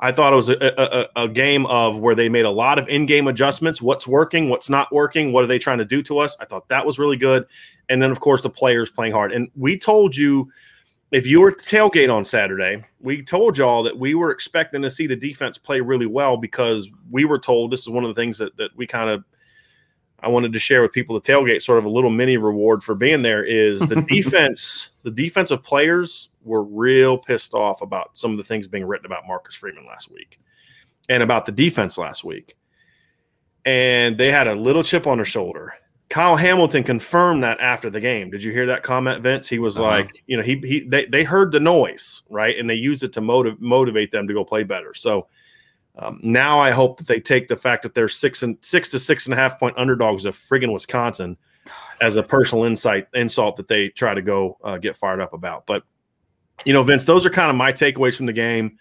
I 0.00 0.12
thought 0.12 0.32
it 0.32 0.36
was 0.36 0.48
a, 0.48 1.08
a, 1.16 1.24
a- 1.24 1.28
game 1.28 1.66
of 1.66 1.98
where 1.98 2.14
they 2.14 2.28
made 2.28 2.44
a 2.44 2.50
lot 2.50 2.78
of 2.78 2.88
in-game 2.88 3.26
adjustments. 3.28 3.80
What's 3.80 4.06
working? 4.06 4.48
What's 4.48 4.68
not 4.68 4.92
working? 4.92 5.32
What 5.32 5.44
are 5.44 5.46
they 5.46 5.58
trying 5.58 5.78
to 5.78 5.84
do 5.84 6.02
to 6.04 6.18
us? 6.18 6.36
I 6.40 6.44
thought 6.44 6.68
that 6.68 6.84
was 6.84 6.98
really 6.98 7.16
good. 7.16 7.46
And 7.88 8.02
then, 8.02 8.10
of 8.10 8.20
course, 8.20 8.42
the 8.42 8.50
players 8.50 8.90
playing 8.90 9.12
hard. 9.12 9.32
And 9.32 9.48
we 9.54 9.78
told 9.78 10.16
you 10.16 10.50
if 11.10 11.26
you 11.26 11.40
were 11.40 11.48
at 11.48 11.58
the 11.58 11.62
tailgate 11.62 12.12
on 12.12 12.24
Saturday, 12.24 12.84
we 13.00 13.22
told 13.22 13.56
y'all 13.56 13.84
that 13.84 13.98
we 13.98 14.14
were 14.14 14.32
expecting 14.32 14.82
to 14.82 14.90
see 14.90 15.06
the 15.06 15.14
defense 15.14 15.58
play 15.58 15.80
really 15.80 16.06
well 16.06 16.36
because 16.36 16.88
we 17.10 17.24
were 17.24 17.38
told 17.38 17.70
this 17.70 17.82
is 17.82 17.88
one 17.88 18.04
of 18.04 18.08
the 18.12 18.20
things 18.20 18.38
that, 18.38 18.56
that 18.56 18.76
we 18.76 18.86
kind 18.86 19.08
of 19.08 19.24
I 20.24 20.28
wanted 20.28 20.54
to 20.54 20.58
share 20.58 20.80
with 20.80 20.92
people 20.92 21.14
the 21.20 21.32
tailgate, 21.32 21.62
sort 21.62 21.78
of 21.78 21.84
a 21.84 21.88
little 21.88 22.10
mini 22.10 22.38
reward 22.38 22.82
for 22.82 22.94
being 22.94 23.22
there 23.22 23.44
is 23.44 23.78
the 23.80 24.02
defense, 24.08 24.90
the 25.02 25.10
defensive 25.10 25.62
players 25.62 26.30
were 26.44 26.62
real 26.62 27.18
pissed 27.18 27.54
off 27.54 27.82
about 27.82 28.16
some 28.16 28.30
of 28.30 28.36
the 28.36 28.44
things 28.44 28.66
being 28.68 28.84
written 28.84 29.06
about 29.06 29.26
Marcus 29.26 29.54
Freeman 29.54 29.86
last 29.86 30.10
week 30.10 30.38
and 31.08 31.22
about 31.22 31.46
the 31.46 31.52
defense 31.52 31.98
last 31.98 32.24
week. 32.24 32.54
And 33.64 34.18
they 34.18 34.30
had 34.30 34.46
a 34.46 34.54
little 34.54 34.82
chip 34.82 35.06
on 35.06 35.18
their 35.18 35.24
shoulder. 35.24 35.74
Kyle 36.10 36.36
Hamilton 36.36 36.84
confirmed 36.84 37.42
that 37.42 37.58
after 37.60 37.88
the 37.90 38.00
game. 38.00 38.30
Did 38.30 38.42
you 38.42 38.52
hear 38.52 38.66
that 38.66 38.82
comment, 38.82 39.22
Vince? 39.22 39.48
He 39.48 39.58
was 39.58 39.78
Uh-huh. 39.78 39.88
like, 39.88 40.22
you 40.26 40.36
know, 40.36 40.42
he 40.42 40.56
he 40.58 40.80
they, 40.80 41.06
they 41.06 41.24
heard 41.24 41.50
the 41.50 41.60
noise, 41.60 42.22
right? 42.28 42.56
And 42.58 42.68
they 42.68 42.74
used 42.74 43.02
it 43.02 43.12
to 43.14 43.20
motiv- 43.20 43.60
motivate 43.60 44.10
them 44.12 44.28
to 44.28 44.34
go 44.34 44.44
play 44.44 44.64
better. 44.64 44.92
So 44.94 45.28
um, 45.96 46.20
now 46.22 46.58
I 46.60 46.72
hope 46.72 46.98
that 46.98 47.06
they 47.06 47.20
take 47.20 47.48
the 47.48 47.56
fact 47.56 47.82
that 47.84 47.94
they're 47.94 48.08
six 48.08 48.42
and 48.42 48.58
six 48.60 48.90
to 48.90 48.98
six 48.98 49.26
and 49.26 49.32
a 49.32 49.36
half 49.36 49.58
point 49.58 49.78
underdogs 49.78 50.24
of 50.26 50.36
friggin' 50.36 50.72
Wisconsin 50.72 51.36
as 52.02 52.16
a 52.16 52.22
personal 52.22 52.64
insight 52.64 53.08
insult 53.14 53.56
that 53.56 53.68
they 53.68 53.88
try 53.88 54.12
to 54.12 54.20
go 54.22 54.58
uh, 54.62 54.76
get 54.76 54.96
fired 54.96 55.20
up 55.20 55.32
about. 55.32 55.64
But 55.66 55.84
you 56.64 56.72
know, 56.72 56.82
Vince, 56.82 57.04
those 57.04 57.26
are 57.26 57.30
kind 57.30 57.50
of 57.50 57.56
my 57.56 57.72
takeaways 57.72 58.16
from 58.16 58.26
the 58.26 58.32
game. 58.32 58.78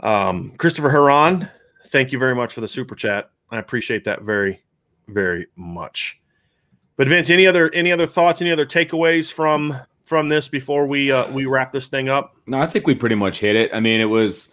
Um, 0.00 0.52
Christopher 0.58 0.90
Huron, 0.90 1.48
thank 1.86 2.12
you 2.12 2.18
very 2.18 2.34
much 2.34 2.52
for 2.52 2.60
the 2.60 2.68
super 2.68 2.94
chat. 2.94 3.30
I 3.50 3.58
appreciate 3.58 4.04
that 4.04 4.22
very, 4.22 4.62
very 5.08 5.46
much. 5.56 6.20
But 6.96 7.08
Vince, 7.08 7.30
any 7.30 7.46
other 7.46 7.70
any 7.74 7.92
other 7.92 8.06
thoughts, 8.06 8.40
any 8.40 8.50
other 8.50 8.66
takeaways 8.66 9.30
from 9.30 9.74
from 10.04 10.28
this 10.28 10.48
before 10.48 10.86
we 10.86 11.12
uh, 11.12 11.30
we 11.30 11.44
wrap 11.46 11.72
this 11.72 11.88
thing 11.88 12.08
up? 12.08 12.36
No, 12.46 12.58
I 12.58 12.66
think 12.66 12.86
we 12.86 12.94
pretty 12.94 13.16
much 13.16 13.40
hit 13.40 13.54
it. 13.54 13.74
I 13.74 13.80
mean, 13.80 14.00
it 14.00 14.06
was 14.06 14.48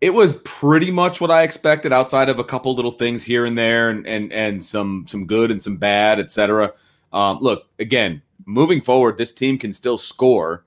it 0.00 0.10
was 0.10 0.36
pretty 0.44 0.90
much 0.90 1.20
what 1.20 1.30
I 1.30 1.42
expected, 1.42 1.92
outside 1.92 2.28
of 2.28 2.38
a 2.38 2.44
couple 2.44 2.74
little 2.74 2.92
things 2.92 3.24
here 3.24 3.44
and 3.44 3.58
there, 3.58 3.90
and 3.90 4.06
and 4.06 4.32
and 4.32 4.64
some 4.64 5.04
some 5.08 5.26
good 5.26 5.50
and 5.50 5.62
some 5.62 5.76
bad, 5.76 6.20
etc. 6.20 6.72
Um, 7.12 7.38
look, 7.40 7.66
again, 7.78 8.22
moving 8.46 8.80
forward, 8.80 9.18
this 9.18 9.32
team 9.32 9.58
can 9.58 9.72
still 9.72 9.98
score. 9.98 10.64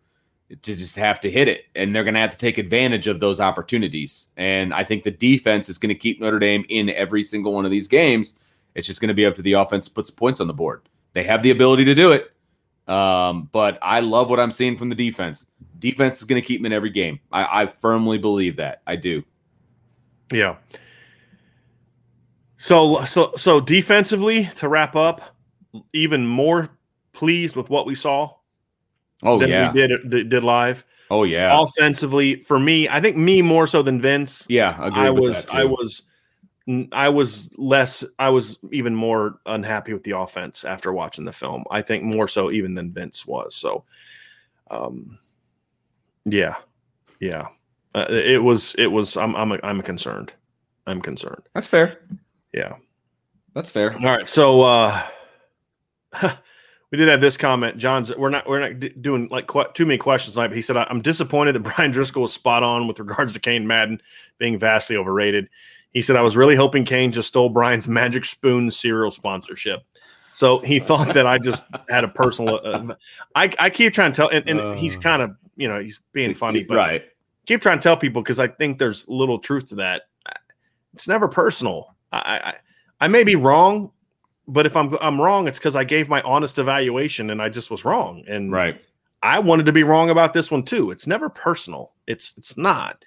It 0.49 0.61
just 0.61 0.95
have 0.97 1.19
to 1.21 1.31
hit 1.31 1.47
it, 1.47 1.65
and 1.75 1.95
they're 1.95 2.03
going 2.03 2.13
to 2.13 2.19
have 2.19 2.29
to 2.29 2.37
take 2.37 2.57
advantage 2.57 3.07
of 3.07 3.19
those 3.19 3.39
opportunities. 3.39 4.27
And 4.37 4.73
I 4.73 4.83
think 4.83 5.03
the 5.03 5.11
defense 5.11 5.67
is 5.67 5.77
going 5.77 5.89
to 5.89 5.95
keep 5.95 6.21
Notre 6.21 6.37
Dame 6.37 6.65
in 6.69 6.89
every 6.91 7.23
single 7.23 7.53
one 7.53 7.65
of 7.65 7.71
these 7.71 7.87
games. 7.87 8.37
It's 8.75 8.85
just 8.85 9.01
going 9.01 9.07
to 9.07 9.13
be 9.13 9.25
up 9.25 9.35
to 9.35 9.41
the 9.41 9.53
offense 9.53 9.85
to 9.85 9.91
put 9.91 10.07
some 10.07 10.15
points 10.15 10.39
on 10.39 10.47
the 10.47 10.53
board. 10.53 10.81
They 11.13 11.23
have 11.23 11.43
the 11.43 11.51
ability 11.51 11.85
to 11.85 11.95
do 11.95 12.11
it. 12.11 12.31
Um, 12.87 13.49
but 13.51 13.79
I 13.81 14.01
love 14.01 14.29
what 14.29 14.39
I'm 14.39 14.51
seeing 14.51 14.75
from 14.75 14.89
the 14.89 14.95
defense. 14.95 15.47
Defense 15.79 16.17
is 16.17 16.25
going 16.25 16.41
to 16.41 16.45
keep 16.45 16.59
them 16.59 16.65
in 16.65 16.73
every 16.73 16.89
game. 16.89 17.19
I, 17.31 17.63
I 17.63 17.73
firmly 17.79 18.17
believe 18.17 18.57
that. 18.57 18.81
I 18.85 18.95
do. 18.95 19.23
Yeah. 20.31 20.57
So 22.57 23.03
so 23.03 23.33
so 23.35 23.59
defensively 23.59 24.45
to 24.55 24.69
wrap 24.69 24.95
up, 24.95 25.21
even 25.93 26.27
more 26.27 26.69
pleased 27.11 27.55
with 27.55 27.69
what 27.69 27.85
we 27.85 27.95
saw 27.95 28.35
Oh 29.23 29.39
than 29.39 29.49
yeah. 29.49 29.71
we 29.71 29.87
did 29.87 30.29
did 30.29 30.43
live. 30.43 30.85
Oh 31.09 31.23
yeah. 31.23 31.61
Offensively, 31.61 32.41
for 32.43 32.59
me, 32.59 32.89
I 32.89 32.99
think 32.99 33.17
me 33.17 33.41
more 33.41 33.67
so 33.67 33.81
than 33.81 34.01
Vince. 34.01 34.45
yeah. 34.49 34.77
I 34.79 35.09
with 35.09 35.21
was. 35.23 35.45
I 35.49 35.65
was 35.65 36.03
I 36.91 37.09
was 37.09 37.49
less 37.57 38.05
I 38.19 38.29
was 38.29 38.57
even 38.71 38.95
more 38.95 39.39
unhappy 39.45 39.93
with 39.93 40.03
the 40.03 40.17
offense 40.17 40.63
after 40.63 40.93
watching 40.93 41.25
the 41.25 41.33
film. 41.33 41.65
I 41.69 41.81
think 41.81 42.03
more 42.03 42.27
so 42.27 42.51
even 42.51 42.73
than 42.73 42.91
Vince 42.91 43.25
was. 43.25 43.55
So 43.55 43.83
um 44.71 45.19
yeah. 46.25 46.55
Yeah. 47.19 47.47
Uh, 47.93 48.05
it 48.09 48.41
was 48.41 48.75
it 48.77 48.87
was 48.87 49.17
I'm 49.17 49.35
I'm 49.35 49.59
I'm 49.61 49.81
concerned. 49.81 50.31
I'm 50.87 51.01
concerned. 51.01 51.43
That's 51.53 51.67
fair. 51.67 51.99
Yeah. 52.53 52.75
That's 53.53 53.69
fair. 53.69 53.93
All 53.93 53.99
right. 53.99 54.27
So 54.27 54.61
uh 54.61 55.05
we 56.93 56.97
did 56.97 57.07
have 57.07 57.21
this 57.21 57.37
comment. 57.37 57.79
John's 57.79 58.15
we're 58.15 58.29
not 58.29 58.47
we're 58.47 58.59
not 58.59 59.01
doing 59.01 59.27
like 59.31 59.47
qu- 59.47 59.65
too 59.73 59.83
many 59.87 59.97
questions 59.97 60.35
tonight, 60.35 60.49
but 60.49 60.55
he 60.55 60.61
said 60.61 60.77
I'm 60.77 61.01
disappointed 61.01 61.53
that 61.53 61.59
Brian 61.75 61.89
Driscoll 61.89 62.21
was 62.21 62.31
spot 62.31 62.61
on 62.61 62.87
with 62.87 62.99
regards 62.99 63.33
to 63.33 63.39
Cain 63.39 63.65
Madden 63.65 63.99
being 64.37 64.59
vastly 64.59 64.95
overrated. 64.95 65.49
He 65.91 66.03
said 66.03 66.17
I 66.17 66.21
was 66.21 66.37
really 66.37 66.55
hoping 66.55 66.85
Cain 66.85 67.11
just 67.11 67.29
stole 67.29 67.49
Brian's 67.49 67.87
Magic 67.89 68.25
Spoon 68.25 68.69
cereal 68.69 69.09
sponsorship. 69.09 69.81
So 70.33 70.59
he 70.59 70.77
thought 70.79 71.15
that 71.15 71.25
I 71.25 71.39
just 71.39 71.65
had 71.89 72.03
a 72.03 72.07
personal. 72.09 72.59
Uh, 72.63 72.93
I 73.33 73.49
I 73.57 73.71
keep 73.71 73.91
trying 73.93 74.11
to 74.11 74.15
tell, 74.15 74.29
and, 74.29 74.47
and 74.47 74.77
he's 74.77 74.95
Uh. 74.95 74.99
kind 74.99 75.23
of 75.23 75.31
you 75.55 75.67
know 75.67 75.79
he's 75.79 75.99
being 76.11 76.35
funny, 76.35 76.61
but 76.61 76.77
right. 76.77 77.05
keep 77.47 77.63
trying 77.63 77.79
to 77.79 77.83
tell 77.83 77.97
people 77.97 78.21
because 78.21 78.39
I 78.39 78.45
think 78.49 78.77
there's 78.77 79.09
little 79.09 79.39
truth 79.39 79.65
to 79.69 79.75
that. 79.77 80.03
It's 80.93 81.07
never 81.07 81.27
personal. 81.27 81.95
I, 82.11 82.19
I 82.99 83.05
I 83.05 83.07
may 83.07 83.23
be 83.23 83.35
wrong, 83.35 83.91
but 84.47 84.65
if 84.65 84.75
I'm 84.75 84.95
I'm 85.01 85.19
wrong, 85.21 85.47
it's 85.47 85.57
because 85.59 85.75
I 85.75 85.83
gave 85.83 86.09
my 86.09 86.21
honest 86.23 86.57
evaluation 86.59 87.29
and 87.29 87.41
I 87.41 87.49
just 87.49 87.71
was 87.71 87.85
wrong. 87.85 88.23
And 88.27 88.51
Right. 88.51 88.79
I 89.21 89.39
wanted 89.39 89.65
to 89.67 89.71
be 89.71 89.83
wrong 89.83 90.09
about 90.09 90.33
this 90.33 90.51
one 90.51 90.63
too. 90.63 90.91
It's 90.91 91.07
never 91.07 91.29
personal. 91.29 91.93
It's 92.07 92.33
it's 92.37 92.57
not. 92.57 93.03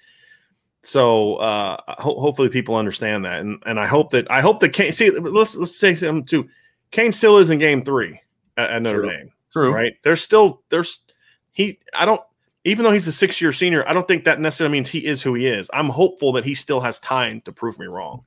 So 0.83 1.35
uh, 1.35 1.77
ho- 1.87 2.19
hopefully 2.19 2.49
people 2.49 2.75
understand 2.75 3.25
that, 3.25 3.39
and 3.41 3.61
and 3.65 3.79
I 3.79 3.87
hope 3.87 4.11
that 4.11 4.29
I 4.31 4.41
hope 4.41 4.59
that 4.61 4.69
Cain. 4.69 4.91
See, 4.93 5.09
let's 5.11 5.55
let's 5.55 5.75
say 5.77 5.95
something 5.95 6.25
too. 6.25 6.47
Cain 6.91 7.11
still 7.11 7.37
is 7.37 7.49
in 7.49 7.59
Game 7.59 7.83
Three 7.83 8.19
at, 8.55 8.69
at 8.71 8.81
Notre 8.81 9.01
True. 9.01 9.09
Dame 9.09 9.31
True. 9.51 9.73
right? 9.73 9.93
There's 10.03 10.21
still 10.21 10.61
there's 10.69 10.99
he 11.51 11.79
I 11.93 12.05
don't 12.05 12.21
even 12.63 12.83
though 12.85 12.91
he's 12.91 13.07
a 13.07 13.11
six 13.11 13.41
year 13.41 13.51
senior, 13.51 13.87
I 13.87 13.93
don't 13.93 14.07
think 14.07 14.23
that 14.25 14.39
necessarily 14.39 14.71
means 14.73 14.89
he 14.89 15.05
is 15.05 15.21
who 15.21 15.33
he 15.33 15.45
is. 15.47 15.69
I'm 15.73 15.89
hopeful 15.89 16.31
that 16.33 16.45
he 16.45 16.53
still 16.53 16.79
has 16.79 16.99
time 16.99 17.41
to 17.41 17.51
prove 17.51 17.77
me 17.79 17.85
wrong. 17.87 18.23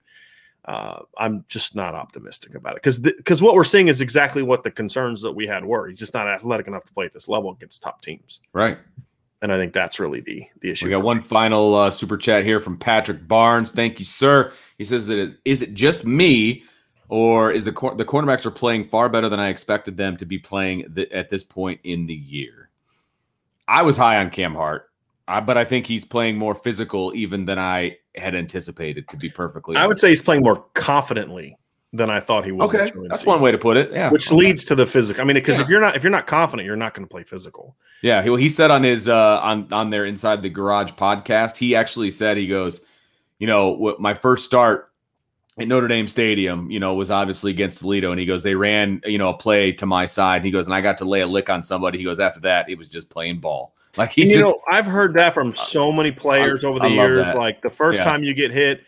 Uh, 0.64 1.00
I'm 1.16 1.44
just 1.48 1.74
not 1.74 1.94
optimistic 1.94 2.54
about 2.54 2.72
it 2.72 2.82
because 2.82 2.98
because 2.98 3.40
what 3.40 3.54
we're 3.54 3.64
seeing 3.64 3.88
is 3.88 4.00
exactly 4.00 4.42
what 4.42 4.62
the 4.62 4.70
concerns 4.70 5.22
that 5.22 5.32
we 5.32 5.46
had 5.46 5.64
were. 5.64 5.88
He's 5.88 5.98
just 5.98 6.12
not 6.12 6.28
athletic 6.28 6.66
enough 6.66 6.84
to 6.84 6.92
play 6.92 7.06
at 7.06 7.12
this 7.12 7.28
level 7.28 7.50
against 7.50 7.82
top 7.82 8.02
teams. 8.02 8.40
Right. 8.52 8.78
And 9.42 9.50
I 9.52 9.56
think 9.56 9.72
that's 9.72 9.98
really 9.98 10.20
the 10.20 10.44
the 10.60 10.70
issue. 10.70 10.84
We 10.86 10.90
got 10.90 11.02
one 11.02 11.18
me. 11.18 11.22
final 11.22 11.74
uh, 11.74 11.90
super 11.90 12.18
chat 12.18 12.44
here 12.44 12.60
from 12.60 12.76
Patrick 12.76 13.26
Barnes. 13.26 13.72
Thank 13.72 13.98
you, 13.98 14.04
sir. 14.04 14.52
He 14.76 14.84
says 14.84 15.06
that 15.06 15.18
it, 15.18 15.38
is 15.46 15.62
it 15.62 15.72
just 15.72 16.04
me, 16.04 16.62
or 17.08 17.50
is 17.50 17.64
the 17.64 17.72
cor- 17.72 17.94
the 17.94 18.04
cornerbacks 18.04 18.44
are 18.44 18.50
playing 18.50 18.84
far 18.84 19.08
better 19.08 19.30
than 19.30 19.40
I 19.40 19.48
expected 19.48 19.96
them 19.96 20.18
to 20.18 20.26
be 20.26 20.38
playing 20.38 20.92
th- 20.94 21.10
at 21.10 21.30
this 21.30 21.42
point 21.42 21.80
in 21.84 22.04
the 22.04 22.14
year? 22.14 22.68
I 23.66 23.80
was 23.80 23.96
high 23.96 24.18
on 24.18 24.28
Cam 24.28 24.54
Hart, 24.54 24.89
uh, 25.30 25.40
but 25.40 25.56
I 25.56 25.64
think 25.64 25.86
he's 25.86 26.04
playing 26.04 26.36
more 26.36 26.54
physical 26.54 27.12
even 27.14 27.44
than 27.44 27.58
I 27.58 27.98
had 28.16 28.34
anticipated. 28.34 29.08
To 29.08 29.16
be 29.16 29.30
perfectly, 29.30 29.76
I 29.76 29.86
would 29.86 29.98
say 29.98 30.08
he's 30.10 30.22
playing 30.22 30.42
more 30.42 30.64
confidently 30.74 31.56
than 31.92 32.10
I 32.10 32.20
thought 32.20 32.44
he 32.44 32.52
would. 32.52 32.64
Okay, 32.64 32.90
that's 33.08 33.26
one 33.26 33.40
way 33.40 33.50
to 33.52 33.58
put 33.58 33.76
it. 33.76 33.92
Yeah, 33.92 34.10
which 34.10 34.30
leads 34.30 34.64
to 34.66 34.74
the 34.74 34.86
physical. 34.86 35.20
I 35.20 35.24
mean, 35.24 35.34
because 35.34 35.58
yeah. 35.58 35.62
if 35.62 35.68
you're 35.68 35.80
not 35.80 35.96
if 35.96 36.02
you're 36.02 36.10
not 36.10 36.26
confident, 36.26 36.66
you're 36.66 36.76
not 36.76 36.94
going 36.94 37.06
to 37.06 37.10
play 37.10 37.24
physical. 37.24 37.76
Yeah, 38.02 38.24
well, 38.24 38.36
he 38.36 38.48
said 38.48 38.70
on 38.70 38.82
his 38.82 39.08
uh 39.08 39.40
on 39.40 39.72
on 39.72 39.90
their 39.90 40.04
inside 40.04 40.42
the 40.42 40.50
garage 40.50 40.92
podcast, 40.92 41.56
he 41.56 41.74
actually 41.74 42.10
said 42.10 42.36
he 42.36 42.46
goes, 42.46 42.80
you 43.38 43.46
know, 43.46 43.96
my 43.98 44.14
first 44.14 44.44
start 44.44 44.90
at 45.58 45.68
Notre 45.68 45.88
Dame 45.88 46.08
Stadium, 46.08 46.70
you 46.70 46.80
know, 46.80 46.94
was 46.94 47.10
obviously 47.10 47.50
against 47.50 47.80
Toledo, 47.80 48.10
and 48.10 48.20
he 48.20 48.26
goes, 48.26 48.42
they 48.42 48.54
ran, 48.54 49.00
you 49.04 49.18
know, 49.18 49.30
a 49.30 49.36
play 49.36 49.72
to 49.72 49.86
my 49.86 50.06
side. 50.06 50.44
He 50.44 50.50
goes, 50.50 50.66
and 50.66 50.74
I 50.74 50.80
got 50.80 50.98
to 50.98 51.04
lay 51.04 51.20
a 51.20 51.26
lick 51.26 51.50
on 51.50 51.62
somebody. 51.62 51.98
He 51.98 52.04
goes, 52.04 52.20
after 52.20 52.40
that, 52.40 52.68
it 52.68 52.78
was 52.78 52.88
just 52.88 53.10
playing 53.10 53.40
ball. 53.40 53.74
Like 53.96 54.10
he, 54.10 54.22
you 54.22 54.28
just, 54.28 54.40
know, 54.40 54.60
I've 54.70 54.86
heard 54.86 55.14
that 55.14 55.34
from 55.34 55.54
so 55.54 55.90
many 55.90 56.12
players 56.12 56.64
I, 56.64 56.68
over 56.68 56.78
the 56.78 56.90
years. 56.90 57.26
That. 57.26 57.36
Like 57.36 57.62
the 57.62 57.70
first 57.70 57.98
yeah. 57.98 58.04
time 58.04 58.22
you 58.22 58.34
get 58.34 58.50
hit, 58.50 58.84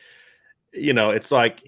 you 0.73 0.93
know, 0.93 1.11
it's 1.11 1.33
like 1.33 1.61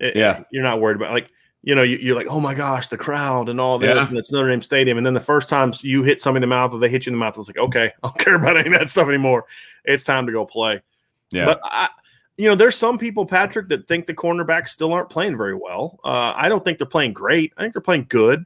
it, 0.00 0.16
yeah, 0.16 0.42
you're 0.50 0.64
not 0.64 0.80
worried 0.80 0.96
about 0.96 1.12
like 1.12 1.30
you 1.64 1.74
know 1.74 1.82
you, 1.82 2.12
are 2.12 2.16
like 2.16 2.26
oh 2.28 2.38
my 2.40 2.54
gosh 2.54 2.88
the 2.88 2.96
crowd 2.96 3.48
and 3.48 3.60
all 3.60 3.78
this 3.78 3.88
yeah. 3.88 4.08
and 4.08 4.18
it's 4.18 4.30
Notre 4.30 4.50
Dame 4.50 4.60
Stadium 4.60 4.98
and 4.98 5.06
then 5.06 5.14
the 5.14 5.20
first 5.20 5.48
time 5.48 5.72
you 5.80 6.02
hit 6.02 6.20
somebody 6.20 6.44
in 6.44 6.48
the 6.48 6.54
mouth 6.54 6.72
or 6.74 6.78
they 6.78 6.90
hit 6.90 7.06
you 7.06 7.10
in 7.10 7.14
the 7.14 7.18
mouth 7.18 7.36
it's 7.38 7.48
like 7.48 7.58
okay 7.58 7.86
I 8.02 8.08
don't 8.08 8.18
care 8.18 8.34
about 8.34 8.56
any 8.56 8.72
of 8.72 8.78
that 8.78 8.90
stuff 8.90 9.08
anymore 9.08 9.46
it's 9.84 10.04
time 10.04 10.26
to 10.26 10.32
go 10.32 10.44
play 10.44 10.82
yeah 11.30 11.46
but 11.46 11.60
I 11.64 11.88
you 12.36 12.48
know 12.48 12.54
there's 12.54 12.76
some 12.76 12.98
people 12.98 13.24
Patrick 13.24 13.68
that 13.68 13.88
think 13.88 14.06
the 14.06 14.14
cornerbacks 14.14 14.68
still 14.68 14.92
aren't 14.92 15.08
playing 15.08 15.38
very 15.38 15.54
well 15.54 15.98
uh, 16.04 16.34
I 16.36 16.48
don't 16.50 16.62
think 16.64 16.78
they're 16.78 16.86
playing 16.86 17.14
great 17.14 17.52
I 17.56 17.62
think 17.62 17.72
they're 17.72 17.80
playing 17.80 18.06
good 18.10 18.44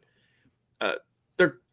uh, 0.81 0.95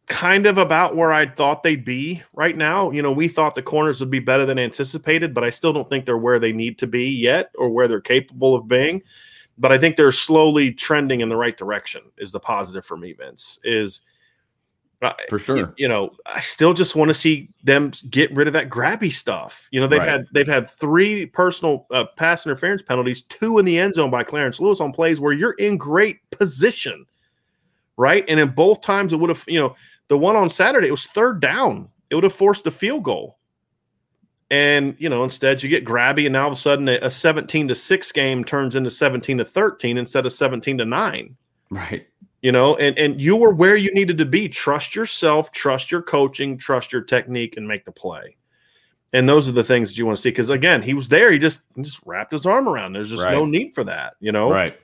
kind 0.06 0.46
of 0.46 0.56
about 0.56 0.94
where 0.94 1.12
I 1.12 1.26
thought 1.26 1.62
they'd 1.62 1.84
be 1.84 2.22
right 2.32 2.56
now 2.56 2.90
you 2.90 3.02
know 3.02 3.12
we 3.12 3.28
thought 3.28 3.54
the 3.54 3.62
corners 3.62 4.00
would 4.00 4.10
be 4.10 4.20
better 4.20 4.46
than 4.46 4.58
anticipated 4.58 5.34
but 5.34 5.44
I 5.44 5.50
still 5.50 5.72
don't 5.72 5.88
think 5.90 6.06
they're 6.06 6.16
where 6.16 6.38
they 6.38 6.52
need 6.52 6.78
to 6.78 6.86
be 6.86 7.08
yet 7.08 7.50
or 7.58 7.70
where 7.70 7.88
they're 7.88 8.00
capable 8.00 8.54
of 8.54 8.68
being 8.68 9.02
but 9.58 9.72
I 9.72 9.78
think 9.78 9.96
they're 9.96 10.12
slowly 10.12 10.72
trending 10.72 11.20
in 11.20 11.28
the 11.28 11.36
right 11.36 11.56
direction. 11.56 12.02
Is 12.18 12.32
the 12.32 12.40
positive 12.40 12.84
for 12.84 12.96
me, 12.96 13.12
Vince? 13.12 13.58
Is 13.64 14.02
uh, 15.02 15.12
for 15.28 15.38
sure. 15.38 15.56
You, 15.56 15.74
you, 15.76 15.88
know, 15.88 16.10
I 16.24 16.40
still 16.40 16.72
just 16.72 16.96
want 16.96 17.08
to 17.08 17.14
see 17.14 17.48
them 17.62 17.92
get 18.08 18.32
rid 18.34 18.46
of 18.46 18.54
that 18.54 18.70
grabby 18.70 19.12
stuff. 19.12 19.68
You 19.70 19.80
know, 19.80 19.86
they've 19.86 19.98
right. 19.98 20.08
had 20.08 20.26
they've 20.32 20.46
had 20.46 20.68
three 20.68 21.26
personal 21.26 21.86
uh, 21.90 22.06
pass 22.16 22.46
interference 22.46 22.82
penalties, 22.82 23.22
two 23.22 23.58
in 23.58 23.64
the 23.64 23.78
end 23.78 23.94
zone 23.94 24.10
by 24.10 24.22
Clarence 24.22 24.60
Lewis 24.60 24.80
on 24.80 24.92
plays 24.92 25.20
where 25.20 25.32
you're 25.32 25.52
in 25.52 25.76
great 25.76 26.18
position, 26.30 27.06
right? 27.96 28.24
And 28.28 28.40
in 28.40 28.48
both 28.48 28.80
times, 28.80 29.12
it 29.12 29.16
would 29.16 29.30
have 29.30 29.44
you 29.46 29.60
know 29.60 29.74
the 30.08 30.18
one 30.18 30.36
on 30.36 30.48
Saturday 30.48 30.88
it 30.88 30.92
was 30.92 31.06
third 31.06 31.40
down. 31.40 31.88
It 32.10 32.14
would 32.14 32.24
have 32.24 32.32
forced 32.32 32.66
a 32.66 32.70
field 32.70 33.02
goal. 33.02 33.38
And 34.50 34.94
you 34.98 35.08
know, 35.08 35.24
instead 35.24 35.62
you 35.62 35.68
get 35.68 35.84
grabby, 35.84 36.26
and 36.26 36.34
now 36.34 36.44
all 36.44 36.52
of 36.52 36.52
a 36.52 36.60
sudden 36.60 36.88
a 36.88 37.10
17 37.10 37.68
to 37.68 37.74
6 37.74 38.12
game 38.12 38.44
turns 38.44 38.76
into 38.76 38.90
17 38.90 39.38
to 39.38 39.44
13 39.44 39.98
instead 39.98 40.24
of 40.24 40.32
17 40.32 40.78
to 40.78 40.84
9. 40.84 41.36
Right. 41.70 42.06
You 42.42 42.52
know, 42.52 42.76
and, 42.76 42.96
and 42.96 43.20
you 43.20 43.34
were 43.34 43.52
where 43.52 43.74
you 43.74 43.92
needed 43.92 44.18
to 44.18 44.24
be. 44.24 44.48
Trust 44.48 44.94
yourself, 44.94 45.50
trust 45.50 45.90
your 45.90 46.02
coaching, 46.02 46.58
trust 46.58 46.92
your 46.92 47.02
technique, 47.02 47.56
and 47.56 47.66
make 47.66 47.84
the 47.84 47.92
play. 47.92 48.36
And 49.12 49.28
those 49.28 49.48
are 49.48 49.52
the 49.52 49.64
things 49.64 49.88
that 49.88 49.98
you 49.98 50.06
want 50.06 50.16
to 50.16 50.22
see. 50.22 50.28
Because 50.28 50.50
again, 50.50 50.82
he 50.82 50.94
was 50.94 51.08
there, 51.08 51.32
he 51.32 51.40
just 51.40 51.62
he 51.74 51.82
just 51.82 52.00
wrapped 52.04 52.30
his 52.30 52.46
arm 52.46 52.68
around. 52.68 52.92
There's 52.92 53.10
just 53.10 53.24
right. 53.24 53.32
no 53.32 53.46
need 53.46 53.74
for 53.74 53.82
that, 53.82 54.14
you 54.20 54.30
know. 54.30 54.50
Right 54.50 54.78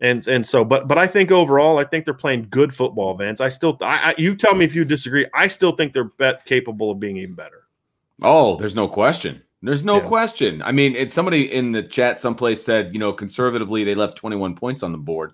and 0.00 0.26
and 0.28 0.46
so 0.46 0.64
but 0.64 0.88
but 0.88 0.98
I 0.98 1.06
think 1.06 1.30
overall 1.30 1.78
I 1.78 1.84
think 1.84 2.04
they're 2.04 2.14
playing 2.14 2.48
good 2.50 2.74
football, 2.74 3.16
Vince. 3.16 3.40
I 3.40 3.48
still 3.48 3.78
I, 3.80 4.10
I, 4.10 4.14
you 4.18 4.36
tell 4.36 4.54
me 4.54 4.64
if 4.64 4.74
you 4.74 4.84
disagree. 4.84 5.26
I 5.34 5.48
still 5.48 5.72
think 5.72 5.92
they're 5.92 6.04
bet 6.04 6.44
capable 6.44 6.90
of 6.90 7.00
being 7.00 7.16
even 7.16 7.34
better. 7.34 7.64
Oh, 8.22 8.56
there's 8.56 8.74
no 8.74 8.88
question. 8.88 9.42
There's 9.62 9.84
no 9.84 9.96
yeah. 9.96 10.06
question. 10.06 10.62
I 10.62 10.72
mean, 10.72 10.94
it's 10.94 11.14
somebody 11.14 11.52
in 11.52 11.72
the 11.72 11.82
chat 11.82 12.20
someplace 12.20 12.64
said, 12.64 12.92
you 12.92 13.00
know, 13.00 13.12
conservatively 13.12 13.84
they 13.84 13.94
left 13.94 14.16
21 14.16 14.54
points 14.54 14.82
on 14.82 14.92
the 14.92 14.98
board. 14.98 15.32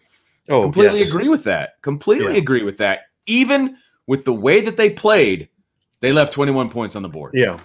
Oh, 0.48 0.62
completely 0.62 1.00
yes. 1.00 1.12
agree 1.12 1.28
with 1.28 1.44
that. 1.44 1.82
Completely 1.82 2.32
yeah. 2.32 2.38
agree 2.38 2.62
with 2.62 2.78
that. 2.78 3.00
Even 3.26 3.76
with 4.06 4.24
the 4.24 4.32
way 4.32 4.60
that 4.60 4.76
they 4.76 4.90
played, 4.90 5.48
they 6.00 6.12
left 6.12 6.32
21 6.32 6.70
points 6.70 6.96
on 6.96 7.02
the 7.02 7.08
board. 7.08 7.32
Yeah. 7.34 7.60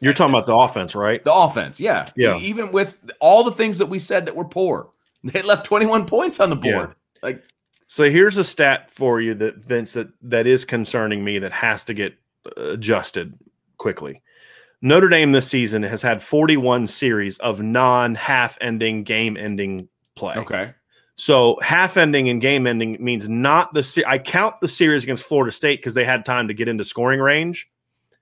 You're 0.00 0.12
talking 0.12 0.34
about 0.34 0.46
the 0.46 0.54
offense, 0.54 0.94
right? 0.94 1.22
The 1.24 1.32
offense, 1.32 1.80
yeah. 1.80 2.08
Yeah. 2.16 2.38
Even 2.38 2.70
with 2.70 2.96
all 3.20 3.42
the 3.42 3.50
things 3.50 3.78
that 3.78 3.86
we 3.86 3.98
said 3.98 4.26
that 4.26 4.36
were 4.36 4.44
poor, 4.44 4.90
they 5.24 5.42
left 5.42 5.66
21 5.66 6.06
points 6.06 6.40
on 6.40 6.50
the 6.50 6.56
board. 6.56 6.90
Yeah. 6.90 6.94
Like 7.22 7.44
so 7.86 8.04
here's 8.10 8.36
a 8.36 8.44
stat 8.44 8.90
for 8.90 9.20
you 9.20 9.34
that 9.34 9.64
Vince 9.64 9.94
that 9.94 10.08
that 10.22 10.46
is 10.46 10.64
concerning 10.64 11.24
me 11.24 11.38
that 11.38 11.52
has 11.52 11.84
to 11.84 11.94
get 11.94 12.14
adjusted 12.56 13.34
quickly. 13.78 14.22
Notre 14.80 15.08
Dame 15.08 15.32
this 15.32 15.48
season 15.48 15.82
has 15.82 16.02
had 16.02 16.22
41 16.22 16.86
series 16.86 17.38
of 17.38 17.60
non 17.60 18.14
half 18.14 18.56
ending, 18.60 19.02
game 19.02 19.36
ending 19.36 19.88
play. 20.14 20.34
Okay. 20.36 20.72
So 21.16 21.58
half 21.62 21.96
ending 21.96 22.28
and 22.28 22.40
game 22.40 22.66
ending 22.66 22.96
means 23.00 23.28
not 23.28 23.74
the 23.74 23.82
se- 23.82 24.04
I 24.06 24.18
count 24.18 24.60
the 24.60 24.68
series 24.68 25.02
against 25.02 25.24
Florida 25.24 25.50
State 25.50 25.80
because 25.80 25.94
they 25.94 26.04
had 26.04 26.24
time 26.24 26.46
to 26.46 26.54
get 26.54 26.68
into 26.68 26.84
scoring 26.84 27.18
range 27.18 27.68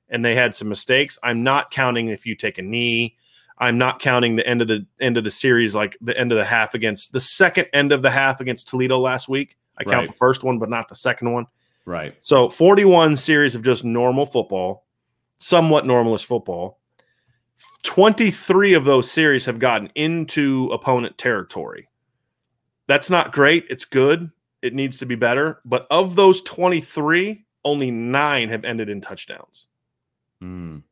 and 0.09 0.25
they 0.25 0.35
had 0.35 0.55
some 0.55 0.69
mistakes. 0.69 1.19
I'm 1.23 1.43
not 1.43 1.71
counting 1.71 2.09
if 2.09 2.25
you 2.25 2.35
take 2.35 2.57
a 2.57 2.63
knee. 2.63 3.17
I'm 3.59 3.79
not 3.79 4.01
counting 4.01 4.37
the 4.37 4.47
end 4.47 4.63
of 4.63 4.69
the 4.69 4.87
end 5.01 5.17
of 5.17 5.25
the 5.25 5.31
series 5.31 5.75
like 5.75 5.97
the 6.01 6.17
end 6.17 6.33
of 6.33 6.39
the 6.39 6.45
half 6.45 6.75
against 6.75 7.13
the 7.13 7.21
second 7.21 7.67
end 7.73 7.93
of 7.93 8.03
the 8.03 8.11
half 8.11 8.41
against 8.41 8.69
Toledo 8.69 8.99
last 8.99 9.29
week. 9.29 9.57
I 9.79 9.85
count 9.85 9.97
right. 9.97 10.09
the 10.09 10.15
first 10.15 10.45
one 10.45 10.59
but 10.59 10.69
not 10.69 10.89
the 10.89 10.95
second 10.95 11.33
one. 11.33 11.47
Right. 11.85 12.15
So 12.21 12.49
41 12.49 13.17
series 13.17 13.55
of 13.55 13.63
just 13.63 13.85
normal 13.85 14.27
football 14.27 14.87
somewhat 15.39 15.85
normalist 15.85 16.25
football. 16.25 16.79
23 17.83 18.75
of 18.75 18.85
those 18.85 19.11
series 19.11 19.47
have 19.47 19.59
gotten 19.59 19.91
into 19.95 20.69
opponent 20.73 21.17
territory. 21.17 21.89
That's 22.87 23.11
not 23.11 23.33
great. 23.33 23.65
It's 23.71 23.85
good. 23.85 24.31
It 24.63 24.75
needs 24.75 24.99
to 24.99 25.07
be 25.07 25.15
better. 25.15 25.61
But 25.65 25.87
of 25.91 26.17
those 26.17 26.43
23, 26.43 27.45
only 27.65 27.91
nine 27.91 28.49
have 28.49 28.65
ended 28.65 28.89
in 28.89 29.01
touchdowns. 29.01 29.67
Mm. 30.43 30.83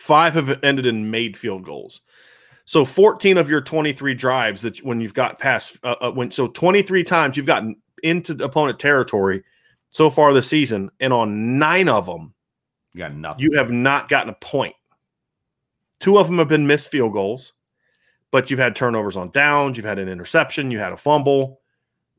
Five 0.00 0.32
have 0.32 0.58
ended 0.64 0.86
in 0.86 1.10
made 1.10 1.36
field 1.36 1.62
goals. 1.62 2.00
So 2.64 2.86
14 2.86 3.36
of 3.36 3.50
your 3.50 3.60
23 3.60 4.14
drives 4.14 4.62
that 4.62 4.78
when 4.78 4.98
you've 4.98 5.12
got 5.12 5.38
past, 5.38 5.78
uh, 5.82 5.96
uh, 6.00 6.10
when 6.10 6.30
so 6.30 6.48
23 6.48 7.04
times 7.04 7.36
you've 7.36 7.44
gotten 7.44 7.76
into 8.02 8.32
opponent 8.42 8.78
territory 8.78 9.44
so 9.90 10.08
far 10.08 10.32
this 10.32 10.48
season, 10.48 10.90
and 11.00 11.12
on 11.12 11.58
nine 11.58 11.86
of 11.86 12.06
them, 12.06 12.32
you 12.94 13.00
got 13.00 13.14
nothing. 13.14 13.42
You 13.42 13.58
have 13.58 13.70
not 13.70 14.08
gotten 14.08 14.30
a 14.30 14.36
point. 14.40 14.74
Two 15.98 16.18
of 16.18 16.28
them 16.28 16.38
have 16.38 16.48
been 16.48 16.66
missed 16.66 16.90
field 16.90 17.12
goals, 17.12 17.52
but 18.30 18.50
you've 18.50 18.58
had 18.58 18.74
turnovers 18.74 19.18
on 19.18 19.30
downs. 19.32 19.76
You've 19.76 19.84
had 19.84 19.98
an 19.98 20.08
interception. 20.08 20.70
You 20.70 20.78
had 20.78 20.92
a 20.92 20.96
fumble. 20.96 21.59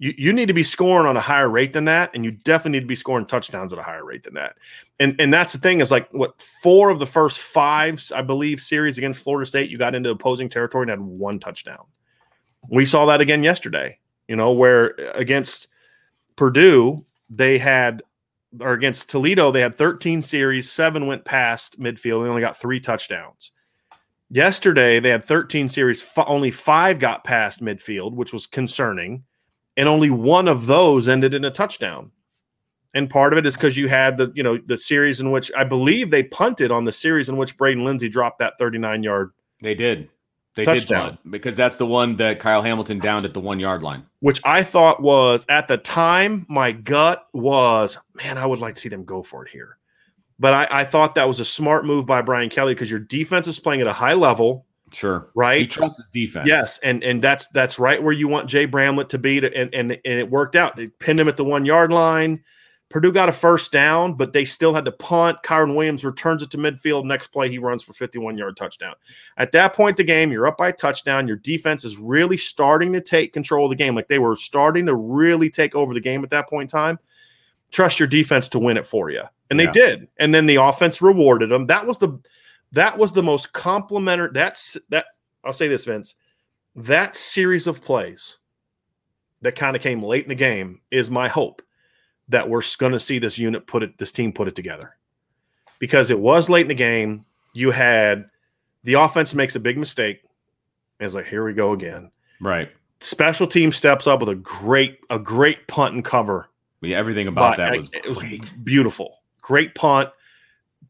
You, 0.01 0.15
you 0.17 0.33
need 0.33 0.47
to 0.47 0.53
be 0.53 0.63
scoring 0.63 1.05
on 1.05 1.15
a 1.15 1.21
higher 1.21 1.47
rate 1.47 1.73
than 1.73 1.85
that, 1.85 2.09
and 2.15 2.25
you 2.25 2.31
definitely 2.31 2.71
need 2.71 2.85
to 2.85 2.87
be 2.87 2.95
scoring 2.95 3.27
touchdowns 3.27 3.71
at 3.71 3.77
a 3.77 3.83
higher 3.83 4.03
rate 4.03 4.23
than 4.23 4.33
that. 4.33 4.57
And 4.99 5.15
and 5.21 5.31
that's 5.31 5.53
the 5.53 5.59
thing 5.59 5.79
is 5.79 5.91
like 5.91 6.11
what 6.11 6.41
four 6.41 6.89
of 6.89 6.97
the 6.97 7.05
first 7.05 7.37
five, 7.37 8.03
I 8.15 8.23
believe, 8.23 8.59
series 8.59 8.97
against 8.97 9.23
Florida 9.23 9.45
State, 9.45 9.69
you 9.69 9.77
got 9.77 9.93
into 9.93 10.09
opposing 10.09 10.49
territory 10.49 10.83
and 10.83 10.89
had 10.89 10.99
one 10.99 11.37
touchdown. 11.37 11.85
We 12.67 12.83
saw 12.83 13.05
that 13.05 13.21
again 13.21 13.43
yesterday. 13.43 13.99
You 14.27 14.35
know 14.35 14.51
where 14.51 14.99
uh, 14.99 15.13
against 15.13 15.67
Purdue 16.35 17.05
they 17.29 17.59
had 17.59 18.01
or 18.59 18.73
against 18.73 19.07
Toledo, 19.07 19.51
they 19.51 19.61
had 19.61 19.75
13 19.75 20.23
series, 20.23 20.71
seven 20.71 21.05
went 21.05 21.25
past 21.25 21.79
midfield. 21.79 22.23
They 22.23 22.29
only 22.29 22.41
got 22.41 22.57
three 22.57 22.79
touchdowns. 22.79 23.51
Yesterday, 24.31 24.99
they 24.99 25.09
had 25.09 25.23
13 25.23 25.69
series, 25.69 26.03
only 26.25 26.49
five 26.51 26.99
got 26.99 27.23
past 27.23 27.61
midfield, 27.61 28.13
which 28.13 28.33
was 28.33 28.47
concerning. 28.47 29.23
And 29.77 29.87
only 29.87 30.09
one 30.09 30.47
of 30.47 30.67
those 30.67 31.07
ended 31.07 31.33
in 31.33 31.45
a 31.45 31.51
touchdown. 31.51 32.11
And 32.93 33.09
part 33.09 33.31
of 33.31 33.39
it 33.39 33.45
is 33.45 33.55
because 33.55 33.77
you 33.77 33.87
had 33.87 34.17
the, 34.17 34.31
you 34.35 34.43
know, 34.43 34.59
the 34.65 34.77
series 34.77 35.21
in 35.21 35.31
which 35.31 35.51
I 35.57 35.63
believe 35.63 36.11
they 36.11 36.23
punted 36.23 36.71
on 36.71 36.83
the 36.83 36.91
series 36.91 37.29
in 37.29 37.37
which 37.37 37.57
Braden 37.57 37.83
Lenzy 37.85 38.09
dropped 38.09 38.39
that 38.39 38.57
39 38.57 39.03
yard. 39.03 39.31
They 39.61 39.75
did. 39.75 40.09
They 40.55 40.63
touchdown. 40.63 41.17
did 41.23 41.31
because 41.31 41.55
that's 41.55 41.77
the 41.77 41.85
one 41.85 42.17
that 42.17 42.39
Kyle 42.39 42.61
Hamilton 42.61 42.99
downed 42.99 43.23
at 43.23 43.33
the 43.33 43.39
one 43.39 43.59
yard 43.59 43.81
line. 43.81 44.05
Which 44.19 44.41
I 44.43 44.63
thought 44.63 45.01
was 45.01 45.45
at 45.47 45.69
the 45.69 45.77
time, 45.77 46.45
my 46.49 46.73
gut 46.73 47.27
was, 47.31 47.97
man, 48.13 48.37
I 48.37 48.45
would 48.45 48.59
like 48.59 48.75
to 48.75 48.81
see 48.81 48.89
them 48.89 49.05
go 49.05 49.23
for 49.23 49.45
it 49.45 49.51
here. 49.51 49.77
But 50.39 50.53
I, 50.53 50.67
I 50.81 50.85
thought 50.85 51.15
that 51.15 51.27
was 51.27 51.39
a 51.39 51.45
smart 51.45 51.85
move 51.85 52.05
by 52.05 52.21
Brian 52.21 52.49
Kelly 52.49 52.73
because 52.73 52.89
your 52.89 52.99
defense 52.99 53.47
is 53.47 53.59
playing 53.59 53.79
at 53.79 53.87
a 53.87 53.93
high 53.93 54.15
level. 54.15 54.65
Sure. 54.93 55.29
Right. 55.35 55.61
He 55.61 55.67
trusts 55.67 55.97
his 55.97 56.09
defense. 56.09 56.47
Yes, 56.47 56.79
and 56.83 57.03
and 57.03 57.21
that's 57.21 57.47
that's 57.47 57.79
right 57.79 58.01
where 58.01 58.13
you 58.13 58.27
want 58.27 58.49
Jay 58.49 58.65
Bramlett 58.65 59.09
to 59.09 59.17
be, 59.17 59.39
to, 59.39 59.53
and 59.55 59.73
and 59.73 59.91
and 59.91 60.19
it 60.19 60.29
worked 60.29 60.55
out. 60.55 60.75
They 60.75 60.87
pinned 60.87 61.19
him 61.19 61.27
at 61.27 61.37
the 61.37 61.45
one 61.45 61.65
yard 61.65 61.91
line. 61.93 62.43
Purdue 62.89 63.13
got 63.13 63.29
a 63.29 63.31
first 63.31 63.71
down, 63.71 64.15
but 64.15 64.33
they 64.33 64.43
still 64.43 64.73
had 64.73 64.83
to 64.83 64.91
punt. 64.91 65.37
Kyren 65.45 65.75
Williams 65.77 66.03
returns 66.03 66.43
it 66.43 66.51
to 66.51 66.57
midfield. 66.57 67.05
Next 67.05 67.27
play, 67.27 67.47
he 67.49 67.57
runs 67.57 67.83
for 67.83 67.93
51 67.93 68.37
yard 68.37 68.57
touchdown. 68.57 68.95
At 69.37 69.53
that 69.53 69.73
point, 69.73 69.95
the 69.95 70.03
game, 70.03 70.29
you're 70.29 70.45
up 70.45 70.57
by 70.57 70.73
touchdown. 70.73 71.25
Your 71.25 71.37
defense 71.37 71.85
is 71.85 71.97
really 71.97 72.35
starting 72.35 72.91
to 72.91 72.99
take 72.99 73.31
control 73.31 73.65
of 73.65 73.69
the 73.69 73.77
game. 73.77 73.95
Like 73.95 74.09
they 74.09 74.19
were 74.19 74.35
starting 74.35 74.85
to 74.87 74.95
really 74.95 75.49
take 75.49 75.73
over 75.73 75.93
the 75.93 76.01
game 76.01 76.21
at 76.25 76.29
that 76.31 76.49
point 76.49 76.69
in 76.73 76.77
time. 76.77 76.99
Trust 77.71 77.97
your 77.97 78.07
defense 78.09 78.49
to 78.49 78.59
win 78.59 78.75
it 78.75 78.85
for 78.85 79.09
you, 79.09 79.23
and 79.49 79.57
Yeah. 79.57 79.67
they 79.67 79.71
did. 79.71 80.07
And 80.17 80.35
then 80.35 80.45
the 80.45 80.57
offense 80.57 81.01
rewarded 81.01 81.49
them. 81.49 81.67
That 81.67 81.87
was 81.87 81.97
the 81.99 82.19
that 82.73 82.97
was 82.97 83.13
the 83.13 83.23
most 83.23 83.53
complimentary. 83.53 84.29
That's 84.33 84.77
that. 84.89 85.05
I'll 85.43 85.53
say 85.53 85.67
this, 85.67 85.85
Vince. 85.85 86.15
That 86.75 87.15
series 87.15 87.67
of 87.67 87.81
plays 87.81 88.37
that 89.41 89.55
kind 89.55 89.75
of 89.75 89.81
came 89.81 90.03
late 90.03 90.23
in 90.23 90.29
the 90.29 90.35
game 90.35 90.81
is 90.91 91.09
my 91.09 91.27
hope 91.27 91.61
that 92.29 92.47
we're 92.47 92.61
going 92.77 92.93
to 92.93 92.99
see 92.99 93.19
this 93.19 93.37
unit 93.37 93.67
put 93.67 93.83
it, 93.83 93.97
this 93.97 94.11
team 94.11 94.31
put 94.31 94.47
it 94.47 94.55
together, 94.55 94.95
because 95.79 96.11
it 96.11 96.19
was 96.19 96.49
late 96.49 96.61
in 96.61 96.67
the 96.69 96.75
game. 96.75 97.25
You 97.53 97.71
had 97.71 98.29
the 98.83 98.93
offense 98.93 99.35
makes 99.35 99.55
a 99.55 99.59
big 99.59 99.77
mistake. 99.77 100.21
And 100.99 101.07
it's 101.07 101.15
like 101.15 101.25
here 101.25 101.43
we 101.43 101.53
go 101.53 101.73
again. 101.73 102.11
Right. 102.39 102.69
Special 102.99 103.47
team 103.47 103.71
steps 103.71 104.05
up 104.05 104.19
with 104.19 104.29
a 104.29 104.35
great 104.35 104.99
a 105.09 105.17
great 105.17 105.67
punt 105.67 105.95
and 105.95 106.05
cover. 106.05 106.49
Yeah, 106.81 106.97
everything 106.97 107.27
about 107.27 107.57
But 107.57 107.71
that 107.71 107.77
was 107.77 107.89
it 107.91 108.07
was 108.07 108.49
beautiful. 108.63 109.17
Great 109.41 109.73
punt. 109.75 110.09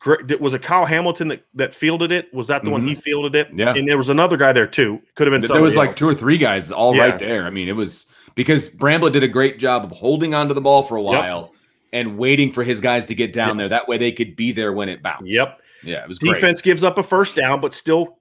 Great. 0.01 0.41
Was 0.41 0.55
it 0.55 0.63
Kyle 0.63 0.85
Hamilton 0.85 1.27
that, 1.27 1.45
that 1.53 1.75
fielded 1.75 2.11
it? 2.11 2.33
Was 2.33 2.47
that 2.47 2.63
the 2.63 2.71
one 2.71 2.87
he 2.87 2.95
fielded 2.95 3.35
it? 3.35 3.49
Mm-hmm. 3.49 3.59
Yeah. 3.59 3.73
And 3.75 3.87
there 3.87 3.97
was 3.99 4.09
another 4.09 4.35
guy 4.35 4.51
there 4.51 4.65
too. 4.65 4.99
Could 5.13 5.27
have 5.27 5.31
been. 5.31 5.41
there 5.47 5.61
was 5.61 5.73
somebody 5.75 5.89
like 5.89 5.95
two 5.95 6.07
or 6.09 6.15
three 6.15 6.39
guys 6.39 6.71
all 6.71 6.91
right 6.97 7.09
Yeah. 7.13 7.17
there. 7.17 7.45
I 7.45 7.51
mean, 7.51 7.69
it 7.69 7.75
was 7.75 8.07
because 8.33 8.69
Bramlett 8.69 9.13
did 9.13 9.23
a 9.23 9.27
great 9.27 9.59
job 9.59 9.83
of 9.83 9.91
holding 9.91 10.33
onto 10.33 10.55
the 10.55 10.61
ball 10.61 10.81
for 10.81 10.95
a 10.95 11.01
while 11.03 11.53
and 11.93 12.17
waiting 12.17 12.51
for 12.51 12.63
his 12.63 12.81
guys 12.81 13.05
to 13.07 13.15
get 13.15 13.31
down 13.31 13.49
Yep. 13.49 13.57
there. 13.57 13.69
That 13.69 13.87
way 13.87 13.99
they 13.99 14.11
could 14.11 14.35
be 14.35 14.51
there 14.51 14.73
when 14.73 14.89
it 14.89 15.03
bounced. 15.03 15.25
Yep. 15.27 15.59
Yeah, 15.83 16.01
it 16.03 16.07
was 16.09 16.17
great. 16.17 16.33
Defense 16.33 16.61
gives 16.63 16.83
up 16.83 16.97
a 16.97 17.03
first 17.03 17.35
down, 17.35 17.61
but 17.61 17.71
still 17.73 18.17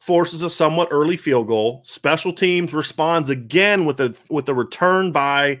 forces 0.00 0.42
a 0.42 0.50
somewhat 0.50 0.88
early 0.90 1.16
field 1.16 1.46
goal. 1.46 1.82
Special 1.84 2.32
teams 2.32 2.74
responds 2.74 3.30
again 3.30 3.84
with 3.86 4.00
a 4.00 4.16
with 4.30 4.48
a 4.48 4.54
return 4.54 5.12
by 5.12 5.60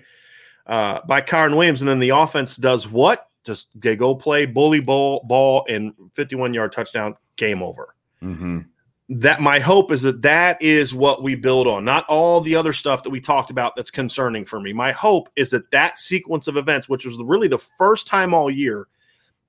uh, 0.66 1.00
by 1.06 1.20
Kyren 1.20 1.52
Williams, 1.56 1.80
and 1.82 1.88
then 1.88 1.98
the 2.00 2.08
offense 2.10 2.56
does 2.56 2.88
what? 2.88 3.26
Just 3.44 3.68
they 3.80 3.96
go 3.96 4.14
play 4.14 4.46
bully 4.46 4.80
ball 4.80 5.24
ball 5.24 5.64
and 5.68 5.92
51 6.12 6.54
yard 6.54 6.72
touchdown. 6.72 7.16
Game 7.36 7.62
over. 7.62 7.94
Mhm. 8.22 8.66
That 9.08 9.40
my 9.40 9.58
hope 9.58 9.90
is 9.90 10.02
that 10.02 10.22
that 10.22 10.60
is 10.62 10.94
what 10.94 11.22
we 11.22 11.34
build 11.34 11.66
on, 11.66 11.84
not 11.84 12.04
all 12.08 12.40
the 12.40 12.54
other 12.54 12.72
stuff 12.72 13.02
that 13.02 13.10
we 13.10 13.20
talked 13.20 13.50
about 13.50 13.74
that's 13.74 13.90
concerning 13.90 14.44
for 14.44 14.60
me. 14.60 14.72
My 14.72 14.92
hope 14.92 15.28
is 15.36 15.50
that 15.50 15.70
that 15.72 15.98
sequence 15.98 16.46
of 16.46 16.56
events, 16.56 16.88
which 16.88 17.04
was 17.04 17.18
really 17.18 17.48
the 17.48 17.58
first 17.58 18.06
time 18.06 18.34
all 18.34 18.50
year 18.50 18.86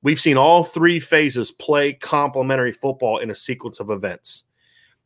we've 0.03 0.19
seen 0.19 0.37
all 0.37 0.63
three 0.63 0.99
phases 0.99 1.51
play 1.51 1.93
complementary 1.93 2.71
football 2.71 3.19
in 3.19 3.29
a 3.29 3.35
sequence 3.35 3.79
of 3.79 3.89
events. 3.89 4.45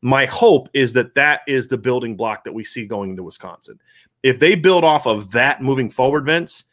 My 0.01 0.25
hope 0.25 0.69
is 0.73 0.93
that 0.93 1.15
that 1.15 1.41
is 1.47 1.67
the 1.67 1.77
building 1.77 2.15
block 2.15 2.43
that 2.43 2.53
we 2.53 2.63
see 2.63 2.86
going 2.86 3.11
into 3.11 3.23
Wisconsin. 3.23 3.79
If 4.23 4.39
they 4.39 4.55
build 4.55 4.83
off 4.83 5.07
of 5.07 5.31
that 5.31 5.61
moving 5.61 5.89
forward, 5.89 6.25
Vince, 6.25 6.65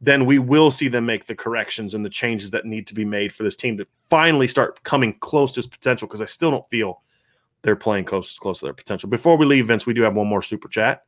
then 0.00 0.26
we 0.26 0.38
will 0.38 0.70
see 0.70 0.88
them 0.88 1.06
make 1.06 1.26
the 1.26 1.34
corrections 1.34 1.94
and 1.94 2.04
the 2.04 2.10
changes 2.10 2.50
that 2.52 2.64
need 2.64 2.86
to 2.86 2.94
be 2.94 3.04
made 3.04 3.32
for 3.32 3.42
this 3.42 3.56
team 3.56 3.76
to 3.78 3.86
finally 4.02 4.46
start 4.46 4.82
coming 4.84 5.18
close 5.18 5.52
to 5.52 5.60
its 5.60 5.66
potential. 5.66 6.06
Because 6.06 6.22
I 6.22 6.26
still 6.26 6.50
don't 6.50 6.68
feel 6.70 7.02
they're 7.62 7.76
playing 7.76 8.04
close 8.04 8.38
close 8.38 8.60
to 8.60 8.66
their 8.66 8.74
potential. 8.74 9.08
Before 9.08 9.36
we 9.36 9.46
leave, 9.46 9.66
Vince, 9.66 9.86
we 9.86 9.94
do 9.94 10.02
have 10.02 10.14
one 10.14 10.28
more 10.28 10.42
super 10.42 10.68
chat. 10.68 11.04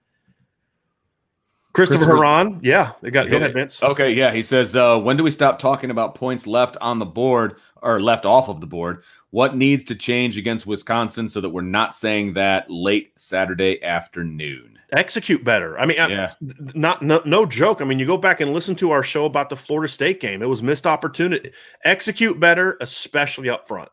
Christopher 1.72 1.98
Christopher- 2.04 2.16
Haran, 2.24 2.60
yeah, 2.62 2.92
they 3.00 3.10
got 3.10 3.30
go 3.30 3.36
ahead. 3.36 3.54
Vince. 3.54 3.82
Okay, 3.82 4.12
yeah. 4.12 4.32
He 4.32 4.42
says, 4.42 4.74
uh, 4.74 4.98
when 4.98 5.16
do 5.16 5.22
we 5.22 5.30
stop 5.30 5.58
talking 5.58 5.90
about 5.90 6.14
points 6.14 6.46
left 6.46 6.76
on 6.80 6.98
the 6.98 7.06
board 7.06 7.56
or 7.80 8.00
left 8.00 8.26
off 8.26 8.48
of 8.48 8.60
the 8.60 8.66
board? 8.66 9.02
What 9.30 9.56
needs 9.56 9.84
to 9.84 9.94
change 9.94 10.36
against 10.36 10.66
Wisconsin 10.66 11.28
so 11.28 11.40
that 11.40 11.50
we're 11.50 11.62
not 11.62 11.94
saying 11.94 12.34
that 12.34 12.68
late 12.68 13.12
Saturday 13.18 13.82
afternoon? 13.82 14.76
execute 14.96 15.44
better. 15.44 15.78
I 15.78 15.86
mean, 15.86 16.00
I- 16.00 16.26
not 16.74 17.00
no, 17.00 17.22
no 17.24 17.46
joke. 17.46 17.80
I 17.80 17.84
mean, 17.84 18.00
you 18.00 18.06
go 18.06 18.16
back 18.16 18.40
and 18.40 18.52
listen 18.52 18.74
to 18.74 18.90
our 18.90 19.04
show 19.04 19.24
about 19.24 19.48
the 19.48 19.56
Florida 19.56 19.88
State 19.88 20.20
game. 20.20 20.42
It 20.42 20.48
was 20.48 20.64
missed 20.64 20.84
opportunity. 20.84 21.52
Execute 21.84 22.40
better, 22.40 22.76
especially 22.80 23.48
up 23.48 23.68
front. 23.68 23.88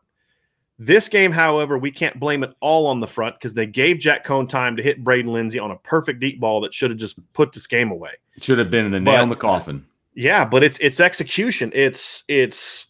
This 0.78 1.08
game, 1.08 1.32
however, 1.32 1.76
we 1.76 1.90
can't 1.90 2.18
blame 2.20 2.44
it 2.44 2.54
all 2.60 2.86
on 2.86 3.00
the 3.00 3.06
front 3.06 3.34
because 3.34 3.52
they 3.54 3.66
gave 3.66 3.98
Jack 3.98 4.24
Coan 4.24 4.48
time 4.48 4.76
to 4.76 4.82
hit 4.82 5.02
Braden 5.02 5.32
Lenzy 5.32 5.58
on 5.58 5.72
a 5.72 5.76
perfect 5.76 6.20
deep 6.20 6.38
ball 6.38 6.60
that 6.60 6.72
should 6.72 6.90
have 6.90 6.98
just 7.00 7.18
put 7.32 7.52
this 7.52 7.66
game 7.66 7.90
away. 7.90 8.12
It 8.36 8.44
should 8.44 8.58
have 8.58 8.70
been 8.70 8.86
in 8.86 8.92
the 8.92 9.00
nail 9.00 9.14
But- 9.16 9.22
in 9.24 9.28
the 9.28 9.36
coffin. 9.36 9.84
Yeah, 10.14 10.44
but 10.44 10.64
it's 10.64 10.78
it's 10.78 10.98
execution. 10.98 11.70
It's 11.74 12.24
it's 12.26 12.86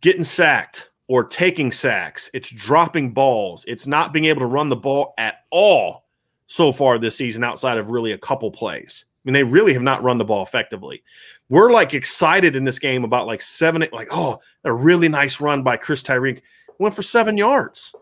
getting 0.00 0.22
sacked 0.22 0.90
or 1.08 1.24
taking 1.24 1.72
sacks. 1.72 2.30
It's 2.32 2.50
dropping 2.50 3.12
balls. 3.12 3.64
It's 3.66 3.88
not 3.88 4.12
being 4.12 4.26
able 4.26 4.40
to 4.40 4.46
run 4.46 4.68
the 4.68 4.76
ball 4.76 5.14
at 5.18 5.38
all 5.50 6.04
so 6.46 6.70
far 6.70 6.98
this 6.98 7.16
season 7.16 7.42
outside 7.42 7.76
of 7.76 7.90
really 7.90 8.12
a 8.12 8.18
couple 8.18 8.50
plays. 8.52 9.04
I 9.04 9.20
mean, 9.24 9.34
they 9.34 9.42
really 9.42 9.72
have 9.72 9.82
not 9.82 10.02
run 10.02 10.18
the 10.18 10.24
ball 10.24 10.44
effectively. 10.44 11.02
We're 11.48 11.72
like 11.72 11.92
excited 11.92 12.54
in 12.54 12.64
this 12.64 12.78
game 12.78 13.02
about 13.04 13.26
like 13.26 13.42
seven, 13.42 13.84
like, 13.92 14.08
oh, 14.12 14.40
a 14.64 14.72
really 14.72 15.08
nice 15.08 15.40
run 15.40 15.62
by 15.62 15.76
Chris 15.76 16.02
Tyree. 16.02 16.40
Went 16.78 16.94
for 16.94 17.02
seven 17.02 17.36
yards. 17.36 17.94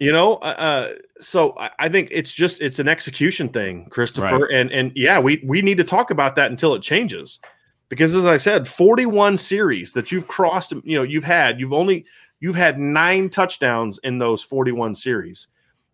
You 0.00 0.12
know, 0.12 0.34
uh, 0.34 0.54
uh, 0.58 0.92
so 1.20 1.54
I, 1.58 1.70
I 1.80 1.88
think 1.88 2.08
it's 2.12 2.32
just 2.32 2.62
it's 2.62 2.78
an 2.78 2.86
execution 2.86 3.48
thing, 3.48 3.88
Christopher, 3.90 4.38
Right. 4.38 4.54
and 4.54 4.70
and 4.70 4.92
yeah, 4.94 5.18
we 5.18 5.42
we 5.44 5.60
need 5.60 5.76
to 5.78 5.84
talk 5.84 6.12
about 6.12 6.36
that 6.36 6.52
until 6.52 6.74
it 6.74 6.82
changes, 6.82 7.40
because 7.88 8.14
as 8.14 8.24
I 8.24 8.36
said, 8.36 8.68
forty 8.68 9.06
one 9.06 9.36
series 9.36 9.92
that 9.94 10.12
you've 10.12 10.28
crossed, 10.28 10.72
you 10.84 10.96
know, 10.96 11.02
you've 11.02 11.24
had 11.24 11.58
you've 11.58 11.72
only 11.72 12.06
you've 12.38 12.54
had 12.54 12.78
nine 12.78 13.28
touchdowns 13.28 13.98
in 14.04 14.18
those 14.18 14.40
forty 14.40 14.70
one 14.70 14.94
series 14.94 15.48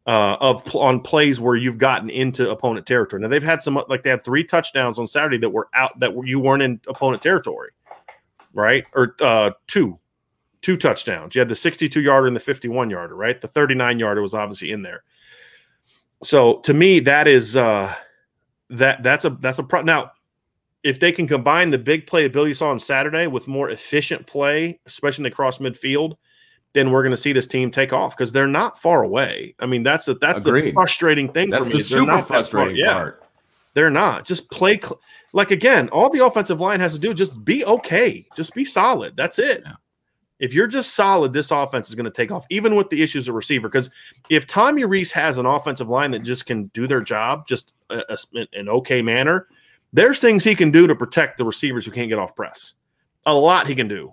uh, 0.07 0.37
of 0.39 0.76
on 0.76 1.01
plays 1.01 1.41
where 1.41 1.57
you've 1.57 1.78
gotten 1.78 2.11
into 2.11 2.51
opponent 2.51 2.85
territory. 2.85 3.22
Now 3.22 3.28
they've 3.28 3.43
had 3.43 3.62
some 3.62 3.82
like 3.89 4.03
they 4.03 4.11
had 4.11 4.22
three 4.22 4.45
touchdowns 4.45 4.99
on 4.99 5.07
Saturday 5.07 5.39
that 5.39 5.49
were 5.49 5.68
out 5.72 5.99
that 6.01 6.14
were, 6.14 6.26
you 6.26 6.41
weren't 6.41 6.62
in 6.62 6.78
opponent 6.89 7.22
territory, 7.22 7.70
right? 8.53 8.85
Or 8.93 9.16
uh, 9.22 9.53
two, 9.66 9.99
two 10.65 10.77
touchdowns. 10.79 11.35
You 11.35 11.41
had 11.41 11.51
the 11.51 11.55
sixty-two 11.55 12.01
yarder 12.01 12.27
and 12.27 12.35
the 12.35 12.41
fifty-one 12.41 12.89
yarder, 12.89 13.15
right? 13.15 13.39
The 13.39 13.49
thirty-nine 13.49 13.99
yarder 13.99 14.23
was 14.23 14.33
obviously 14.33 14.73
in 14.73 14.83
there. 14.83 15.05
So 16.23 16.61
to 16.61 16.73
me, 16.73 17.01
that 17.01 17.29
is 17.29 17.55
uh, 17.55 17.95
that 18.71 19.03
that's 19.03 19.27
a 19.27 19.31
that's 19.31 19.59
a 19.59 19.62
pro. 19.62 19.83
Now, 19.83 20.12
if 20.83 20.99
they 20.99 21.12
can 21.12 21.29
combine 21.29 21.71
the 21.71 21.79
big 21.79 22.07
playability 22.07 22.49
you 22.49 22.55
saw 22.55 22.71
on 22.71 22.81
Saturday 22.81 23.27
with 23.27 23.47
more 23.47 23.69
efficient 23.71 24.27
play, 24.27 24.81
especially 24.87 25.23
in 25.23 25.31
the 25.31 25.35
cross 25.37 25.59
midfield, 25.59 26.15
then 26.73 26.91
we're 26.91 27.03
going 27.03 27.11
to 27.11 27.17
see 27.17 27.33
this 27.33 27.47
team 27.47 27.71
take 27.71 27.93
off 27.93 28.17
because 28.17 28.33
they're 28.33 28.47
not 28.47 28.81
far 28.81 29.03
away. 29.03 29.55
I 29.61 29.67
mean, 29.67 29.83
that's 29.83 30.07
the 30.07 30.15
that's 30.15 30.43
the 30.43 30.73
frustrating 30.73 31.29
thing 31.31 31.51
That's 31.51 31.67
for 31.67 31.73
me. 31.73 31.79
the 31.79 31.85
super 31.85 32.07
not 32.07 32.17
that 32.17 32.29
far- 32.29 32.37
frustrating 32.39 32.77
yeah, 32.77 32.95
part. 32.95 33.23
they're 33.75 33.91
not. 33.91 34.25
Just 34.25 34.51
play 34.51 34.81
cl- 34.81 35.01
like 35.35 35.51
again. 35.51 35.89
All 35.91 36.09
the 36.11 36.25
offensive 36.25 36.61
line 36.61 36.81
has 36.81 36.95
to 36.95 37.01
do 37.01 37.12
is 37.12 37.19
just 37.19 37.45
be 37.45 37.65
okay. 37.67 38.27
Just 38.35 38.55
be 38.55 38.65
solid. 38.65 39.15
That's 39.17 39.39
it. 39.39 39.62
Yeah. 39.65 39.73
If 40.45 40.53
you're 40.53 40.67
just 40.67 40.95
solid, 40.95 41.33
this 41.33 41.51
offense 41.51 41.89
is 41.89 41.95
going 41.95 42.05
to 42.05 42.11
take 42.11 42.31
off, 42.31 42.45
even 42.51 42.77
with 42.77 42.91
the 42.91 43.03
issues 43.03 43.29
of 43.29 43.35
receiver. 43.35 43.67
Because 43.67 43.89
if 44.29 44.47
Tommy 44.47 44.85
Rees 44.85 45.11
has 45.13 45.39
an 45.39 45.47
offensive 45.47 45.89
line 45.89 46.11
that 46.11 46.19
just 46.19 46.45
can 46.45 46.65
do 46.67 46.87
their 46.87 47.01
job, 47.01 47.47
just 47.47 47.73
a, 47.89 48.03
a- 48.11 48.47
an 48.53 48.69
okay 48.69 49.01
manner, 49.01 49.49
there's 49.95 50.21
things 50.21 50.45
he 50.45 50.55
can 50.55 50.71
do 50.71 50.87
to 50.87 50.95
protect 50.95 51.39
the 51.39 51.45
receivers 51.47 51.87
who 51.87 51.93
can't 51.93 52.11
get 52.11 52.19
off 52.19 52.37
press. 52.37 52.75
A 53.25 53.35
lot 53.35 53.67
he 53.67 53.75
can 53.75 53.89
do. 53.89 54.13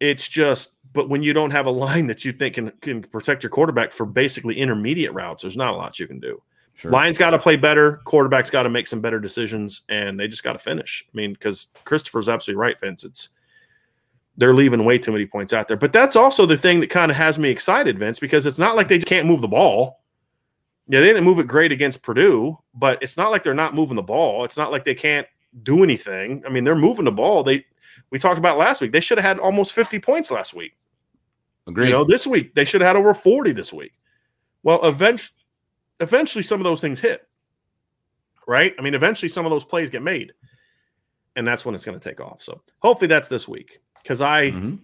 It's 0.00 0.28
just, 0.28 0.74
but 0.92 1.08
when 1.08 1.22
you 1.22 1.32
don't 1.32 1.50
have 1.50 1.64
a 1.64 1.70
line 1.86 2.08
that 2.08 2.26
you 2.26 2.32
think 2.32 2.56
can 2.56 2.70
can 2.82 3.02
protect 3.02 3.42
your 3.42 3.50
quarterback 3.50 3.92
for 3.92 4.04
basically 4.04 4.58
intermediate 4.58 5.14
routes, 5.14 5.42
there's 5.42 5.56
not 5.56 5.72
a 5.72 5.76
lot 5.78 5.98
you 5.98 6.06
can 6.06 6.20
do. 6.20 6.42
Sure. 6.74 6.90
Lions 6.90 7.16
got 7.16 7.30
to 7.30 7.38
play 7.38 7.56
better. 7.56 8.02
Quarterbacks 8.04 8.50
got 8.50 8.64
to 8.64 8.68
make 8.68 8.86
some 8.86 9.00
better 9.00 9.18
decisions, 9.18 9.80
and 9.88 10.20
they 10.20 10.28
just 10.28 10.44
got 10.44 10.52
to 10.52 10.58
finish. 10.58 11.06
I 11.08 11.16
mean, 11.16 11.32
because 11.32 11.68
Christopher's 11.86 12.28
absolutely 12.28 12.60
right, 12.60 12.78
Vince. 12.78 13.02
It's 13.02 13.30
they're 14.36 14.54
leaving 14.54 14.84
way 14.84 14.98
too 14.98 15.12
many 15.12 15.26
points 15.26 15.52
out 15.52 15.68
there. 15.68 15.76
But 15.76 15.92
that's 15.92 16.16
also 16.16 16.46
the 16.46 16.56
thing 16.56 16.80
that 16.80 16.90
kind 16.90 17.10
of 17.10 17.16
has 17.16 17.38
me 17.38 17.48
excited, 17.48 17.98
Vince, 17.98 18.18
because 18.18 18.46
it's 18.46 18.58
not 18.58 18.76
like 18.76 18.88
they 18.88 18.98
can't 18.98 19.26
move 19.26 19.40
the 19.40 19.48
ball. 19.48 20.02
Yeah, 20.88 21.00
they 21.00 21.06
didn't 21.06 21.24
move 21.24 21.38
it 21.38 21.46
great 21.46 21.72
against 21.72 22.02
Purdue, 22.02 22.58
but 22.74 23.02
it's 23.02 23.16
not 23.16 23.30
like 23.30 23.42
they're 23.42 23.54
not 23.54 23.74
moving 23.74 23.96
the 23.96 24.02
ball. 24.02 24.44
It's 24.44 24.56
not 24.56 24.70
like 24.70 24.84
they 24.84 24.94
can't 24.94 25.26
do 25.62 25.82
anything. 25.82 26.42
I 26.46 26.50
mean, 26.50 26.64
they're 26.64 26.76
moving 26.76 27.06
the 27.06 27.12
ball. 27.12 27.42
They 27.42 27.64
we 28.10 28.18
talked 28.18 28.38
about 28.38 28.58
last 28.58 28.80
week. 28.80 28.92
They 28.92 29.00
should 29.00 29.18
have 29.18 29.24
had 29.24 29.38
almost 29.38 29.72
50 29.72 29.98
points 29.98 30.30
last 30.30 30.54
week. 30.54 30.76
Agreed. 31.66 31.86
You 31.86 31.92
know, 31.92 32.04
this 32.04 32.26
week 32.26 32.54
they 32.54 32.64
should 32.64 32.80
have 32.82 32.88
had 32.88 32.96
over 32.96 33.14
40 33.14 33.52
this 33.52 33.72
week. 33.72 33.92
Well, 34.62 34.84
eventually, 34.84 35.34
eventually 35.98 36.42
some 36.42 36.60
of 36.60 36.64
those 36.64 36.80
things 36.80 37.00
hit. 37.00 37.26
Right? 38.46 38.74
I 38.78 38.82
mean, 38.82 38.94
eventually 38.94 39.28
some 39.28 39.44
of 39.44 39.50
those 39.50 39.64
plays 39.64 39.90
get 39.90 40.02
made. 40.02 40.32
and 41.36 41.46
that's 41.46 41.64
when 41.64 41.74
it's 41.74 41.84
going 41.84 41.98
to 41.98 42.08
take 42.08 42.20
off. 42.20 42.40
So 42.40 42.60
hopefully 42.78 43.08
that's 43.08 43.28
this 43.28 43.46
week 43.46 43.80
because 44.06 44.20
I 44.20 44.52
Mhm. 44.52 44.78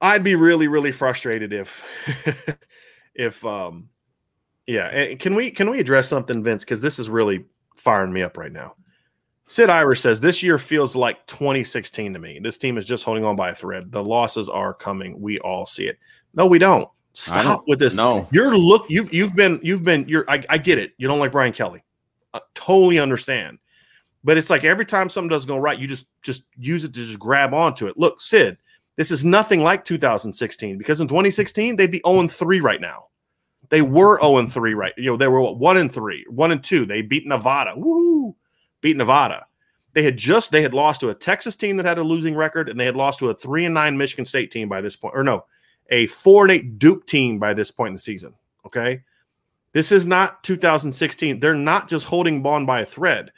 I'd 0.00 0.24
be 0.24 0.34
really 0.34 0.66
really 0.66 0.90
frustrated 0.92 1.52
if 1.52 1.84
if 3.14 3.44
um 3.44 3.88
yeah 4.66 4.86
and 4.88 5.20
can 5.20 5.34
we 5.36 5.50
can 5.52 5.70
we 5.70 5.78
address 5.78 6.08
something 6.08 6.42
Vince 6.42 6.64
because 6.64 6.82
this 6.82 6.98
is 6.98 7.08
really 7.08 7.44
firing 7.76 8.12
me 8.12 8.22
up 8.22 8.36
right 8.36 8.50
now. 8.52 8.74
Sid 9.46 9.70
Irish 9.70 10.00
says 10.00 10.20
this 10.20 10.42
year 10.42 10.58
feels 10.58 10.94
like 10.94 11.26
2016 11.26 12.12
to 12.12 12.18
me. 12.18 12.38
This 12.42 12.56
team 12.58 12.76
is 12.78 12.86
just 12.86 13.04
holding 13.04 13.24
on 13.24 13.34
by 13.36 13.50
a 13.50 13.54
thread. 13.54 13.90
The 13.90 14.02
losses 14.02 14.48
are 14.48 14.72
coming. 14.72 15.20
We 15.20 15.38
all 15.40 15.66
see 15.66 15.86
it. 15.88 15.98
No, 16.34 16.46
we 16.46 16.58
don't. 16.58 16.88
Stop 17.14 17.42
don't- 17.44 17.68
with 17.68 17.78
this. 17.80 17.96
No. 17.96 18.28
You're 18.32 18.56
look. 18.56 18.86
You've 18.88 19.12
you've 19.12 19.34
been 19.34 19.58
you've 19.62 19.82
been. 19.82 20.08
You're. 20.08 20.24
I, 20.28 20.44
I 20.48 20.58
get 20.58 20.78
it. 20.78 20.92
You 20.98 21.08
don't 21.08 21.18
like 21.18 21.32
Brian 21.32 21.52
Kelly. 21.52 21.82
I 22.32 22.40
totally 22.54 22.98
understand. 23.00 23.58
But 24.22 24.36
it's 24.36 24.50
like 24.50 24.64
every 24.64 24.84
time 24.84 25.08
something 25.08 25.28
doesn't 25.28 25.48
go 25.48 25.56
right, 25.56 25.78
you 25.78 25.86
just 25.86 26.06
just 26.22 26.44
use 26.56 26.84
it 26.84 26.92
to 26.94 27.00
just 27.04 27.18
grab 27.18 27.54
onto 27.54 27.86
it. 27.86 27.98
Look, 27.98 28.20
Sid, 28.20 28.58
this 28.96 29.10
is 29.10 29.24
nothing 29.24 29.62
like 29.62 29.84
2016 29.84 30.76
because 30.76 31.00
in 31.00 31.08
2016 31.08 31.76
they'd 31.76 31.90
be 31.90 32.02
0 32.06 32.28
3 32.28 32.60
right 32.60 32.80
now. 32.80 33.06
They 33.70 33.82
were 33.82 34.20
0 34.20 34.46
3 34.46 34.74
right. 34.74 34.92
You 34.96 35.10
know 35.10 35.16
they 35.16 35.28
were 35.28 35.40
what, 35.40 35.58
one 35.58 35.76
and 35.76 35.90
three, 35.90 36.26
one 36.28 36.52
and 36.52 36.62
two. 36.62 36.84
They 36.84 37.02
beat 37.02 37.26
Nevada. 37.26 37.74
Woo! 37.76 38.36
Beat 38.80 38.96
Nevada. 38.96 39.46
They 39.92 40.02
had 40.02 40.16
just 40.16 40.50
they 40.50 40.62
had 40.62 40.74
lost 40.74 41.00
to 41.00 41.08
a 41.08 41.14
Texas 41.14 41.56
team 41.56 41.76
that 41.76 41.86
had 41.86 41.98
a 41.98 42.02
losing 42.02 42.34
record, 42.34 42.68
and 42.68 42.78
they 42.78 42.84
had 42.84 42.96
lost 42.96 43.20
to 43.20 43.30
a 43.30 43.34
three 43.34 43.64
and 43.64 43.74
nine 43.74 43.96
Michigan 43.96 44.24
State 44.24 44.50
team 44.50 44.68
by 44.68 44.80
this 44.80 44.96
point, 44.96 45.14
or 45.16 45.24
no, 45.24 45.46
a 45.90 46.06
four 46.06 46.44
and 46.44 46.52
eight 46.52 46.78
Duke 46.78 47.06
team 47.06 47.38
by 47.38 47.54
this 47.54 47.70
point 47.70 47.88
in 47.88 47.94
the 47.94 48.00
season. 48.00 48.34
Okay. 48.66 49.02
This 49.72 49.92
is 49.92 50.06
not 50.06 50.42
2016. 50.42 51.38
They're 51.38 51.54
not 51.54 51.88
just 51.88 52.04
holding 52.04 52.42
Bond 52.42 52.66
by 52.66 52.80
a 52.80 52.84
thread. 52.84 53.30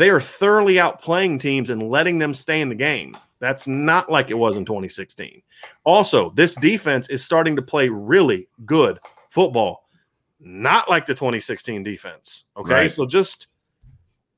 They 0.00 0.08
are 0.08 0.18
thoroughly 0.18 0.76
outplaying 0.76 1.40
teams 1.40 1.68
and 1.68 1.82
letting 1.82 2.18
them 2.18 2.32
stay 2.32 2.62
in 2.62 2.70
the 2.70 2.74
game. 2.74 3.14
That's 3.38 3.68
not 3.68 4.10
like 4.10 4.30
it 4.30 4.38
was 4.38 4.56
in 4.56 4.64
2016. 4.64 5.42
Also, 5.84 6.30
this 6.30 6.54
defense 6.54 7.10
is 7.10 7.22
starting 7.22 7.54
to 7.56 7.60
play 7.60 7.90
really 7.90 8.48
good 8.64 8.98
football, 9.28 9.86
not 10.40 10.88
like 10.88 11.04
the 11.04 11.12
2016 11.12 11.82
defense. 11.82 12.44
Okay. 12.56 12.72
Right. 12.72 12.90
So 12.90 13.04
just 13.04 13.48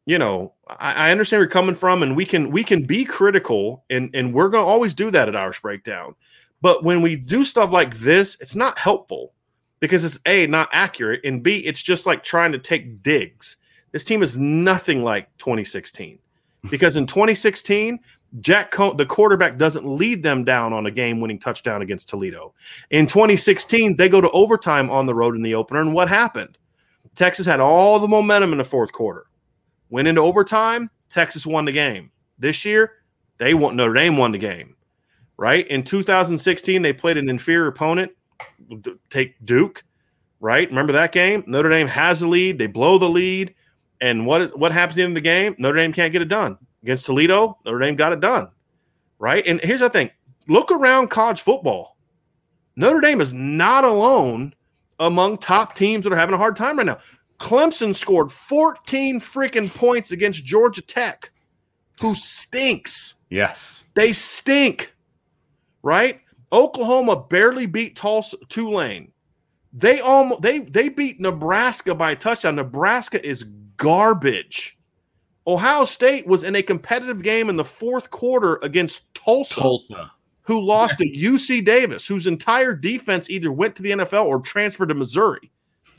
you 0.05 0.19
know, 0.19 0.53
I, 0.67 0.95
I 0.95 1.11
understand 1.13 1.39
where 1.39 1.45
you're 1.45 1.51
coming 1.51 1.77
from, 1.77 2.03
and 2.03 2.17
we 2.17 2.27
can 2.27 2.51
we 2.51 2.65
can 2.65 2.83
be 2.83 3.05
critical, 3.05 3.85
and 3.89 4.11
and 4.15 4.35
we're 4.35 4.49
gonna 4.49 4.67
always 4.67 4.95
do 4.95 5.13
that 5.13 5.29
at 5.29 5.37
Irish 5.37 5.63
Breakdown. 5.63 6.17
But 6.61 6.83
when 6.83 7.03
we 7.03 7.15
do 7.15 7.45
stuff 7.45 7.71
like 7.71 7.99
this, 7.99 8.37
it's 8.41 8.57
not 8.57 8.81
helpful 8.81 9.33
because 9.79 10.05
it's 10.05 10.19
a 10.27 10.49
not 10.49 10.71
accurate, 10.73 11.21
and 11.23 11.41
b 11.41 11.59
it's 11.59 11.85
just 11.85 12.05
like 12.05 12.25
trying 12.25 12.51
to 12.51 12.59
take 12.59 13.01
digs. 13.01 13.59
This 13.93 14.05
team 14.05 14.23
is 14.23 14.37
nothing 14.39 15.05
like 15.05 15.29
2016 15.39 16.19
because 16.71 16.97
in 16.97 17.07
2016, 17.07 18.01
Jack 18.41 18.75
the 18.97 19.07
quarterback 19.07 19.59
doesn't 19.59 19.87
lead 19.87 20.23
them 20.23 20.43
down 20.43 20.73
on 20.73 20.87
a 20.87 20.91
game-winning 20.91 21.39
touchdown 21.39 21.83
against 21.83 22.09
Toledo. 22.09 22.55
In 22.91 23.07
2016, 23.07 23.97
they 23.97 24.09
go 24.09 24.23
to 24.23 24.31
overtime 24.31 24.89
on 24.89 25.05
the 25.05 25.15
road 25.15 25.37
in 25.37 25.43
the 25.43 25.55
opener, 25.55 25.83
and 25.83 25.93
what 25.93 26.09
happened? 26.09 26.57
Texas 27.15 27.45
had 27.45 27.61
all 27.61 27.99
the 27.99 28.09
momentum 28.09 28.53
in 28.53 28.59
the 28.59 28.65
fourth 28.65 28.91
quarter. 28.91 29.27
Went 29.91 30.09
into 30.09 30.23
overtime, 30.23 30.91
Texas 31.11 31.47
won 31.47 31.67
the 31.67 31.73
game. 31.73 32.11
This 32.39 32.65
year, 32.65 32.93
they 33.37 33.53
won 33.53 33.77
Notre 33.77 33.93
Dame 33.93 34.17
won 34.17 34.33
the 34.33 34.39
game. 34.39 34.77
Right? 35.37 35.67
In 35.69 35.83
2016, 35.83 36.81
they 36.81 36.93
played 36.95 37.19
an 37.19 37.29
inferior 37.29 37.67
opponent, 37.67 38.13
take 39.11 39.35
Duke, 39.45 39.85
right? 40.41 40.69
Remember 40.71 40.93
that 40.95 41.13
game? 41.13 41.45
Notre 41.47 41.69
Dame 41.69 41.89
has 41.89 42.21
the 42.21 42.29
lead, 42.29 42.59
they 42.59 42.67
blow 42.67 42.97
the 42.97 43.09
lead, 43.09 43.55
and 44.03 44.27
what 44.27 44.43
is 44.43 44.51
what 44.55 44.73
happens 44.73 44.99
in 44.99 45.15
the 45.15 45.21
game? 45.21 45.55
Notre 45.59 45.77
Dame 45.77 45.93
can't 45.93 46.13
get 46.13 46.21
it 46.21 46.29
done. 46.29 46.59
Against 46.83 47.07
Toledo, 47.07 47.57
Notre 47.65 47.79
Dame 47.79 47.95
got 47.95 48.13
it 48.13 48.21
done. 48.21 48.49
Right? 49.19 49.47
And 49.47 49.61
here's 49.61 49.81
the 49.81 49.89
thing. 49.89 50.11
Look 50.49 50.73
around 50.73 51.09
college 51.09 51.41
football. 51.41 51.97
Notre 52.75 53.01
Dame 53.01 53.21
is 53.21 53.33
not 53.33 53.85
alone 53.85 54.53
among 54.99 55.37
top 55.37 55.77
teams 55.77 56.05
that 56.05 56.13
are 56.13 56.17
having 56.17 56.35
a 56.35 56.39
hard 56.39 56.57
time 56.57 56.77
right 56.77 56.87
now. 56.87 56.99
Clemson 57.39 57.95
scored 57.95 58.31
14 58.31 59.21
freaking 59.21 59.73
points 59.73 60.11
against 60.11 60.45
Georgia 60.45 60.83
Tech, 60.83 61.31
who 62.01 62.15
stinks. 62.15 63.15
Yes. 63.31 63.85
They 63.95 64.13
stink, 64.13 64.93
right? 65.83 66.21
Oklahoma 66.51 67.17
barely 67.17 67.67
beat 67.67 67.95
Tulsa, 67.95 68.37
Tulane. 68.49 69.13
They 69.73 70.01
almost 70.01 70.43
they 70.43 70.59
they 70.59 70.89
beat 70.89 71.21
Nebraska 71.21 71.95
by 71.95 72.11
a 72.11 72.17
touchdown. 72.17 72.57
Nebraska 72.57 73.25
is 73.25 73.47
garbage. 73.83 74.79
Ohio 75.47 75.85
State 75.85 76.27
was 76.27 76.45
in 76.45 76.55
a 76.55 76.63
competitive 76.63 77.23
game 77.23 77.49
in 77.51 77.57
the 77.57 77.65
fourth 77.65 78.11
quarter 78.11 78.61
against 78.63 79.13
Tulsa 79.15 79.61
Tulsa. 79.61 80.13
who 80.43 80.61
lost 80.61 80.99
to 80.99 81.05
UC 81.05 81.65
Davis, 81.65 82.07
whose 82.07 82.29
entire 82.29 82.75
defense 82.75 83.29
either 83.29 83.51
went 83.51 83.75
to 83.77 83.83
the 83.83 83.91
NFL 83.91 84.27
or 84.27 84.41
transferred 84.41 84.91
to 84.91 84.95
Missouri. 84.95 85.51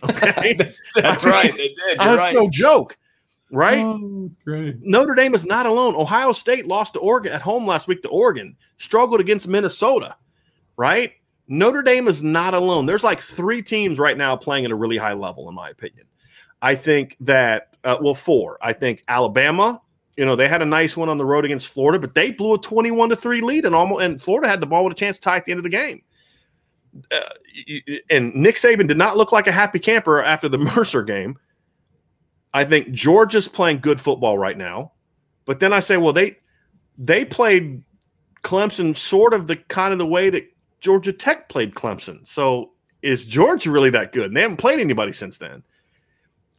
Okay, 0.02 0.54
that's 0.58 0.82
that's 0.96 1.26
right. 1.26 1.52
They 1.52 1.68
did. 1.68 1.78
You're 1.78 1.96
that's 1.98 2.22
right. 2.22 2.34
no 2.34 2.50
joke, 2.50 2.98
right? 3.52 3.84
Oh, 3.84 4.24
that's 4.24 4.38
great. 4.38 4.78
Notre 4.82 5.14
Dame 5.14 5.36
is 5.36 5.46
not 5.46 5.66
alone. 5.66 5.94
Ohio 5.96 6.32
State 6.32 6.66
lost 6.66 6.94
to 6.94 7.00
Oregon 7.00 7.34
at 7.34 7.42
home 7.42 7.68
last 7.68 7.90
week 7.90 8.02
to 8.04 8.10
Oregon, 8.10 8.56
struggled 8.78 9.20
against 9.20 9.50
Minnesota, 9.50 10.16
right? 10.78 11.12
Notre 11.50 11.84
Dame 11.84 12.08
is 12.08 12.24
not 12.24 12.54
alone. 12.54 12.86
There's 12.86 13.04
like 13.04 13.20
three 13.20 13.62
teams 13.62 14.00
right 14.00 14.18
now 14.18 14.38
playing 14.38 14.64
at 14.64 14.72
a 14.72 14.76
really 14.76 14.96
high 14.96 15.14
level, 15.14 15.50
in 15.50 15.56
my 15.56 15.70
opinion. 15.70 16.06
I 16.64 16.76
think 16.76 17.18
that, 17.20 17.78
uh, 17.84 17.98
well, 18.02 18.14
four. 18.14 18.58
I 18.62 18.72
think 18.72 19.04
Alabama, 19.10 19.82
you 20.16 20.26
know, 20.26 20.38
they 20.38 20.48
had 20.48 20.62
a 20.62 20.66
nice 20.66 20.96
one 20.96 21.10
on 21.10 21.18
the 21.18 21.26
road 21.26 21.44
against 21.44 21.68
Florida, 21.68 22.00
but 22.00 22.16
they 22.16 22.32
blew 22.32 22.54
a 22.54 22.58
21 22.58 23.10
to 23.10 23.18
3 23.18 23.42
lead 23.42 23.66
and 23.66 23.76
almost, 23.76 24.02
and 24.02 24.22
Florida 24.22 24.48
had 24.48 24.62
the 24.62 24.66
ball 24.66 24.86
with 24.86 24.94
a 24.94 24.96
chance 24.96 25.18
to 25.18 25.22
tie 25.22 25.36
at 25.36 25.44
the 25.44 25.52
end 25.52 25.60
of 25.60 25.66
the 25.66 25.70
game. 25.70 26.02
Uh, 27.12 27.20
and 28.10 28.34
Nick 28.34 28.56
Saban 28.56 28.88
did 28.88 28.98
not 28.98 29.18
look 29.18 29.34
like 29.34 29.46
a 29.46 29.52
happy 29.52 29.78
camper 29.78 30.24
after 30.24 30.48
the 30.48 30.58
Mercer 30.76 31.04
game. 31.04 31.38
I 32.54 32.64
think 32.64 32.92
Georgia's 32.92 33.50
playing 33.50 33.80
good 33.80 34.00
football 34.00 34.38
right 34.38 34.58
now. 34.58 34.94
But 35.44 35.60
then 35.60 35.74
I 35.74 35.82
say, 35.82 35.98
well, 35.98 36.14
they 36.14 36.38
they 36.98 37.26
played 37.26 37.84
Clemson 38.44 38.96
sort 38.96 39.34
of 39.34 39.48
the 39.48 39.58
kind 39.58 39.92
of 39.92 40.00
the 40.00 40.06
way 40.06 40.30
that 40.30 40.50
Georgia 40.80 41.12
Tech 41.12 41.50
played 41.50 41.74
Clemson. 41.74 42.26
So 42.26 42.72
is 43.02 43.26
Georgia 43.26 43.70
really 43.70 43.90
that 43.90 44.14
good? 44.14 44.28
And 44.28 44.38
they 44.38 44.42
haven't 44.42 44.58
played 44.58 44.80
anybody 44.80 45.12
since 45.12 45.40
then. 45.40 45.64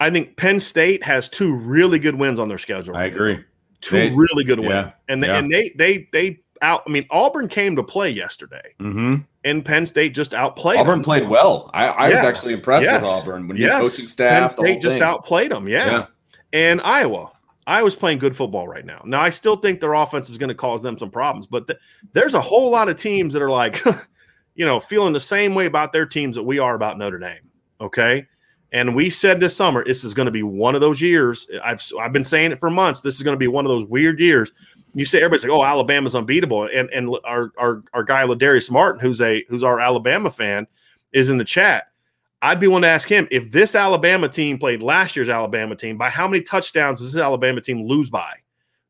I 0.01 0.11
think 0.11 0.37
Penn 0.37 0.61
State 0.61 1.03
has 1.05 1.29
two 1.29 1.55
really 1.57 1.99
good 1.99 2.17
wins 2.17 2.41
on 2.41 2.49
their 2.49 2.59
schedule. 2.59 2.97
I 2.97 3.05
agree. 3.05 3.43
Two 3.81 3.97
They- 3.97 4.11
really 4.11 4.45
good 4.45 4.61
yeah, 4.63 4.83
wins. 4.83 4.93
And 5.09 5.23
they, 5.23 5.27
yeah. 5.29 5.39
and 5.39 5.53
they 5.53 5.73
they 5.77 6.09
they 6.13 6.41
out 6.63 6.83
I 6.87 6.91
mean 6.91 7.07
Auburn 7.11 7.49
came 7.49 7.77
to 7.77 7.83
play 7.83 8.11
yesterday 8.11 8.75
Mm-hmm. 8.81 9.17
and 9.45 9.65
Penn 9.65 9.87
State 9.87 10.15
just 10.15 10.33
outplayed 10.35 10.79
Auburn 10.79 10.99
them. 10.99 11.03
played 11.05 11.29
well. 11.29 11.71
I, 11.75 11.87
I 11.89 12.09
was 12.11 12.21
actually 12.21 12.55
impressed 12.55 12.85
Yes. 12.85 13.03
with 13.03 13.11
Auburn 13.11 13.49
when 13.49 13.57
Yes. 13.57 13.71
your 13.73 13.81
coaching 13.91 14.05
staff. 14.07 14.39
Penn 14.41 14.49
State 14.49 14.81
just 14.83 15.01
outplayed 15.01 15.51
them. 15.51 15.69
Yeah. 15.69 15.91
Yeah. 15.91 16.07
And 16.53 16.81
Iowa. 16.83 17.31
Iowa's 17.67 17.97
playing 17.97 18.19
good 18.19 18.37
football 18.37 18.69
right 18.69 18.85
now. 18.85 19.01
Now, 19.07 19.21
I 19.23 19.31
still 19.31 19.57
think 19.57 19.81
their 19.81 19.95
offense 19.95 20.29
is 20.29 20.37
going 20.37 20.49
to 20.51 20.55
cause 20.55 20.83
them 20.83 20.99
some 20.99 21.11
problems, 21.11 21.47
but 21.47 21.67
th- 21.67 21.79
there's 22.13 22.35
a 22.35 22.41
whole 22.41 22.71
lot 22.71 22.91
of 22.91 22.97
teams 22.97 23.33
that 23.33 23.41
are 23.41 23.51
like, 23.51 23.83
you 24.55 24.67
know, 24.67 24.79
feeling 24.79 25.15
the 25.15 25.21
same 25.21 25.55
way 25.55 25.65
about 25.65 25.93
their 25.93 26.05
teams 26.05 26.37
that 26.37 26.43
we 26.43 26.59
are 26.59 26.75
about 26.75 26.99
Notre 26.99 27.19
Dame. 27.19 27.39
Okay. 27.81 28.27
And 28.75 28.93
we 28.93 29.09
said 29.09 29.39
this 29.39 29.57
summer, 29.57 29.85
this 29.85 30.03
is 30.03 30.15
going 30.15 30.27
to 30.27 30.33
be 30.33 30.43
one 30.43 30.75
of 30.75 30.81
those 30.81 31.01
years. 31.01 31.49
I've, 31.63 31.81
I've 32.01 32.13
been 32.13 32.25
saying 32.25 32.51
it 32.51 32.59
for 32.59 32.71
months. 32.71 33.01
This 33.01 33.15
is 33.15 33.23
going 33.23 33.35
to 33.35 33.39
be 33.39 33.47
one 33.47 33.65
of 33.65 33.69
those 33.69 33.85
weird 33.87 34.19
years. 34.19 34.51
You 34.95 35.05
say 35.05 35.19
everybody's 35.19 35.45
like, 35.45 35.53
"Oh, 35.53 35.65
Alabama's 35.65 36.17
unbeatable," 36.17 36.65
and 36.65 36.91
and 36.91 37.17
our 37.25 37.53
our 37.57 37.85
our 37.93 38.03
guy 38.03 38.25
Ladarius 38.25 38.73
Martin, 38.73 39.01
who's 39.01 39.21
a 39.21 39.45
who's 39.49 39.63
our 39.63 39.79
Alabama 39.79 40.29
fan, 40.29 40.67
is 41.13 41.31
in 41.31 41.39
the 41.39 41.45
chat. 41.45 41.85
I'd 42.43 42.59
be 42.59 42.67
one 42.67 42.83
to 42.83 42.89
ask 42.89 43.09
him 43.09 43.29
if 43.31 43.51
this 43.53 43.77
Alabama 43.77 44.29
team 44.29 44.59
played 44.59 44.83
last 44.83 45.15
year's 45.15 45.29
Alabama 45.29 45.77
team, 45.77 45.97
by 45.97 46.11
how 46.11 46.27
many 46.27 46.43
touchdowns 46.43 47.01
does 47.01 47.13
this 47.13 47.23
Alabama 47.23 47.61
team 47.61 47.87
lose 47.87 48.11
by? 48.11 48.35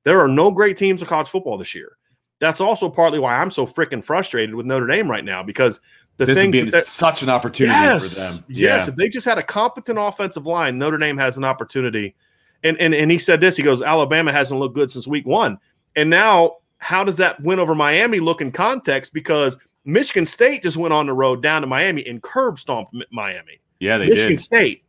There 0.04 0.18
are 0.18 0.28
no 0.28 0.50
great 0.50 0.78
teams 0.78 1.02
in 1.02 1.08
college 1.08 1.28
football 1.28 1.58
this 1.58 1.74
year. 1.74 1.98
That's 2.40 2.60
also 2.60 2.88
partly 2.88 3.18
why 3.18 3.38
I'm 3.38 3.50
so 3.50 3.66
freaking 3.66 4.02
frustrated 4.02 4.54
with 4.54 4.66
Notre 4.66 4.86
Dame 4.86 5.10
right 5.10 5.24
now 5.24 5.42
because 5.42 5.80
the 6.16 6.26
This 6.26 6.42
would 6.42 6.52
be 6.52 6.70
such 6.82 7.22
an 7.22 7.28
opportunity 7.28 7.74
yes, 7.74 8.14
for 8.14 8.20
them. 8.20 8.44
yes. 8.48 8.88
If 8.88 8.96
they 8.96 9.08
just 9.08 9.26
had 9.26 9.38
a 9.38 9.42
competent 9.42 9.98
offensive 9.98 10.46
line, 10.46 10.78
Notre 10.78 10.98
Dame 10.98 11.18
has 11.18 11.36
an 11.36 11.44
opportunity. 11.44 12.14
And 12.62 12.78
and 12.78 12.94
and 12.94 13.10
he 13.10 13.18
said 13.18 13.40
this. 13.40 13.56
He 13.56 13.62
goes, 13.62 13.82
Alabama 13.82 14.32
hasn't 14.32 14.58
looked 14.58 14.74
good 14.74 14.90
since 14.90 15.06
week 15.06 15.26
one. 15.26 15.58
And 15.96 16.08
now, 16.08 16.56
how 16.78 17.04
does 17.04 17.16
that 17.18 17.40
win 17.42 17.58
over 17.58 17.74
Miami 17.74 18.20
look 18.20 18.40
in 18.40 18.52
context? 18.52 19.12
Because 19.12 19.58
Michigan 19.84 20.24
State 20.24 20.62
just 20.62 20.76
went 20.76 20.94
on 20.94 21.06
the 21.06 21.12
road 21.12 21.42
down 21.42 21.60
to 21.62 21.66
Miami 21.66 22.06
and 22.06 22.22
curb 22.22 22.58
stomped 22.58 22.94
Miami. 23.10 23.60
yeah, 23.80 23.98
they 23.98 24.06
did. 24.06 24.10
Michigan 24.12 24.36
did. 24.36 24.40
State. 24.40 24.84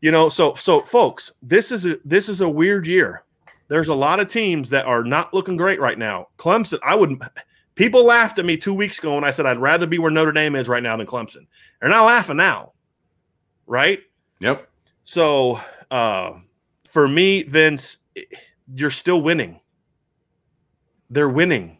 You 0.00 0.10
know, 0.10 0.28
so 0.28 0.54
so 0.54 0.80
folks, 0.80 1.32
this 1.42 1.70
is 1.70 1.86
a 1.86 1.98
this 2.04 2.28
is 2.28 2.40
a 2.40 2.48
weird 2.48 2.86
year. 2.86 3.22
There's 3.68 3.88
a 3.88 3.94
lot 3.94 4.18
of 4.18 4.26
teams 4.26 4.70
that 4.70 4.86
are 4.86 5.04
not 5.04 5.32
looking 5.32 5.56
great 5.56 5.78
right 5.78 5.98
now. 5.98 6.28
Clemson, 6.36 6.80
I 6.84 6.96
would 6.96 7.20
people 7.80 8.04
laughed 8.04 8.38
at 8.38 8.44
me 8.44 8.58
two 8.58 8.74
weeks 8.74 8.98
ago 8.98 9.14
when 9.14 9.24
I 9.24 9.30
said 9.30 9.46
I'd 9.46 9.58
rather 9.58 9.86
be 9.86 9.98
where 9.98 10.10
Notre 10.10 10.32
Dame 10.32 10.54
is 10.54 10.68
right 10.68 10.82
now 10.82 10.98
than 10.98 11.06
Clemson. 11.06 11.46
They're 11.80 11.88
not 11.88 12.04
laughing 12.04 12.36
now. 12.36 12.72
Right? 13.66 14.00
Yep. 14.40 14.68
So 15.04 15.60
uh 15.90 16.32
for 16.86 17.08
me, 17.08 17.44
Vince, 17.44 17.98
you're 18.74 18.90
still 18.90 19.22
winning. 19.22 19.60
They're 21.08 21.28
winning, 21.28 21.78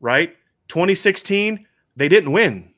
right? 0.00 0.34
2016, 0.68 1.66
they 1.96 2.08
didn't 2.08 2.32
win. 2.32 2.72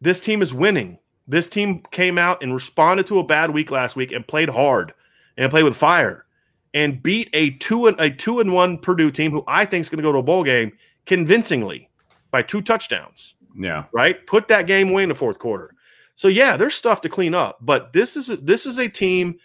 This 0.00 0.20
team 0.20 0.42
is 0.42 0.52
winning. 0.52 0.98
This 1.28 1.48
team 1.48 1.82
came 1.92 2.18
out 2.18 2.42
and 2.42 2.52
responded 2.52 3.06
to 3.06 3.20
a 3.20 3.24
bad 3.24 3.50
week 3.50 3.70
last 3.70 3.94
week 3.94 4.10
and 4.10 4.26
played 4.26 4.48
hard 4.48 4.92
and 5.36 5.50
played 5.50 5.64
with 5.64 5.76
fire 5.76 6.26
and 6.74 7.00
beat 7.00 7.30
a 7.32 7.50
two 7.50 7.86
and 7.86 8.00
a 8.00 8.10
two 8.10 8.40
and 8.40 8.52
one 8.52 8.78
Purdue 8.78 9.12
team 9.12 9.30
who 9.30 9.44
I 9.46 9.64
think 9.64 9.82
is 9.82 9.88
going 9.88 9.98
to 9.98 10.02
go 10.02 10.12
to 10.12 10.18
a 10.18 10.22
bowl 10.22 10.42
game 10.42 10.72
convincingly 11.06 11.88
by 12.30 12.42
two 12.42 12.62
touchdowns. 12.62 13.34
Yeah. 13.58 13.84
Right. 13.92 14.26
Put 14.26 14.48
that 14.48 14.66
game 14.66 14.90
away 14.90 15.02
in 15.02 15.08
the 15.08 15.14
fourth 15.14 15.38
quarter. 15.38 15.74
So 16.14 16.28
yeah, 16.28 16.56
there's 16.56 16.74
stuff 16.74 17.00
to 17.02 17.08
clean 17.08 17.34
up, 17.34 17.58
but 17.60 17.92
this 17.92 18.16
is 18.16 18.30
a, 18.30 18.36
this 18.36 18.66
is 18.66 18.78
a 18.78 18.88
team 18.88 19.38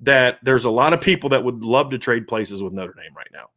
that 0.00 0.38
there's 0.42 0.64
a 0.64 0.70
lot 0.70 0.92
of 0.92 1.00
people 1.00 1.30
that 1.30 1.44
would 1.44 1.62
love 1.62 1.90
to 1.90 1.98
trade 1.98 2.26
places 2.26 2.62
with 2.62 2.72
Notre 2.72 2.92
Dame 2.94 3.14
right 3.16 3.28
now. 3.32 3.50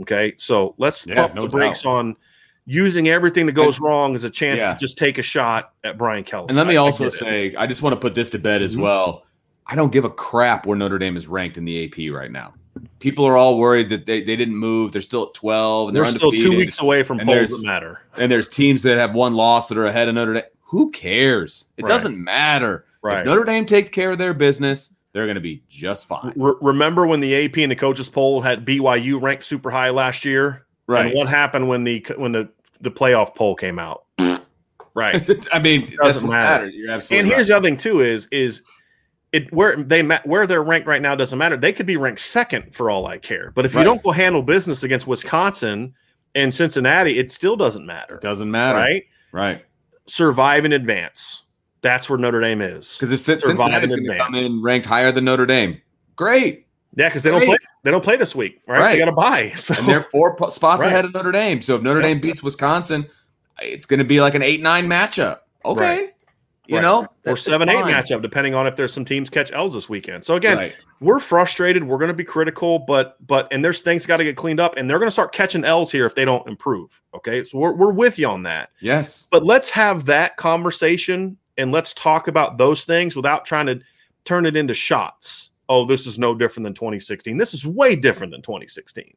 Okay, 0.00 0.32
so 0.38 0.74
let's 0.78 1.06
Yeah, 1.06 1.14
pump 1.16 1.34
no 1.34 1.42
the 1.42 1.48
brakes 1.48 1.82
doubt. 1.82 1.90
on 1.96 2.16
using 2.64 3.08
everything 3.08 3.46
that 3.46 3.52
goes 3.52 3.78
wrong 3.80 4.14
as 4.14 4.24
a 4.24 4.30
chance 4.30 4.60
Yeah. 4.60 4.72
to 4.72 4.78
just 4.78 4.96
take 4.96 5.18
a 5.18 5.22
shot 5.22 5.72
at 5.84 5.98
Brian 5.98 6.24
Kelly. 6.24 6.46
And 6.48 6.56
let 6.56 6.66
me 6.66 6.74
I- 6.76 6.82
I 6.82 6.84
also 6.84 7.06
it. 7.06 7.12
say, 7.12 7.54
I 7.56 7.66
just 7.66 7.82
want 7.82 7.94
to 7.94 8.00
put 8.00 8.14
this 8.14 8.30
to 8.30 8.38
bed 8.38 8.62
as 8.62 8.76
Mhm. 8.76 8.80
well. 8.82 9.26
I 9.70 9.76
don't 9.76 9.92
give 9.92 10.04
a 10.04 10.10
crap 10.10 10.66
where 10.66 10.76
Notre 10.76 10.98
Dame 10.98 11.16
is 11.16 11.28
ranked 11.28 11.56
in 11.56 11.64
the 11.64 11.84
AP 11.84 12.12
right 12.12 12.30
now. 12.30 12.54
People 12.98 13.26
are 13.26 13.36
all 13.36 13.56
worried 13.56 13.88
that 13.90 14.04
they, 14.04 14.22
they 14.22 14.36
didn't 14.36 14.56
move. 14.56 14.92
They're 14.92 15.00
still 15.00 15.28
at 15.28 15.34
12 15.34 15.88
and 15.88 15.96
they're 15.96 16.04
they're, 16.04 16.12
still 16.12 16.32
two 16.32 16.56
weeks 16.56 16.80
away 16.80 17.02
from 17.02 17.20
polls 17.20 17.50
that 17.50 17.66
matter. 17.66 18.02
And 18.16 18.30
there's 18.30 18.48
teams 18.48 18.82
that 18.82 18.98
have 18.98 19.14
one 19.14 19.34
loss 19.34 19.68
that 19.68 19.78
are 19.78 19.86
ahead 19.86 20.08
of 20.08 20.14
Notre 20.16 20.34
Dame. 20.34 20.42
Who 20.64 20.90
cares? 20.90 21.68
It 21.76 21.84
Right. 21.84 21.88
doesn't 21.88 22.22
matter. 22.22 22.84
Right. 23.02 23.20
If 23.20 23.26
Notre 23.26 23.44
Dame 23.44 23.64
takes 23.64 23.88
care 23.88 24.10
of 24.10 24.18
their 24.18 24.34
business, 24.34 24.94
they're 25.12 25.26
going 25.26 25.36
to 25.36 25.40
be 25.40 25.62
just 25.68 26.06
fine. 26.06 26.32
Re- 26.36 26.54
remember 26.60 27.06
when 27.06 27.20
the 27.20 27.44
AP 27.44 27.58
and 27.58 27.70
the 27.70 27.76
coaches 27.76 28.08
poll 28.08 28.40
had 28.40 28.64
BYU 28.64 29.20
ranked 29.20 29.44
super 29.44 29.70
high 29.70 29.90
last 29.90 30.24
year? 30.24 30.66
Right. 30.86 31.06
And 31.06 31.14
what 31.14 31.28
happened 31.28 31.68
when 31.68 31.84
the 31.84 32.04
when 32.16 32.32
the 32.32 32.48
the 32.80 32.90
playoff 32.90 33.34
poll 33.34 33.54
came 33.54 33.78
out? 33.78 34.04
right. 34.94 35.48
I 35.52 35.58
mean, 35.58 35.84
it 35.84 35.96
doesn't 35.96 36.28
matter. 36.28 36.68
You're 36.68 36.90
absolutely 36.90 37.20
and 37.20 37.28
here's 37.28 37.48
the 37.48 37.56
other 37.56 37.68
thing 37.68 37.76
too 37.76 38.00
is 38.00 38.28
is 38.30 38.62
it 39.32 39.52
where 39.52 39.76
they 39.76 40.02
where 40.24 40.46
they're 40.46 40.62
ranked 40.62 40.86
right 40.86 41.00
now 41.02 41.14
doesn't 41.14 41.38
matter. 41.38 41.56
They 41.56 41.72
could 41.72 41.86
be 41.86 41.96
ranked 41.96 42.20
second 42.20 42.74
for 42.74 42.90
all 42.90 43.06
I 43.06 43.18
care. 43.18 43.52
But 43.54 43.64
if 43.64 43.74
Right. 43.74 43.80
you 43.82 43.84
don't 43.84 44.02
go 44.02 44.10
handle 44.10 44.42
business 44.42 44.82
against 44.82 45.06
Wisconsin 45.06 45.94
and 46.34 46.52
Cincinnati, 46.52 47.18
it 47.18 47.30
still 47.32 47.56
doesn't 47.56 47.86
matter. 47.86 48.16
It 48.16 48.20
doesn't 48.22 48.50
matter. 48.50 48.78
Right? 48.78 49.04
Right. 49.32 49.64
Survive 50.06 50.64
and 50.64 50.74
advance. 50.74 51.44
That's 51.82 52.10
where 52.10 52.18
Notre 52.18 52.40
Dame 52.40 52.60
is. 52.60 52.96
Because 52.96 53.12
if 53.12 53.20
Cin- 53.20 53.40
Survive 53.40 53.56
Cincinnati's 53.82 53.92
in 53.92 54.04
going 54.04 54.18
to 54.18 54.24
come 54.24 54.34
in 54.34 54.62
ranked 54.62 54.86
higher 54.86 55.12
than 55.12 55.24
Notre 55.24 55.46
Dame, 55.46 55.80
great. 56.16 56.66
Yeah, 56.96 57.08
because 57.08 57.22
they 57.22 57.30
don't 57.30 57.44
play. 57.44 57.56
They 57.84 57.90
don't 57.92 58.02
play 58.02 58.16
this 58.16 58.34
week, 58.34 58.60
right? 58.66 58.80
Right. 58.80 58.92
They 58.94 58.98
got 58.98 59.04
to 59.06 59.12
bye. 59.12 59.52
So 59.56 59.74
and 59.78 59.86
they're 59.86 60.02
four 60.02 60.34
po- 60.34 60.50
spots 60.50 60.80
Right. 60.82 60.88
ahead 60.88 61.04
of 61.04 61.14
Notre 61.14 61.30
Dame. 61.32 61.62
So 61.62 61.76
if 61.76 61.82
Notre 61.82 62.00
Yeah. 62.00 62.08
Dame 62.08 62.20
beats 62.20 62.42
Wisconsin, 62.42 63.06
it's 63.62 63.86
going 63.86 63.98
to 63.98 64.04
be 64.04 64.20
like 64.20 64.34
an 64.34 64.42
eight-nine 64.42 64.88
matchup. 64.88 65.38
Okay, 65.64 66.10
you 66.66 66.76
Right. 66.76 66.82
know, 66.82 67.06
or 67.26 67.36
seven 67.36 67.68
eight 67.68 67.80
fine. 67.80 67.92
matchup, 67.92 68.22
depending 68.22 68.54
on 68.54 68.66
if 68.66 68.76
there's 68.76 68.92
some 68.92 69.04
teams 69.04 69.28
catch 69.30 69.50
L's 69.52 69.74
this 69.74 69.88
weekend. 69.88 70.24
So 70.24 70.34
again, 70.36 70.56
Right. 70.56 70.74
we're 71.00 71.18
frustrated. 71.18 71.82
We're 71.82 71.98
going 71.98 72.08
to 72.10 72.14
be 72.14 72.24
critical, 72.24 72.78
but 72.80 73.16
but 73.26 73.48
and 73.52 73.64
there's 73.64 73.80
things 73.80 74.06
got 74.06 74.18
to 74.18 74.24
get 74.24 74.36
cleaned 74.36 74.60
up, 74.60 74.76
and 74.76 74.88
they're 74.88 74.98
going 74.98 75.08
to 75.08 75.12
start 75.12 75.32
catching 75.32 75.64
L's 75.64 75.90
here 75.90 76.06
if 76.06 76.14
they 76.14 76.24
don't 76.24 76.46
improve. 76.48 77.00
Okay, 77.14 77.44
so 77.44 77.58
we're 77.58 77.74
we're 77.74 77.92
with 77.92 78.18
you 78.18 78.28
on 78.28 78.42
that. 78.44 78.70
Yes, 78.80 79.26
But 79.30 79.44
let's 79.44 79.70
have 79.70 80.06
that 80.06 80.36
conversation 80.36 81.36
and 81.58 81.72
let's 81.72 81.92
talk 81.94 82.28
about 82.28 82.56
those 82.58 82.84
things 82.84 83.16
without 83.16 83.44
trying 83.44 83.66
to 83.66 83.80
turn 84.24 84.46
it 84.46 84.56
into 84.56 84.74
shots. 84.74 85.50
Oh, 85.68 85.84
this 85.84 86.06
is 86.06 86.18
no 86.18 86.34
different 86.34 86.64
than 86.64 86.74
2016. 86.74 87.36
This 87.36 87.54
is 87.54 87.66
way 87.66 87.96
different 87.96 88.32
than 88.32 88.42
2016. 88.42 89.14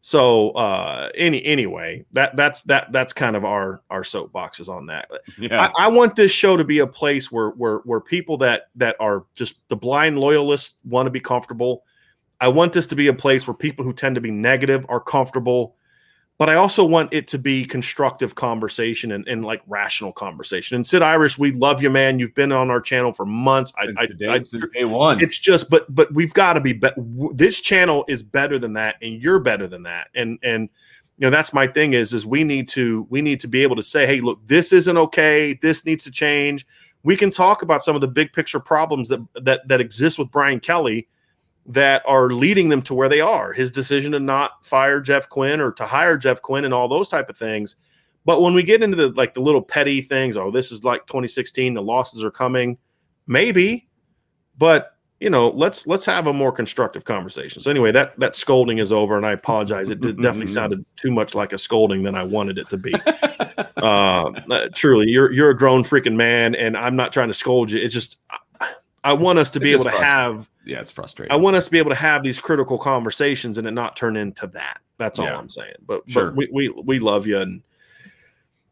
So 0.00 0.50
uh 0.50 1.10
any 1.14 1.44
anyway, 1.44 2.04
that 2.12 2.36
that's 2.36 2.62
that 2.62 2.92
that's 2.92 3.12
kind 3.12 3.36
of 3.36 3.44
our 3.44 3.82
our 3.90 4.02
soapboxes 4.02 4.68
on 4.68 4.86
that. 4.86 5.10
yeah, 5.38 5.70
I, 5.76 5.86
I 5.86 5.88
want 5.88 6.16
this 6.16 6.30
show 6.30 6.56
to 6.56 6.64
be 6.64 6.78
a 6.80 6.86
place 6.86 7.32
where 7.32 7.50
where 7.50 7.78
where 7.78 8.00
people 8.00 8.36
that 8.38 8.68
that 8.76 8.96
are 9.00 9.24
just 9.34 9.56
the 9.68 9.76
blind 9.76 10.18
loyalists 10.18 10.76
want 10.84 11.06
to 11.06 11.10
be 11.10 11.20
comfortable. 11.20 11.84
I 12.40 12.48
want 12.48 12.72
this 12.72 12.86
to 12.88 12.96
be 12.96 13.06
a 13.06 13.14
place 13.14 13.46
where 13.46 13.54
people 13.54 13.84
who 13.84 13.92
tend 13.92 14.14
to 14.16 14.20
be 14.20 14.30
negative 14.30 14.84
are 14.88 15.00
comfortable, 15.00 15.75
but 16.38 16.50
I 16.50 16.54
also 16.54 16.84
want 16.84 17.12
it 17.14 17.28
to 17.28 17.38
be 17.38 17.64
constructive 17.64 18.34
conversation 18.34 19.12
and, 19.12 19.26
and 19.26 19.44
like 19.44 19.62
rational 19.66 20.12
conversation. 20.12 20.74
And 20.74 20.86
Sid 20.86 21.00
Irish, 21.00 21.38
we 21.38 21.52
love 21.52 21.80
you, 21.80 21.88
man. 21.88 22.18
You've 22.18 22.34
been 22.34 22.52
on 22.52 22.70
our 22.70 22.80
channel 22.80 23.12
for 23.12 23.24
months. 23.24 23.72
I, 23.78 23.88
I, 23.96 24.06
day, 24.06 24.26
I 24.26 24.38
day 24.38 24.84
one. 24.84 25.22
it's 25.22 25.38
just 25.38 25.70
but 25.70 25.92
but 25.94 26.12
we've 26.12 26.34
got 26.34 26.54
to 26.54 26.60
be, 26.60 26.74
be 26.74 26.90
this 27.32 27.60
channel 27.60 28.04
is 28.08 28.22
better 28.22 28.58
than 28.58 28.74
that 28.74 28.96
and 29.00 29.22
you're 29.22 29.38
better 29.38 29.66
than 29.66 29.82
that 29.84 30.08
and 30.14 30.38
and 30.42 30.68
you 31.18 31.26
know 31.26 31.30
that's 31.30 31.52
my 31.52 31.66
thing 31.66 31.94
is 31.94 32.12
is 32.12 32.26
we 32.26 32.44
need 32.44 32.68
to 32.68 33.06
we 33.08 33.22
need 33.22 33.40
to 33.40 33.48
be 33.48 33.62
able 33.62 33.76
to 33.76 33.82
say 33.82 34.06
hey 34.06 34.20
look 34.20 34.38
this 34.46 34.72
isn't 34.72 34.98
okay 34.98 35.54
this 35.62 35.84
needs 35.84 36.04
to 36.04 36.10
change 36.10 36.66
we 37.02 37.16
can 37.16 37.30
talk 37.30 37.62
about 37.62 37.84
some 37.84 37.94
of 37.94 38.00
the 38.00 38.08
big 38.08 38.32
picture 38.32 38.60
problems 38.60 39.08
that 39.08 39.24
that 39.42 39.66
that 39.68 39.80
exist 39.80 40.18
with 40.18 40.30
Brian 40.30 40.60
Kelly 40.60 41.08
that 41.68 42.02
are 42.06 42.30
leading 42.30 42.68
them 42.68 42.82
to 42.82 42.94
where 42.94 43.08
they 43.08 43.20
are. 43.20 43.52
His 43.52 43.72
decision 43.72 44.12
to 44.12 44.20
not 44.20 44.64
fire 44.64 45.00
Jeff 45.00 45.28
Quinn 45.28 45.60
or 45.60 45.72
to 45.72 45.84
hire 45.84 46.16
Jeff 46.16 46.40
Quinn 46.40 46.64
and 46.64 46.72
all 46.72 46.88
those 46.88 47.08
type 47.08 47.28
of 47.28 47.36
things. 47.36 47.76
But 48.24 48.40
when 48.40 48.54
we 48.54 48.62
get 48.62 48.82
into 48.82 48.96
the 48.96 49.08
like 49.10 49.34
the 49.34 49.40
little 49.40 49.62
petty 49.62 50.00
things 50.00 50.36
oh 50.36 50.50
this 50.50 50.72
is 50.72 50.84
like 50.84 51.06
2016 51.06 51.74
the 51.74 51.82
losses 51.82 52.24
are 52.24 52.30
coming 52.30 52.78
maybe. 53.26 53.88
But 54.58 54.92
you 55.18 55.30
know 55.30 55.48
let's 55.48 55.86
let's 55.86 56.04
have 56.04 56.26
a 56.26 56.32
more 56.32 56.52
constructive 56.52 57.04
conversation. 57.04 57.60
So 57.62 57.70
anyway 57.70 57.90
that 57.92 58.18
that 58.20 58.36
scolding 58.36 58.78
is 58.78 58.92
over 58.92 59.16
and 59.16 59.26
i 59.26 59.32
apologize. 59.32 59.90
It 59.90 60.00
did- 60.00 60.20
definitely 60.22 60.52
sounded 60.52 60.84
too 60.96 61.10
much 61.10 61.34
like 61.34 61.52
a 61.52 61.58
scolding 61.58 62.02
than 62.02 62.14
i 62.14 62.22
wanted 62.22 62.58
it 62.58 62.68
to 62.70 62.76
be. 62.76 62.94
Uh, 63.76 64.32
uh, 64.50 64.68
truly 64.74 65.06
you're 65.06 65.30
you're 65.32 65.50
a 65.50 65.56
grown 65.56 65.82
freaking 65.82 66.14
man 66.14 66.54
and 66.54 66.76
i'm 66.78 66.96
not 66.96 67.12
trying 67.12 67.28
to 67.28 67.34
scold 67.34 67.70
you. 67.70 67.78
It's 67.78 67.92
just 67.92 68.18
i, 69.10 69.12
want 69.12 69.38
us 69.38 69.50
to 69.50 69.60
be 69.60 69.72
able 69.72 69.84
to 69.84 69.90
have 69.90 70.50
yeah, 70.64 70.80
it's 70.80 70.90
frustrating. 70.90 71.32
i 71.32 71.36
want 71.36 71.56
us 71.56 71.66
to 71.66 71.70
be 71.70 71.78
able 71.78 71.90
to 71.90 71.96
have 71.96 72.22
these 72.22 72.38
critical 72.40 72.78
conversations 72.78 73.58
and 73.58 73.66
it 73.66 73.70
not 73.70 73.96
turn 73.96 74.16
into 74.16 74.46
that. 74.48 74.80
That's 74.98 75.18
all 75.18 75.26
Yeah. 75.26 75.36
i'm 75.38 75.48
saying. 75.48 75.74
But, 75.86 76.02
Sure. 76.08 76.30
but 76.30 76.36
we, 76.36 76.48
we 76.52 76.82
we 76.84 76.98
love 76.98 77.26
you 77.26 77.38
and 77.38 77.62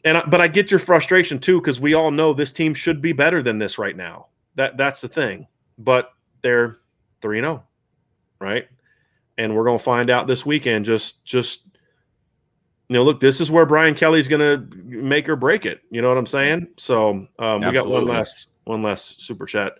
and 0.05 0.19
I, 0.19 0.25
but 0.27 0.41
i 0.41 0.49
get 0.49 0.71
your 0.71 0.81
frustration 0.81 1.39
too 1.39 1.61
because 1.61 1.81
we 1.81 1.95
all 1.95 2.11
know 2.11 2.33
this 2.33 2.53
team 2.53 2.75
should 2.75 3.01
be 3.01 3.13
better 3.13 3.43
than 3.43 3.59
this 3.59 3.79
right 3.79 3.97
now. 3.97 4.27
That 4.57 4.77
that's 4.77 5.01
the 5.01 5.09
thing. 5.09 5.47
But 5.79 6.13
they're 6.43 6.77
3 7.23 7.41
0 7.41 7.65
right? 8.41 8.69
And 9.39 9.57
we're 9.57 9.65
going 9.65 9.79
to 9.79 9.85
find 9.85 10.11
out 10.11 10.27
this 10.27 10.45
weekend 10.45 10.85
just 10.85 11.25
just 11.25 11.67
you 12.89 12.95
know 12.95 13.03
look 13.03 13.19
this 13.21 13.41
is 13.41 13.51
where 13.51 13.65
brian 13.65 13.95
kelly's 13.95 14.29
going 14.29 14.41
to 14.41 14.77
make 14.85 15.29
or 15.29 15.37
break 15.37 15.65
it. 15.67 15.81
You 15.91 16.03
know 16.03 16.09
what 16.09 16.19
i'm 16.19 16.27
saying? 16.27 16.69
So 16.77 17.27
um, 17.39 17.61
we 17.63 17.73
got 17.73 17.89
one 17.89 18.07
less 18.07 18.49
one 18.65 18.83
less 18.83 19.17
super 19.19 19.47
chat 19.47 19.73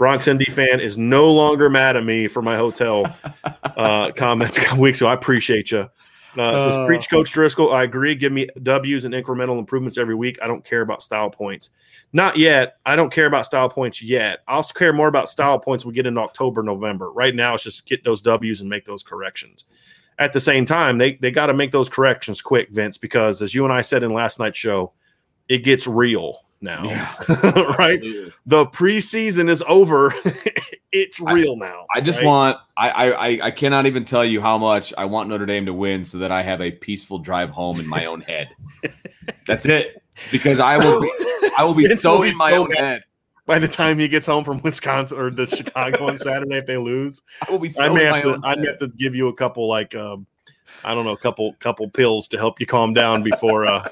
bronx 0.00 0.26
nd 0.26 0.42
fan 0.50 0.80
is 0.80 0.96
no 0.96 1.30
longer 1.30 1.68
mad 1.68 1.94
at 1.94 2.04
me 2.06 2.26
for 2.26 2.40
my 2.40 2.56
hotel 2.56 3.04
uh, 3.76 4.10
comments 4.12 4.56
a 4.56 4.60
couple 4.60 4.80
weeks 4.80 5.02
ago 5.02 5.08
i 5.08 5.12
appreciate 5.12 5.70
you 5.70 5.86
uh, 6.38 6.70
says, 6.70 6.76
Uh. 6.76 6.86
preach 6.86 7.10
coach 7.10 7.30
Driskill 7.34 7.70
i 7.70 7.82
agree 7.82 8.14
give 8.14 8.32
me 8.32 8.48
w's 8.62 9.04
and 9.04 9.12
incremental 9.12 9.58
improvements 9.58 9.98
every 9.98 10.14
week 10.14 10.38
i 10.42 10.46
don't 10.46 10.64
care 10.64 10.80
about 10.80 11.02
style 11.02 11.28
points 11.28 11.68
not 12.12 12.36
yet. 12.36 12.78
I 12.84 12.96
don't 12.96 13.12
care 13.12 13.26
about 13.26 13.46
style 13.46 13.68
points 13.68 14.02
yet. 14.02 14.40
I'll 14.48 14.64
care 14.64 14.92
more 14.92 15.06
about 15.06 15.28
style 15.28 15.60
points 15.60 15.84
when 15.84 15.92
we 15.92 15.96
get 15.96 16.06
in 16.06 16.18
October, 16.18 16.60
November. 16.62 17.12
Right 17.12 17.34
now, 17.34 17.54
it's 17.54 17.62
just 17.62 17.86
get 17.86 18.02
those 18.02 18.20
W's 18.20 18.60
and 18.60 18.68
make 18.68 18.84
those 18.84 19.04
corrections. 19.04 19.64
At 20.18 20.32
the 20.32 20.40
same 20.40 20.66
time, 20.66 20.98
they 20.98 21.14
they 21.14 21.30
got 21.30 21.46
to 21.46 21.54
make 21.54 21.70
those 21.70 21.88
corrections 21.88 22.42
quick, 22.42 22.70
Vince, 22.70 22.98
because 22.98 23.42
as 23.42 23.54
you 23.54 23.64
and 23.64 23.72
I 23.72 23.82
said 23.82 24.02
in 24.02 24.12
last 24.12 24.40
night's 24.40 24.58
show, 24.58 24.92
it 25.48 25.58
gets 25.58 25.86
real 25.86 26.40
now. 26.60 26.84
Yeah. 26.84 27.14
right? 27.78 28.00
The 28.46 28.66
preseason 28.66 29.48
is 29.48 29.62
over. 29.66 30.14
it's 30.92 31.20
I- 31.24 31.32
real 31.32 31.56
now. 31.56 31.86
I 31.94 32.00
just 32.00 32.18
right? 32.20 32.26
want 32.26 32.58
I, 32.76 32.90
I 32.90 33.10
I 33.10 33.46
I 33.46 33.50
cannot 33.50 33.86
even 33.86 34.04
tell 34.04 34.24
you 34.24 34.40
how 34.40 34.58
much 34.58 34.92
I 34.96 35.04
want 35.04 35.28
Notre 35.28 35.46
Dame 35.46 35.66
to 35.66 35.74
win 35.74 36.04
so 36.04 36.18
that 36.18 36.30
I 36.32 36.42
have 36.42 36.60
a 36.60 36.70
peaceful 36.70 37.18
drive 37.18 37.50
home 37.50 37.80
in 37.80 37.86
my 37.86 38.06
own 38.06 38.20
head. 38.22 38.48
That's 39.46 39.66
it. 39.66 40.02
Because 40.30 40.60
I 40.60 40.76
will 40.78 41.00
be 41.00 41.10
I 41.58 41.64
will 41.64 41.74
be 41.74 41.86
so 41.96 42.14
will 42.14 42.22
be 42.22 42.28
in 42.28 42.36
my 42.36 42.50
so 42.50 42.64
own 42.64 42.72
head. 42.72 43.02
by 43.46 43.58
the 43.58 43.68
time 43.68 43.98
he 43.98 44.08
gets 44.08 44.26
home 44.26 44.44
from 44.44 44.60
Wisconsin 44.62 45.18
or 45.18 45.30
the 45.30 45.46
Chicago 45.46 46.08
on 46.08 46.18
Saturday 46.18 46.58
if 46.58 46.66
they 46.66 46.76
lose. 46.76 47.22
I 47.46 47.50
will 47.50 47.58
be 47.58 47.68
so 47.68 47.84
I 47.84 47.88
may 47.88 48.04
in 48.04 48.10
my 48.10 48.16
have 48.18 48.24
to 48.24 48.34
own 48.34 48.44
I 48.44 48.56
may 48.56 48.66
have 48.66 48.78
to 48.78 48.88
give 48.88 49.14
you 49.14 49.28
a 49.28 49.34
couple 49.34 49.68
like 49.68 49.94
um 49.94 50.26
I 50.84 50.94
don't 50.94 51.04
know, 51.04 51.12
a 51.12 51.18
couple 51.18 51.54
couple 51.54 51.88
pills 51.90 52.28
to 52.28 52.38
help 52.38 52.60
you 52.60 52.66
calm 52.66 52.94
down 52.94 53.22
before 53.22 53.66
uh 53.66 53.88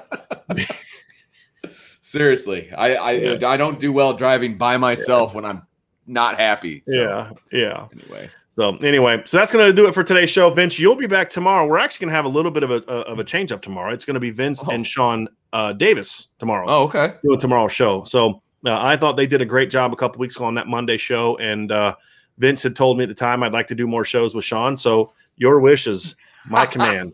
Seriously. 2.08 2.70
I 2.76 2.94
I, 2.94 3.10
Yeah. 3.12 3.48
I 3.48 3.56
don't 3.58 3.78
do 3.78 3.92
well 3.92 4.14
driving 4.14 4.56
by 4.56 4.76
myself 4.78 5.34
when 5.34 5.44
I'm 5.44 5.62
not 6.06 6.38
happy. 6.38 6.82
So, 6.86 6.94
yeah, 6.94 7.30
yeah. 7.52 7.86
Anyway. 7.92 8.30
So 8.56 8.76
anyway, 8.78 9.22
so 9.24 9.36
that's 9.36 9.52
going 9.52 9.66
to 9.66 9.72
do 9.72 9.86
it 9.86 9.92
for 9.94 10.02
today's 10.02 10.30
show. 10.30 10.50
Vince, 10.50 10.78
you'll 10.80 10.96
be 10.96 11.06
back 11.06 11.30
tomorrow. 11.30 11.66
We're 11.66 11.78
actually 11.78 12.06
going 12.06 12.12
to 12.12 12.16
have 12.16 12.24
a 12.24 12.28
little 12.28 12.50
bit 12.50 12.62
of 12.64 12.70
a 12.70 12.82
of 13.06 13.18
a 13.18 13.24
change 13.24 13.52
up 13.52 13.60
tomorrow. 13.62 13.92
It's 13.92 14.04
going 14.04 14.14
to 14.14 14.20
be 14.20 14.30
Vince 14.30 14.64
Oh. 14.66 14.70
and 14.70 14.84
Sean 14.86 15.28
uh, 15.52 15.74
Davis 15.74 16.28
tomorrow 16.38 16.66
Oh, 16.68 16.82
okay. 16.84 17.14
doing 17.22 17.38
tomorrow's 17.38 17.72
show. 17.72 18.02
So 18.04 18.42
uh, 18.66 18.78
I 18.82 18.96
thought 18.96 19.16
they 19.16 19.26
did 19.28 19.42
a 19.42 19.46
great 19.46 19.70
job 19.70 19.92
a 19.92 19.96
couple 19.96 20.18
weeks 20.18 20.34
ago 20.34 20.44
on 20.46 20.54
that 20.54 20.66
Monday 20.66 20.96
show, 20.96 21.36
and 21.36 21.70
uh, 21.70 21.94
Vince 22.38 22.62
had 22.62 22.74
told 22.74 22.96
me 22.98 23.04
at 23.04 23.08
the 23.10 23.14
time 23.14 23.42
I'd 23.42 23.52
like 23.52 23.66
to 23.68 23.74
do 23.76 23.86
more 23.86 24.04
shows 24.04 24.34
with 24.34 24.44
Sean. 24.46 24.76
So 24.76 25.12
your 25.36 25.60
wish 25.60 25.86
is 25.86 26.16
my 26.46 26.64
command. 26.74 27.12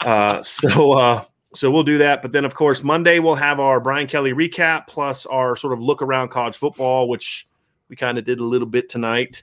Uh, 0.00 0.40
so 0.42 0.92
uh, 0.92 1.24
so 1.54 1.70
we'll 1.70 1.82
do 1.82 1.98
that. 1.98 2.22
But 2.22 2.32
then, 2.32 2.44
of 2.44 2.54
course, 2.54 2.82
Monday 2.82 3.18
we'll 3.18 3.34
have 3.34 3.60
our 3.60 3.80
Brian 3.80 4.06
Kelly 4.06 4.32
recap 4.32 4.86
plus 4.86 5.26
our 5.26 5.56
sort 5.56 5.72
of 5.72 5.82
look 5.82 6.02
around 6.02 6.28
college 6.28 6.56
football, 6.56 7.08
which 7.08 7.46
we 7.88 7.96
kind 7.96 8.18
of 8.18 8.24
did 8.24 8.40
a 8.40 8.44
little 8.44 8.66
bit 8.66 8.88
tonight. 8.88 9.42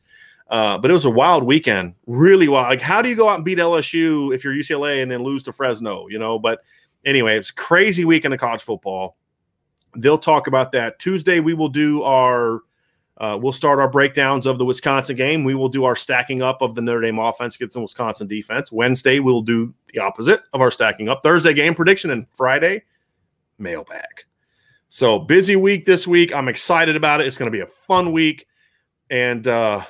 Uh, 0.49 0.77
but 0.79 0.89
it 0.89 0.93
was 0.93 1.05
a 1.05 1.09
wild 1.09 1.43
weekend, 1.43 1.93
really 2.07 2.47
wild. 2.47 2.69
Like, 2.69 2.81
how 2.81 3.03
do 3.03 3.09
you 3.09 3.15
go 3.15 3.29
out 3.29 3.35
and 3.35 3.45
beat 3.45 3.59
LSU 3.59 4.33
if 4.33 4.43
you're 4.43 4.53
UCLA 4.53 5.03
and 5.03 5.11
then 5.11 5.21
lose 5.21 5.43
to 5.43 5.51
Fresno? 5.53 6.07
You 6.07 6.17
know, 6.17 6.39
but 6.39 6.63
anyway, 7.05 7.37
it's 7.37 7.51
crazy 7.51 8.03
weekend 8.03 8.33
of 8.33 8.39
college 8.39 8.61
football. 8.61 9.15
They'll 9.95 10.17
talk 10.17 10.47
about 10.47 10.71
that 10.71 10.97
Tuesday. 10.97 11.39
We 11.39 11.53
will 11.53 11.69
do 11.69 12.01
our 12.01 12.61
uh, 13.19 13.37
we'll 13.41 13.51
start 13.51 13.79
our 13.79 13.89
breakdowns 13.89 14.45
of 14.45 14.57
the 14.57 14.65
Wisconsin 14.65 15.15
game. 15.15 15.43
We 15.43 15.53
will 15.53 15.67
do 15.67 15.83
our 15.83 15.95
stacking 15.95 16.41
up 16.41 16.61
of 16.61 16.73
the 16.75 16.81
Notre 16.81 17.01
Dame 17.01 17.19
offense 17.19 17.55
against 17.55 17.73
the 17.73 17.81
Wisconsin 17.81 18.27
defense. 18.27 18.71
Wednesday, 18.71 19.19
we'll 19.19 19.41
do 19.41 19.73
the 19.93 19.99
opposite 19.99 20.41
of 20.53 20.61
our 20.61 20.71
stacking 20.71 21.09
up. 21.09 21.21
Thursday, 21.21 21.53
game 21.53 21.75
prediction, 21.75 22.11
and 22.11 22.27
Friday, 22.31 22.83
mailbag. 23.57 24.23
So 24.87 25.19
busy 25.19 25.57
week 25.57 25.83
this 25.83 26.07
week. 26.07 26.33
I'm 26.33 26.47
excited 26.47 26.95
about 26.95 27.19
it. 27.19 27.27
It's 27.27 27.37
going 27.37 27.51
to 27.51 27.55
be 27.55 27.61
a 27.61 27.67
fun 27.67 28.13
week. 28.13 28.47
And 29.09 29.45
uh, 29.47 29.83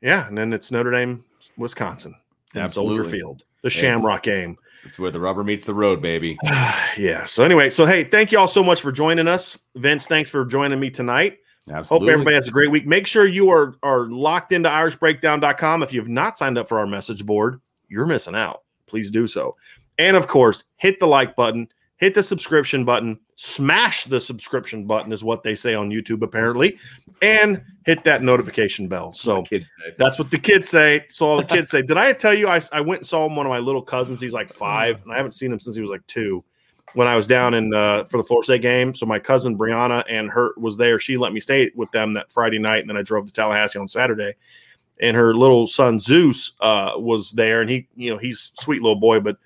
yeah, 0.00 0.26
and 0.26 0.36
then 0.36 0.52
it's 0.52 0.72
Notre 0.72 0.90
Dame, 0.90 1.24
Wisconsin, 1.56 2.16
Absolutely. 2.54 2.96
Soldier 2.96 3.10
Field, 3.10 3.44
the 3.62 3.70
Shamrock 3.70 4.24
game. 4.24 4.58
It's 4.84 4.98
where 4.98 5.10
the 5.10 5.20
rubber 5.20 5.44
meets 5.44 5.64
the 5.64 5.74
road, 5.74 6.02
baby. 6.02 6.36
yeah. 6.44 7.24
So 7.26 7.44
anyway, 7.44 7.70
so 7.70 7.86
hey, 7.86 8.04
thank 8.04 8.32
you 8.32 8.38
all 8.38 8.48
so 8.48 8.64
much 8.64 8.80
for 8.80 8.90
joining 8.90 9.28
us. 9.28 9.56
Vince, 9.76 10.06
thanks 10.06 10.30
for 10.30 10.44
joining 10.44 10.80
me 10.80 10.90
tonight. 10.90 11.38
Absolutely. 11.70 12.06
Hope 12.06 12.12
everybody 12.12 12.36
has 12.36 12.48
a 12.48 12.52
great 12.52 12.70
week. 12.70 12.86
Make 12.86 13.06
sure 13.06 13.26
you 13.26 13.50
are 13.50 13.74
are 13.82 14.06
locked 14.06 14.52
into 14.52 14.68
irishbreakdown.com. 14.68 15.82
If 15.82 15.92
you 15.92 16.00
have 16.00 16.08
not 16.08 16.38
signed 16.38 16.58
up 16.58 16.68
for 16.68 16.78
our 16.78 16.86
message 16.86 17.26
board, 17.26 17.60
you're 17.88 18.06
missing 18.06 18.36
out. 18.36 18.62
Please 18.86 19.10
do 19.10 19.26
so. 19.26 19.56
And 19.98 20.16
of 20.16 20.28
course, 20.28 20.64
hit 20.76 21.00
the 21.00 21.06
like 21.06 21.34
button, 21.34 21.68
hit 21.96 22.14
the 22.14 22.22
subscription 22.22 22.84
button, 22.84 23.18
smash 23.34 24.04
the 24.04 24.20
subscription 24.20 24.86
button 24.86 25.12
is 25.12 25.24
what 25.24 25.42
they 25.42 25.56
say 25.56 25.74
on 25.74 25.90
YouTube 25.90 26.22
apparently, 26.22 26.78
and 27.20 27.60
hit 27.84 28.04
that 28.04 28.22
notification 28.22 28.86
bell. 28.86 29.12
So 29.12 29.44
that's 29.98 30.18
what 30.20 30.30
the 30.30 30.38
kids 30.38 30.68
say. 30.68 31.04
So 31.08 31.26
all 31.26 31.36
the 31.36 31.44
kids 31.44 31.70
say. 31.70 31.82
Did 31.82 31.96
I 31.96 32.12
tell 32.12 32.34
you 32.34 32.48
I, 32.48 32.60
I 32.72 32.80
went 32.80 33.00
and 33.00 33.06
saw 33.06 33.26
one 33.26 33.44
of 33.44 33.50
my 33.50 33.58
little 33.58 33.82
cousins? 33.82 34.20
He's 34.20 34.34
like 34.34 34.50
five, 34.50 35.02
and 35.02 35.12
I 35.12 35.16
haven't 35.16 35.32
seen 35.32 35.50
him 35.50 35.58
since 35.58 35.74
he 35.74 35.82
was 35.82 35.90
like 35.90 36.06
two 36.06 36.44
when 36.94 37.06
I 37.06 37.16
was 37.16 37.26
down 37.26 37.54
in 37.54 37.74
uh, 37.74 38.04
for 38.04 38.16
the 38.16 38.22
Florida 38.22 38.44
State 38.44 38.62
game. 38.62 38.94
So 38.94 39.06
my 39.06 39.18
cousin 39.18 39.56
Brianna 39.56 40.04
and 40.08 40.30
her 40.30 40.54
was 40.56 40.76
there. 40.76 40.98
She 40.98 41.16
let 41.16 41.32
me 41.32 41.40
stay 41.40 41.70
with 41.74 41.90
them 41.90 42.14
that 42.14 42.32
Friday 42.32 42.58
night, 42.58 42.80
and 42.80 42.88
then 42.88 42.96
I 42.96 43.02
drove 43.02 43.26
to 43.26 43.32
Tallahassee 43.32 43.78
on 43.78 43.88
Saturday. 43.88 44.34
And 45.00 45.16
her 45.16 45.34
little 45.34 45.66
son 45.66 45.98
Zeus 45.98 46.52
uh, 46.60 46.92
was 46.96 47.32
there, 47.32 47.60
and 47.60 47.68
he, 47.68 47.86
you 47.96 48.10
know, 48.10 48.18
he's 48.18 48.52
sweet 48.54 48.80
little 48.80 48.98
boy. 48.98 49.20
But 49.20 49.36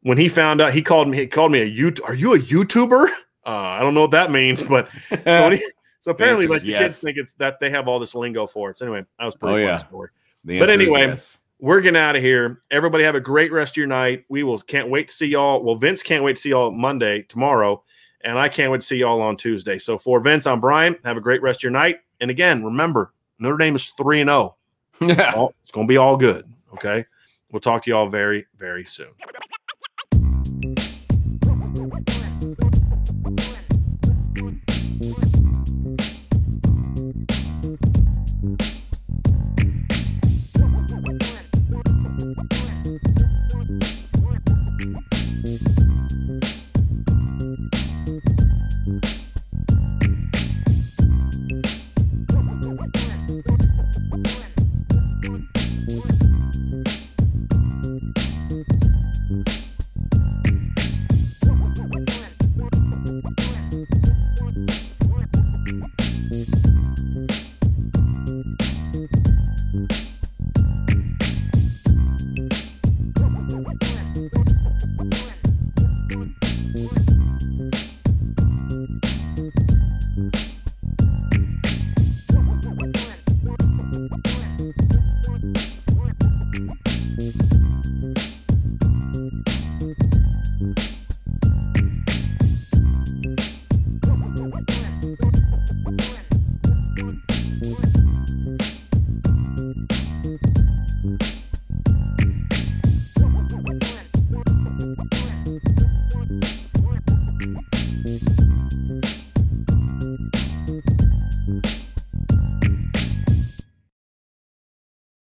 when 0.00 0.16
he 0.16 0.28
found 0.28 0.62
out, 0.62 0.72
he 0.72 0.80
called 0.80 1.08
me. 1.08 1.18
He 1.18 1.26
called 1.26 1.52
me 1.52 1.60
a 1.60 1.66
you. 1.66 1.92
Are 2.04 2.14
you 2.14 2.34
a 2.34 2.38
YouTuber? 2.38 3.08
Uh, 3.44 3.48
I 3.50 3.80
don't 3.80 3.92
know 3.92 4.02
what 4.02 4.12
that 4.12 4.30
means, 4.30 4.62
but 4.62 4.88
so, 5.26 5.50
he, 5.50 5.62
so 6.00 6.10
apparently, 6.12 6.46
like 6.46 6.62
the 6.62 6.72
kids 6.72 7.02
think 7.02 7.18
it's 7.18 7.34
that 7.34 7.60
they 7.60 7.68
have 7.68 7.86
all 7.86 7.98
this 7.98 8.14
lingo 8.14 8.46
for 8.46 8.70
it. 8.70 8.78
So 8.78 8.86
anyway, 8.86 9.04
that 9.18 9.24
was 9.26 9.34
pretty 9.34 9.62
oh, 9.62 9.66
yeah. 9.66 9.76
story. 9.76 10.08
But 10.44 10.70
anyway, 10.70 11.08
yes 11.08 11.38
we're 11.62 11.80
getting 11.80 12.00
out 12.00 12.16
of 12.16 12.22
here. 12.22 12.60
Everybody 12.72 13.04
have 13.04 13.14
a 13.14 13.20
great 13.20 13.52
rest 13.52 13.74
of 13.74 13.76
your 13.76 13.86
night. 13.86 14.24
We 14.28 14.42
will 14.42 14.58
can't 14.58 14.90
wait 14.90 15.08
to 15.08 15.14
see 15.14 15.28
y'all. 15.28 15.62
Well, 15.62 15.76
Vince 15.76 16.02
can't 16.02 16.24
wait 16.24 16.34
to 16.34 16.42
see 16.42 16.48
y'all 16.48 16.72
Monday, 16.72 17.22
tomorrow, 17.22 17.84
and 18.24 18.36
I 18.36 18.48
can't 18.48 18.72
wait 18.72 18.80
to 18.80 18.86
see 18.86 18.96
y'all 18.96 19.22
on 19.22 19.36
Tuesday. 19.36 19.78
So 19.78 19.96
for 19.96 20.18
Vince, 20.18 20.44
I'm 20.44 20.60
Brian. 20.60 20.98
Have 21.04 21.16
a 21.16 21.20
great 21.20 21.40
rest 21.40 21.60
of 21.60 21.62
your 21.62 21.72
night. 21.72 22.00
And 22.20 22.32
again, 22.32 22.64
remember, 22.64 23.14
Notre 23.38 23.58
Dame 23.58 23.76
is 23.76 23.90
3 23.90 24.22
and 24.22 24.28
0. 24.28 24.56
Yeah. 25.00 25.46
It's 25.62 25.72
going 25.72 25.86
to 25.86 25.88
be 25.90 25.96
all 25.96 26.16
good. 26.16 26.52
Okay. 26.74 27.04
We'll 27.50 27.60
talk 27.60 27.82
to 27.82 27.90
y'all 27.90 28.08
very, 28.08 28.46
very 28.58 28.84
soon. 28.84 29.08